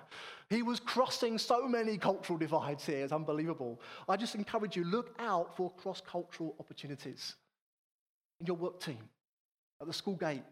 He 0.50 0.62
was 0.62 0.80
crossing 0.80 1.39
so 1.39 1.67
many 1.67 1.98
cultural 1.98 2.38
divides 2.38 2.86
here. 2.86 3.04
It's 3.04 3.12
unbelievable. 3.12 3.82
I 4.08 4.15
just 4.15 4.36
encourage 4.36 4.76
you 4.76 4.84
look 4.84 5.15
out 5.17 5.56
for 5.58 5.72
cross 5.72 6.02
cultural 6.02 6.56
opportunities 6.60 7.36
in 8.39 8.45
your 8.45 8.56
work 8.56 8.80
team, 8.80 9.00
at 9.82 9.88
the 9.88 9.93
school 9.93 10.15
gate, 10.15 10.43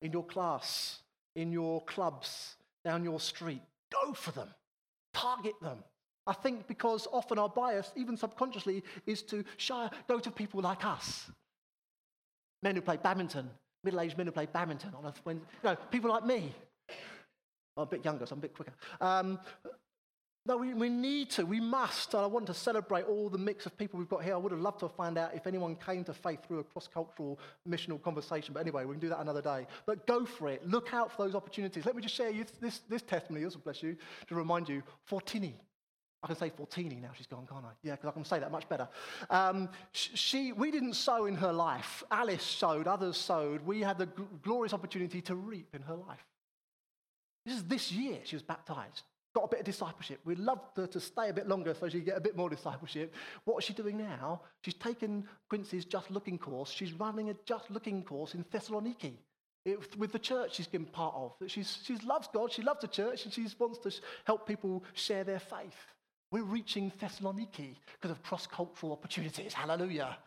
in 0.00 0.12
your 0.12 0.24
class, 0.24 1.00
in 1.36 1.52
your 1.52 1.84
clubs, 1.84 2.56
down 2.84 3.04
your 3.04 3.20
street. 3.20 3.62
Go 3.92 4.14
for 4.14 4.32
them, 4.32 4.48
target 5.12 5.54
them. 5.60 5.78
I 6.26 6.32
think 6.32 6.66
because 6.68 7.06
often 7.12 7.38
our 7.38 7.48
bias, 7.48 7.92
even 7.96 8.16
subconsciously, 8.16 8.82
is 9.06 9.22
to 9.24 9.44
shy, 9.56 9.90
go 10.08 10.18
to 10.18 10.30
people 10.30 10.60
like 10.60 10.84
us. 10.84 11.30
Men 12.62 12.74
who 12.74 12.82
play 12.82 12.96
badminton, 12.96 13.50
middle-aged 13.84 14.16
men 14.16 14.26
who 14.26 14.32
play 14.32 14.46
badminton 14.46 14.92
on 14.94 15.04
a 15.04 15.14
Wednesday. 15.24 15.46
No, 15.62 15.76
people 15.90 16.10
like 16.10 16.24
me. 16.24 16.52
I'm 17.76 17.84
a 17.84 17.86
bit 17.86 18.04
younger, 18.04 18.26
so 18.26 18.32
I'm 18.32 18.38
a 18.38 18.42
bit 18.42 18.54
quicker. 18.54 18.72
Um, 19.00 19.38
no, 20.46 20.56
we, 20.56 20.72
we 20.72 20.88
need 20.88 21.30
to, 21.32 21.44
we 21.44 21.60
must. 21.60 22.14
And 22.14 22.22
I 22.22 22.26
want 22.26 22.46
to 22.46 22.54
celebrate 22.54 23.04
all 23.04 23.28
the 23.28 23.38
mix 23.38 23.66
of 23.66 23.76
people 23.76 23.98
we've 23.98 24.08
got 24.08 24.24
here. 24.24 24.34
I 24.34 24.38
would 24.38 24.50
have 24.50 24.60
loved 24.60 24.80
to 24.80 24.88
find 24.88 25.18
out 25.18 25.34
if 25.34 25.46
anyone 25.46 25.76
came 25.76 26.04
to 26.04 26.14
faith 26.14 26.40
through 26.46 26.60
a 26.60 26.64
cross 26.64 26.88
cultural 26.88 27.38
missional 27.68 28.02
conversation. 28.02 28.54
But 28.54 28.60
anyway, 28.60 28.86
we 28.86 28.94
can 28.94 29.00
do 29.00 29.10
that 29.10 29.20
another 29.20 29.42
day. 29.42 29.66
But 29.84 30.06
go 30.06 30.24
for 30.24 30.48
it. 30.48 30.66
Look 30.66 30.94
out 30.94 31.12
for 31.14 31.24
those 31.24 31.34
opportunities. 31.34 31.84
Let 31.84 31.94
me 31.94 32.02
just 32.02 32.14
share 32.14 32.30
you 32.30 32.46
this, 32.60 32.80
this 32.88 33.02
testimony, 33.02 33.44
also 33.44 33.58
bless 33.58 33.82
you, 33.82 33.96
to 34.28 34.34
remind 34.34 34.68
you 34.68 34.82
Fortini. 35.08 35.52
I 36.22 36.26
can 36.26 36.36
say 36.36 36.50
Fortini 36.50 37.00
now, 37.00 37.10
she's 37.16 37.26
gone, 37.26 37.46
can't 37.46 37.64
I? 37.64 37.70
Yeah, 37.82 37.92
because 37.92 38.08
I 38.08 38.12
can 38.12 38.24
say 38.24 38.40
that 38.40 38.50
much 38.50 38.68
better. 38.68 38.88
Um, 39.30 39.68
she, 39.92 40.52
we 40.52 40.70
didn't 40.70 40.94
sow 40.94 41.26
in 41.26 41.36
her 41.36 41.52
life. 41.52 42.02
Alice 42.10 42.42
sowed, 42.42 42.88
others 42.88 43.16
sowed. 43.16 43.64
We 43.64 43.80
had 43.80 43.98
the 43.98 44.08
glorious 44.42 44.74
opportunity 44.74 45.20
to 45.22 45.36
reap 45.36 45.74
in 45.74 45.82
her 45.82 45.94
life. 45.94 46.24
This 47.46 47.56
is 47.56 47.64
this 47.64 47.92
year 47.92 48.18
she 48.24 48.34
was 48.34 48.42
baptized. 48.42 49.02
got 49.32 49.44
a 49.44 49.48
bit 49.48 49.60
of 49.60 49.66
discipleship. 49.66 50.18
We'd 50.24 50.40
love 50.40 50.60
her 50.76 50.88
to 50.88 51.00
stay 51.00 51.28
a 51.28 51.32
bit 51.32 51.48
longer 51.48 51.72
so 51.72 51.88
she 51.88 52.00
get 52.00 52.16
a 52.16 52.20
bit 52.20 52.36
more 52.36 52.50
discipleship. 52.50 53.14
What 53.44 53.58
is 53.58 53.64
she 53.64 53.72
doing 53.72 53.96
now? 53.96 54.42
She's 54.62 54.74
taken 54.74 55.24
Quincy's 55.48 55.84
Just 55.84 56.10
Looking 56.10 56.36
course. 56.36 56.70
She's 56.70 56.92
running 56.92 57.30
a 57.30 57.34
Just 57.46 57.70
Looking 57.70 58.02
course 58.02 58.34
in 58.34 58.42
Thessaloniki 58.44 59.14
it, 59.64 59.96
with 59.96 60.12
the 60.12 60.18
church 60.18 60.54
she's 60.54 60.66
been 60.66 60.84
part 60.84 61.14
of. 61.14 61.32
She's, 61.46 61.78
she 61.84 61.96
loves 61.98 62.28
God, 62.32 62.52
she 62.52 62.62
loves 62.62 62.80
the 62.80 62.88
church, 62.88 63.24
and 63.24 63.32
she 63.32 63.46
wants 63.58 63.78
to 63.78 63.92
help 64.24 64.46
people 64.46 64.84
share 64.94 65.24
their 65.24 65.40
faith. 65.40 65.76
We're 66.30 66.42
reaching 66.42 66.92
Thessaloniki 67.00 67.76
because 67.94 68.10
of 68.10 68.22
cross 68.22 68.46
cultural 68.46 68.92
opportunities. 68.92 69.54
Hallelujah. 69.54 70.18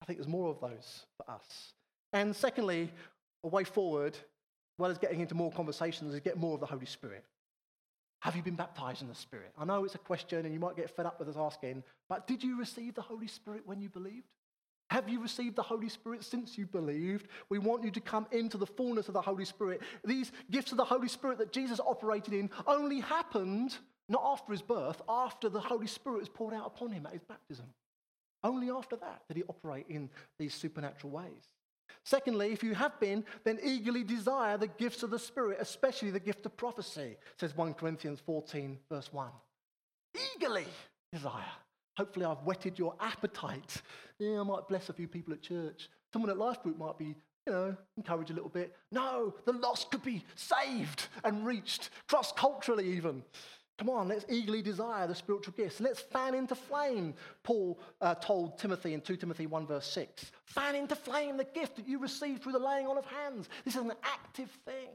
I 0.00 0.04
think 0.04 0.18
there's 0.18 0.28
more 0.28 0.50
of 0.50 0.60
those 0.60 1.06
for 1.16 1.30
us. 1.30 1.72
And 2.12 2.34
secondly, 2.34 2.92
a 3.44 3.48
way 3.48 3.64
forward, 3.64 4.14
as 4.14 4.78
well 4.78 4.90
as 4.90 4.98
getting 4.98 5.20
into 5.20 5.34
more 5.34 5.50
conversations, 5.50 6.14
is 6.14 6.20
get 6.20 6.36
more 6.36 6.54
of 6.54 6.60
the 6.60 6.66
Holy 6.66 6.86
Spirit. 6.86 7.24
Have 8.20 8.36
you 8.36 8.42
been 8.42 8.54
baptized 8.54 9.02
in 9.02 9.08
the 9.08 9.14
Spirit? 9.16 9.52
I 9.58 9.64
know 9.64 9.84
it's 9.84 9.96
a 9.96 9.98
question 9.98 10.44
and 10.44 10.54
you 10.54 10.60
might 10.60 10.76
get 10.76 10.94
fed 10.94 11.06
up 11.06 11.18
with 11.18 11.28
us 11.28 11.36
asking, 11.36 11.82
but 12.08 12.28
did 12.28 12.42
you 12.44 12.56
receive 12.56 12.94
the 12.94 13.02
Holy 13.02 13.26
Spirit 13.26 13.62
when 13.66 13.80
you 13.80 13.88
believed? 13.88 14.28
Have 14.90 15.08
you 15.08 15.20
received 15.20 15.56
the 15.56 15.62
Holy 15.62 15.88
Spirit 15.88 16.22
since 16.22 16.56
you 16.56 16.66
believed? 16.66 17.26
We 17.48 17.58
want 17.58 17.82
you 17.82 17.90
to 17.90 18.00
come 18.00 18.26
into 18.30 18.58
the 18.58 18.66
fullness 18.66 19.08
of 19.08 19.14
the 19.14 19.22
Holy 19.22 19.44
Spirit. 19.44 19.80
These 20.04 20.30
gifts 20.50 20.70
of 20.70 20.76
the 20.76 20.84
Holy 20.84 21.08
Spirit 21.08 21.38
that 21.38 21.52
Jesus 21.52 21.80
operated 21.80 22.34
in 22.34 22.50
only 22.66 23.00
happened 23.00 23.76
not 24.12 24.22
after 24.24 24.52
his 24.52 24.62
birth, 24.62 25.00
after 25.08 25.48
the 25.48 25.58
Holy 25.58 25.86
Spirit 25.86 26.20
was 26.20 26.28
poured 26.28 26.54
out 26.54 26.66
upon 26.66 26.92
him 26.92 27.06
at 27.06 27.14
his 27.14 27.24
baptism. 27.24 27.66
Only 28.44 28.70
after 28.70 28.94
that 28.96 29.22
did 29.26 29.38
he 29.38 29.42
operate 29.44 29.86
in 29.88 30.10
these 30.38 30.54
supernatural 30.54 31.12
ways. 31.12 31.54
Secondly, 32.04 32.52
if 32.52 32.62
you 32.62 32.74
have 32.74 32.98
been, 33.00 33.24
then 33.44 33.58
eagerly 33.62 34.04
desire 34.04 34.58
the 34.58 34.66
gifts 34.66 35.02
of 35.02 35.10
the 35.10 35.18
Spirit, 35.18 35.58
especially 35.60 36.10
the 36.10 36.20
gift 36.20 36.44
of 36.44 36.56
prophecy, 36.56 37.16
says 37.38 37.56
1 37.56 37.74
Corinthians 37.74 38.20
14, 38.20 38.78
verse 38.90 39.12
1. 39.12 39.30
Eagerly 40.36 40.66
desire. 41.12 41.44
Hopefully, 41.96 42.26
I've 42.26 42.42
whetted 42.44 42.78
your 42.78 42.94
appetite. 43.00 43.82
Yeah, 44.18 44.40
I 44.40 44.42
might 44.42 44.68
bless 44.68 44.88
a 44.88 44.92
few 44.92 45.08
people 45.08 45.32
at 45.32 45.42
church. 45.42 45.88
Someone 46.12 46.30
at 46.30 46.38
Life 46.38 46.62
Group 46.62 46.78
might 46.78 46.98
be, 46.98 47.14
you 47.46 47.52
know, 47.52 47.76
encourage 47.96 48.30
a 48.30 48.34
little 48.34 48.48
bit. 48.48 48.74
No, 48.90 49.34
the 49.44 49.52
lost 49.52 49.90
could 49.90 50.02
be 50.02 50.24
saved 50.34 51.08
and 51.24 51.46
reached, 51.46 51.90
cross 52.08 52.32
culturally 52.32 52.92
even. 52.92 53.22
Come 53.82 53.90
on, 53.90 54.06
let's 54.06 54.24
eagerly 54.28 54.62
desire 54.62 55.08
the 55.08 55.14
spiritual 55.16 55.54
gifts. 55.56 55.80
Let's 55.80 55.98
fan 55.98 56.36
into 56.36 56.54
flame, 56.54 57.14
Paul 57.42 57.80
uh, 58.00 58.14
told 58.14 58.56
Timothy 58.56 58.94
in 58.94 59.00
2 59.00 59.16
Timothy 59.16 59.48
1, 59.48 59.66
verse 59.66 59.88
6. 59.88 60.30
Fan 60.44 60.76
into 60.76 60.94
flame 60.94 61.36
the 61.36 61.42
gift 61.42 61.74
that 61.74 61.88
you 61.88 61.98
received 61.98 62.44
through 62.44 62.52
the 62.52 62.60
laying 62.60 62.86
on 62.86 62.96
of 62.96 63.04
hands. 63.06 63.48
This 63.64 63.74
is 63.74 63.80
an 63.80 63.90
active 64.04 64.50
thing. 64.64 64.90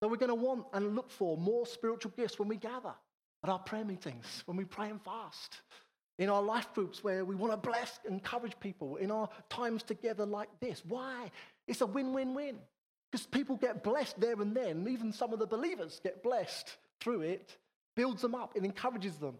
So 0.00 0.08
we're 0.08 0.16
going 0.16 0.30
to 0.30 0.34
want 0.34 0.64
and 0.72 0.96
look 0.96 1.10
for 1.10 1.36
more 1.36 1.66
spiritual 1.66 2.12
gifts 2.16 2.38
when 2.38 2.48
we 2.48 2.56
gather 2.56 2.94
at 3.44 3.50
our 3.50 3.58
prayer 3.58 3.84
meetings, 3.84 4.42
when 4.46 4.56
we 4.56 4.64
pray 4.64 4.88
and 4.88 5.02
fast, 5.02 5.60
in 6.18 6.30
our 6.30 6.42
life 6.42 6.72
groups 6.72 7.04
where 7.04 7.26
we 7.26 7.34
want 7.34 7.52
to 7.52 7.58
bless, 7.58 8.00
and 8.06 8.14
encourage 8.14 8.58
people, 8.58 8.96
in 8.96 9.10
our 9.10 9.28
times 9.50 9.82
together 9.82 10.24
like 10.24 10.48
this. 10.60 10.82
Why? 10.88 11.30
It's 11.68 11.82
a 11.82 11.86
win 11.86 12.14
win 12.14 12.32
win. 12.32 12.56
Because 13.12 13.26
people 13.26 13.56
get 13.56 13.84
blessed 13.84 14.18
there 14.18 14.40
and 14.40 14.56
then. 14.56 14.86
Even 14.88 15.12
some 15.12 15.34
of 15.34 15.38
the 15.38 15.46
believers 15.46 16.00
get 16.02 16.22
blessed 16.22 16.74
through 17.00 17.20
it, 17.20 17.58
builds 17.96 18.22
them 18.22 18.34
up, 18.34 18.52
it 18.54 18.64
encourages 18.64 19.16
them. 19.16 19.34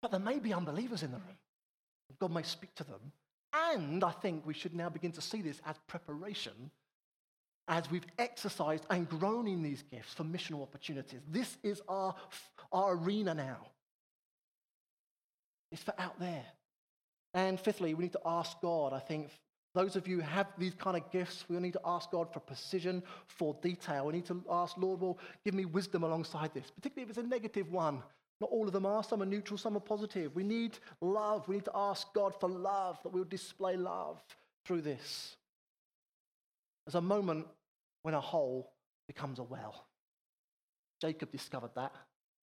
But 0.00 0.10
there 0.10 0.20
may 0.20 0.38
be 0.38 0.52
unbelievers 0.52 1.02
in 1.02 1.10
the 1.10 1.18
room. 1.18 1.38
God 2.20 2.32
may 2.32 2.42
speak 2.42 2.74
to 2.76 2.84
them. 2.84 3.12
And 3.52 4.04
I 4.04 4.10
think 4.10 4.46
we 4.46 4.54
should 4.54 4.74
now 4.74 4.88
begin 4.88 5.12
to 5.12 5.20
see 5.20 5.42
this 5.42 5.60
as 5.66 5.76
preparation 5.86 6.70
as 7.68 7.90
we've 7.90 8.06
exercised 8.18 8.84
and 8.90 9.08
grown 9.08 9.46
in 9.46 9.62
these 9.62 9.82
gifts 9.82 10.14
for 10.14 10.24
missional 10.24 10.62
opportunities. 10.62 11.20
This 11.28 11.56
is 11.62 11.80
our, 11.88 12.14
our 12.72 12.94
arena 12.96 13.34
now. 13.34 13.58
It's 15.70 15.82
for 15.82 15.94
out 15.98 16.18
there. 16.18 16.44
And 17.34 17.58
fifthly, 17.58 17.94
we 17.94 18.04
need 18.04 18.12
to 18.12 18.20
ask 18.26 18.60
God, 18.60 18.92
I 18.92 18.98
think, 18.98 19.30
those 19.74 19.96
of 19.96 20.06
you 20.06 20.16
who 20.16 20.22
have 20.22 20.48
these 20.58 20.74
kind 20.74 20.96
of 20.96 21.10
gifts, 21.10 21.44
we 21.48 21.58
need 21.58 21.72
to 21.72 21.80
ask 21.84 22.10
God 22.10 22.32
for 22.32 22.40
precision, 22.40 23.02
for 23.26 23.56
detail. 23.62 24.06
We 24.06 24.12
need 24.12 24.26
to 24.26 24.42
ask, 24.50 24.76
Lord, 24.76 25.00
well, 25.00 25.18
give 25.44 25.54
me 25.54 25.64
wisdom 25.64 26.04
alongside 26.04 26.52
this, 26.52 26.70
particularly 26.70 27.04
if 27.04 27.16
it's 27.16 27.24
a 27.24 27.28
negative 27.28 27.70
one. 27.70 28.02
Not 28.40 28.50
all 28.50 28.66
of 28.66 28.72
them 28.72 28.84
are. 28.84 29.02
Some 29.02 29.22
are 29.22 29.26
neutral, 29.26 29.56
some 29.56 29.76
are 29.76 29.80
positive. 29.80 30.34
We 30.34 30.42
need 30.42 30.78
love. 31.00 31.48
We 31.48 31.54
need 31.54 31.64
to 31.66 31.76
ask 31.76 32.12
God 32.12 32.34
for 32.38 32.48
love, 32.48 32.98
that 33.02 33.10
we'll 33.10 33.24
display 33.24 33.76
love 33.76 34.20
through 34.66 34.82
this. 34.82 35.36
There's 36.84 36.96
a 36.96 37.00
moment 37.00 37.46
when 38.02 38.14
a 38.14 38.20
hole 38.20 38.72
becomes 39.06 39.38
a 39.38 39.44
well. 39.44 39.86
Jacob 41.00 41.30
discovered 41.30 41.70
that 41.76 41.92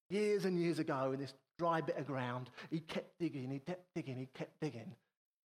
years 0.09 0.45
and 0.45 0.59
years 0.59 0.79
ago 0.79 1.11
in 1.13 1.19
this 1.19 1.33
dry 1.57 1.81
bit 1.81 1.97
of 1.97 2.07
ground. 2.07 2.49
He 2.71 2.79
kept 2.79 3.19
digging, 3.19 3.51
he 3.51 3.59
kept 3.59 3.85
digging, 3.93 4.17
he 4.17 4.27
kept 4.33 4.59
digging, 4.61 4.95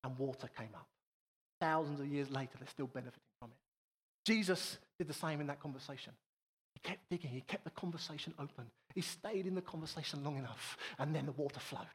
and 0.03 0.17
water 0.17 0.49
came 0.57 0.69
up. 0.75 0.87
Thousands 1.61 1.99
of 1.99 2.07
years 2.07 2.29
later, 2.29 2.51
they're 2.59 2.67
still 2.67 2.87
benefiting 2.87 3.21
from 3.39 3.49
it. 3.49 4.29
Jesus 4.29 4.77
did 4.97 5.07
the 5.07 5.13
same 5.13 5.41
in 5.41 5.47
that 5.47 5.59
conversation. 5.59 6.13
He 6.73 6.79
kept 6.81 7.09
digging, 7.09 7.31
he 7.31 7.41
kept 7.41 7.63
the 7.63 7.71
conversation 7.71 8.33
open. 8.39 8.65
He 8.95 9.01
stayed 9.01 9.45
in 9.45 9.55
the 9.55 9.61
conversation 9.61 10.23
long 10.23 10.37
enough, 10.37 10.77
and 10.97 11.15
then 11.15 11.25
the 11.25 11.31
water 11.33 11.59
flowed. 11.59 11.85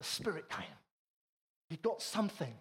The 0.00 0.06
Spirit 0.06 0.48
came. 0.50 0.66
He 1.70 1.76
got 1.76 2.02
something, 2.02 2.52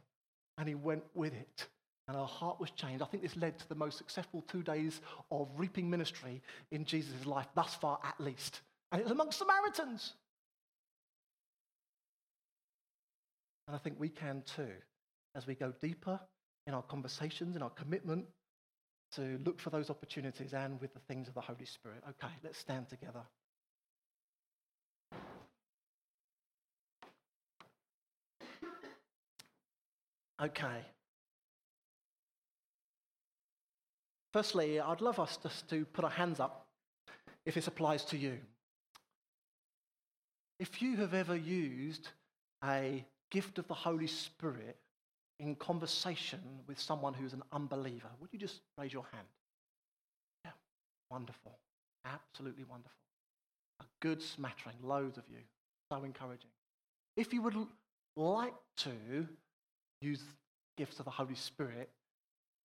and 0.58 0.68
he 0.68 0.76
went 0.76 1.04
with 1.14 1.34
it 1.34 1.68
and 2.08 2.16
our 2.16 2.28
heart 2.28 2.60
was 2.60 2.72
changed. 2.72 3.02
I 3.02 3.06
think 3.06 3.24
this 3.24 3.36
led 3.36 3.58
to 3.60 3.70
the 3.70 3.76
most 3.76 3.98
successful 3.98 4.44
two 4.48 4.62
days 4.62 5.02
of 5.32 5.50
reaping 5.58 5.90
ministry 5.90 6.42
in 6.72 6.86
Jesus' 6.86 7.26
life, 7.26 7.48
thus 7.56 7.74
far 7.76 8.00
at 8.04 8.20
least. 8.20 8.62
And 8.92 9.02
it 9.02 9.06
was 9.06 9.12
amongst 9.12 9.40
Samaritans. 9.40 10.14
And 13.68 13.76
I 13.76 13.80
think 13.80 14.00
we 14.00 14.10
can 14.10 14.44
too, 14.46 14.72
as 15.36 15.46
we 15.46 15.54
go 15.54 15.74
deeper 15.82 16.20
in 16.68 16.74
our 16.74 16.84
conversations, 16.84 17.56
in 17.56 17.62
our 17.62 17.70
commitment 17.72 18.26
to 19.12 19.40
look 19.46 19.60
for 19.60 19.70
those 19.70 19.90
opportunities 19.90 20.54
and 20.54 20.80
with 20.82 20.94
the 20.94 21.00
things 21.02 21.28
of 21.28 21.34
the 21.34 21.42
Holy 21.42 21.66
Spirit. 21.66 22.02
Okay, 22.10 22.34
let's 22.44 22.58
stand 22.58 22.90
together. 22.90 23.22
Okay. 30.42 30.82
Firstly, 34.34 34.82
I'd 34.82 35.00
love 35.00 35.20
us 35.20 35.38
just 35.42 35.70
to 35.70 35.86
put 35.86 36.04
our 36.04 36.12
hands 36.12 36.42
up 36.42 36.66
if 37.46 37.56
this 37.56 37.68
applies 37.68 38.04
to 38.06 38.18
you. 38.18 38.40
If 40.60 40.82
you 40.82 40.98
have 40.98 41.14
ever 41.14 41.36
used 41.36 42.10
a 42.64 43.06
gift 43.32 43.60
of 43.60 43.68
the 43.68 43.74
Holy 43.74 44.08
Spirit 44.08 44.78
in 45.40 45.56
conversation 45.56 46.40
with 46.68 46.80
someone 46.80 47.14
who's 47.14 47.34
an 47.34 47.44
unbeliever, 47.52 48.08
would 48.20 48.30
you 48.32 48.40
just 48.40 48.62
raise 48.78 48.94
your 48.94 49.06
hand? 49.12 49.28
Yeah, 50.46 50.52
wonderful. 51.12 51.58
Absolutely 52.06 52.64
wonderful. 52.64 52.96
A 53.82 53.86
good 54.00 54.22
smattering, 54.22 54.76
loads 54.82 55.18
of 55.18 55.24
you. 55.30 55.40
So 55.92 56.04
encouraging. 56.04 56.50
If 57.18 57.34
you 57.34 57.42
would 57.42 57.56
like 58.16 58.54
to 58.78 58.92
use 60.02 60.22
gifts 60.78 61.00
of 61.00 61.06
the 61.06 61.12
Holy 61.12 61.36
Spirit 61.36 61.90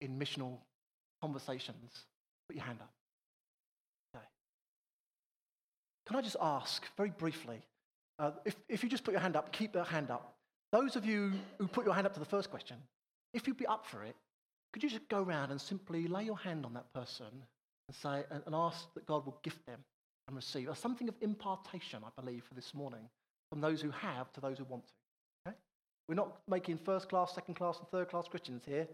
in 0.01 0.18
missional 0.18 0.59
conversations, 1.21 2.05
put 2.49 2.57
your 2.57 2.64
hand 2.64 2.79
up. 2.81 2.93
Okay. 4.14 4.25
Can 6.07 6.16
I 6.16 6.23
just 6.23 6.37
ask 6.41 6.85
very 6.97 7.11
briefly? 7.11 7.61
Uh, 8.18 8.33
if, 8.45 8.57
if 8.68 8.83
you 8.83 8.89
just 8.89 9.05
put 9.05 9.12
your 9.12 9.21
hand 9.21 9.37
up, 9.37 9.53
keep 9.53 9.75
your 9.75 9.85
hand 9.85 10.11
up. 10.11 10.37
Those 10.73 10.95
of 10.97 11.05
you 11.05 11.33
who 11.59 11.66
put 11.66 11.85
your 11.85 11.95
hand 11.95 12.07
up 12.07 12.14
to 12.14 12.21
the 12.21 12.27
first 12.27 12.51
question, 12.51 12.77
if 13.35 13.47
you'd 13.47 13.57
be 13.57 13.66
up 13.66 13.87
for 13.87 14.05
it, 14.05 14.14
could 14.73 14.83
you 14.83 14.89
just 14.89 15.09
go 15.09 15.23
around 15.23 15.51
and 15.51 15.61
simply 15.61 16.07
lay 16.07 16.23
your 16.23 16.39
hand 16.39 16.64
on 16.64 16.75
that 16.75 16.93
person 16.93 17.27
and 17.27 17.97
say 17.97 18.25
and, 18.31 18.55
ask 18.55 18.93
that 18.95 19.07
God 19.07 19.27
will 19.27 19.39
gift 19.43 19.66
them 19.66 19.81
and 20.29 20.37
receive? 20.37 20.68
Or 20.68 20.77
something 20.77 21.09
of 21.09 21.16
impartation, 21.21 22.03
I 22.05 22.21
believe, 22.21 22.45
for 22.45 22.55
this 22.55 22.73
morning, 22.73 23.09
from 23.51 23.61
those 23.61 23.81
who 23.81 23.91
have 23.91 24.33
to 24.33 24.41
those 24.41 24.59
who 24.59 24.64
want 24.64 24.87
to. 24.87 24.93
Okay? 25.49 25.57
We're 26.09 26.14
not 26.14 26.39
making 26.49 26.79
first 26.79 27.09
class, 27.09 27.35
second 27.35 27.55
class, 27.55 27.79
and 27.79 27.89
third 27.89 28.09
class 28.09 28.29
Christians 28.29 28.62
here. 28.64 28.87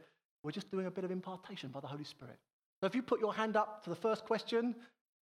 We're 0.42 0.52
just 0.52 0.70
doing 0.70 0.86
a 0.86 0.90
bit 0.90 1.04
of 1.04 1.10
impartation 1.10 1.70
by 1.70 1.80
the 1.80 1.86
Holy 1.86 2.04
Spirit. 2.04 2.38
So 2.80 2.86
if 2.86 2.94
you 2.94 3.02
put 3.02 3.20
your 3.20 3.34
hand 3.34 3.56
up 3.56 3.84
to 3.84 3.90
the 3.90 3.96
first 3.96 4.24
question 4.24 4.74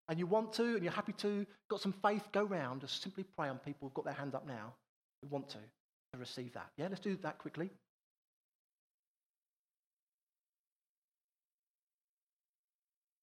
and 0.08 0.18
you 0.18 0.26
want 0.26 0.52
to 0.54 0.74
and 0.74 0.82
you're 0.84 0.92
happy 0.92 1.12
to, 1.14 1.44
got 1.68 1.80
some 1.80 1.94
faith, 2.04 2.28
go 2.30 2.44
round, 2.44 2.82
just 2.82 3.02
simply 3.02 3.24
pray 3.36 3.48
on 3.48 3.58
people 3.58 3.88
who've 3.88 3.94
got 3.94 4.04
their 4.04 4.14
hand 4.14 4.34
up 4.36 4.46
now 4.46 4.74
who 5.22 5.28
want 5.28 5.48
to, 5.48 5.58
receive 6.18 6.52
that. 6.54 6.70
Yeah, 6.76 6.88
let's 6.88 7.00
do 7.00 7.16
that 7.22 7.38
quickly. 7.38 7.70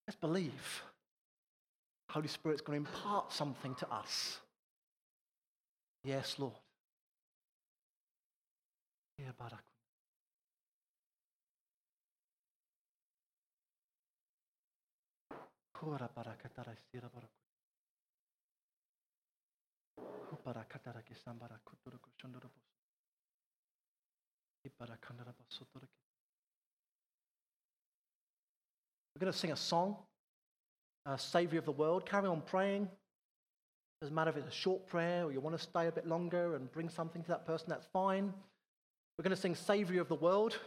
Let's 0.08 0.20
believe. 0.20 0.84
Holy 2.10 2.28
Spirit's 2.28 2.62
going 2.62 2.84
to 2.84 2.90
impart 2.90 3.32
something 3.32 3.74
to 3.76 3.90
us. 3.90 4.40
Yes, 6.04 6.36
Lord. 6.38 6.54
Yeah. 9.20 9.32
We're 29.16 29.20
going 29.20 29.34
to 29.34 29.38
sing 29.38 29.52
a 29.52 29.58
song, 29.58 29.98
uh, 31.06 31.18
Savior 31.18 31.60
of 31.60 31.66
the 31.66 31.72
World. 31.72 32.06
Carry 32.06 32.28
on 32.28 32.42
praying. 32.42 32.88
Doesn't 34.02 34.16
matter 34.16 34.32
if 34.32 34.38
it's 34.38 34.48
a 34.48 34.52
short 34.52 34.88
prayer 34.88 35.24
or 35.24 35.32
you 35.32 35.40
want 35.40 35.58
to 35.58 35.62
stay 35.62 35.88
a 35.88 35.92
bit 35.92 36.08
longer 36.08 36.56
and 36.56 36.72
bring 36.72 36.90
something 36.90 37.22
to 37.22 37.28
that 37.30 37.46
person, 37.46 37.68
that's 37.70 37.88
fine. 37.94 38.34
We're 39.18 39.24
going 39.24 39.36
to 39.36 39.42
sing 39.42 39.56
Savior 39.56 40.02
of 40.02 40.10
the 40.10 40.16
World 40.16 40.58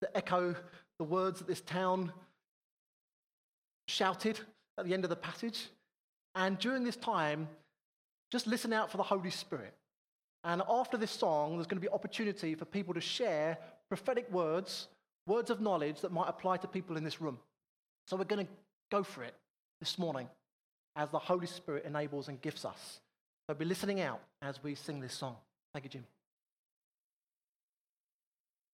to 0.00 0.16
echo 0.16 0.54
the 0.98 1.04
words 1.04 1.40
that 1.40 1.48
this 1.48 1.60
town 1.60 2.12
shouted 3.88 4.38
at 4.78 4.86
the 4.86 4.94
end 4.94 5.04
of 5.04 5.10
the 5.10 5.16
passage. 5.16 5.68
And 6.34 6.58
during 6.58 6.84
this 6.84 6.96
time, 6.96 7.48
just 8.30 8.46
listen 8.46 8.72
out 8.72 8.90
for 8.90 8.96
the 8.96 9.02
Holy 9.02 9.30
Spirit. 9.30 9.74
And 10.46 10.62
after 10.70 10.96
this 10.96 11.10
song, 11.10 11.54
there's 11.54 11.66
going 11.66 11.82
to 11.82 11.86
be 11.86 11.92
opportunity 11.92 12.54
for 12.54 12.64
people 12.64 12.94
to 12.94 13.00
share 13.00 13.58
prophetic 13.88 14.30
words, 14.30 14.86
words 15.26 15.50
of 15.50 15.60
knowledge 15.60 16.00
that 16.02 16.12
might 16.12 16.28
apply 16.28 16.56
to 16.58 16.68
people 16.68 16.96
in 16.96 17.02
this 17.02 17.20
room. 17.20 17.38
So 18.06 18.16
we're 18.16 18.24
going 18.24 18.46
to 18.46 18.52
go 18.92 19.02
for 19.02 19.24
it 19.24 19.34
this 19.80 19.98
morning 19.98 20.28
as 20.94 21.10
the 21.10 21.18
Holy 21.18 21.48
Spirit 21.48 21.84
enables 21.84 22.28
and 22.28 22.40
gifts 22.40 22.64
us. 22.64 23.00
So 23.48 23.54
be 23.54 23.64
listening 23.64 24.00
out 24.00 24.20
as 24.40 24.62
we 24.62 24.76
sing 24.76 25.00
this 25.00 25.14
song. 25.14 25.34
Thank 25.72 25.84
you, 25.84 25.90
Jim. 25.90 26.04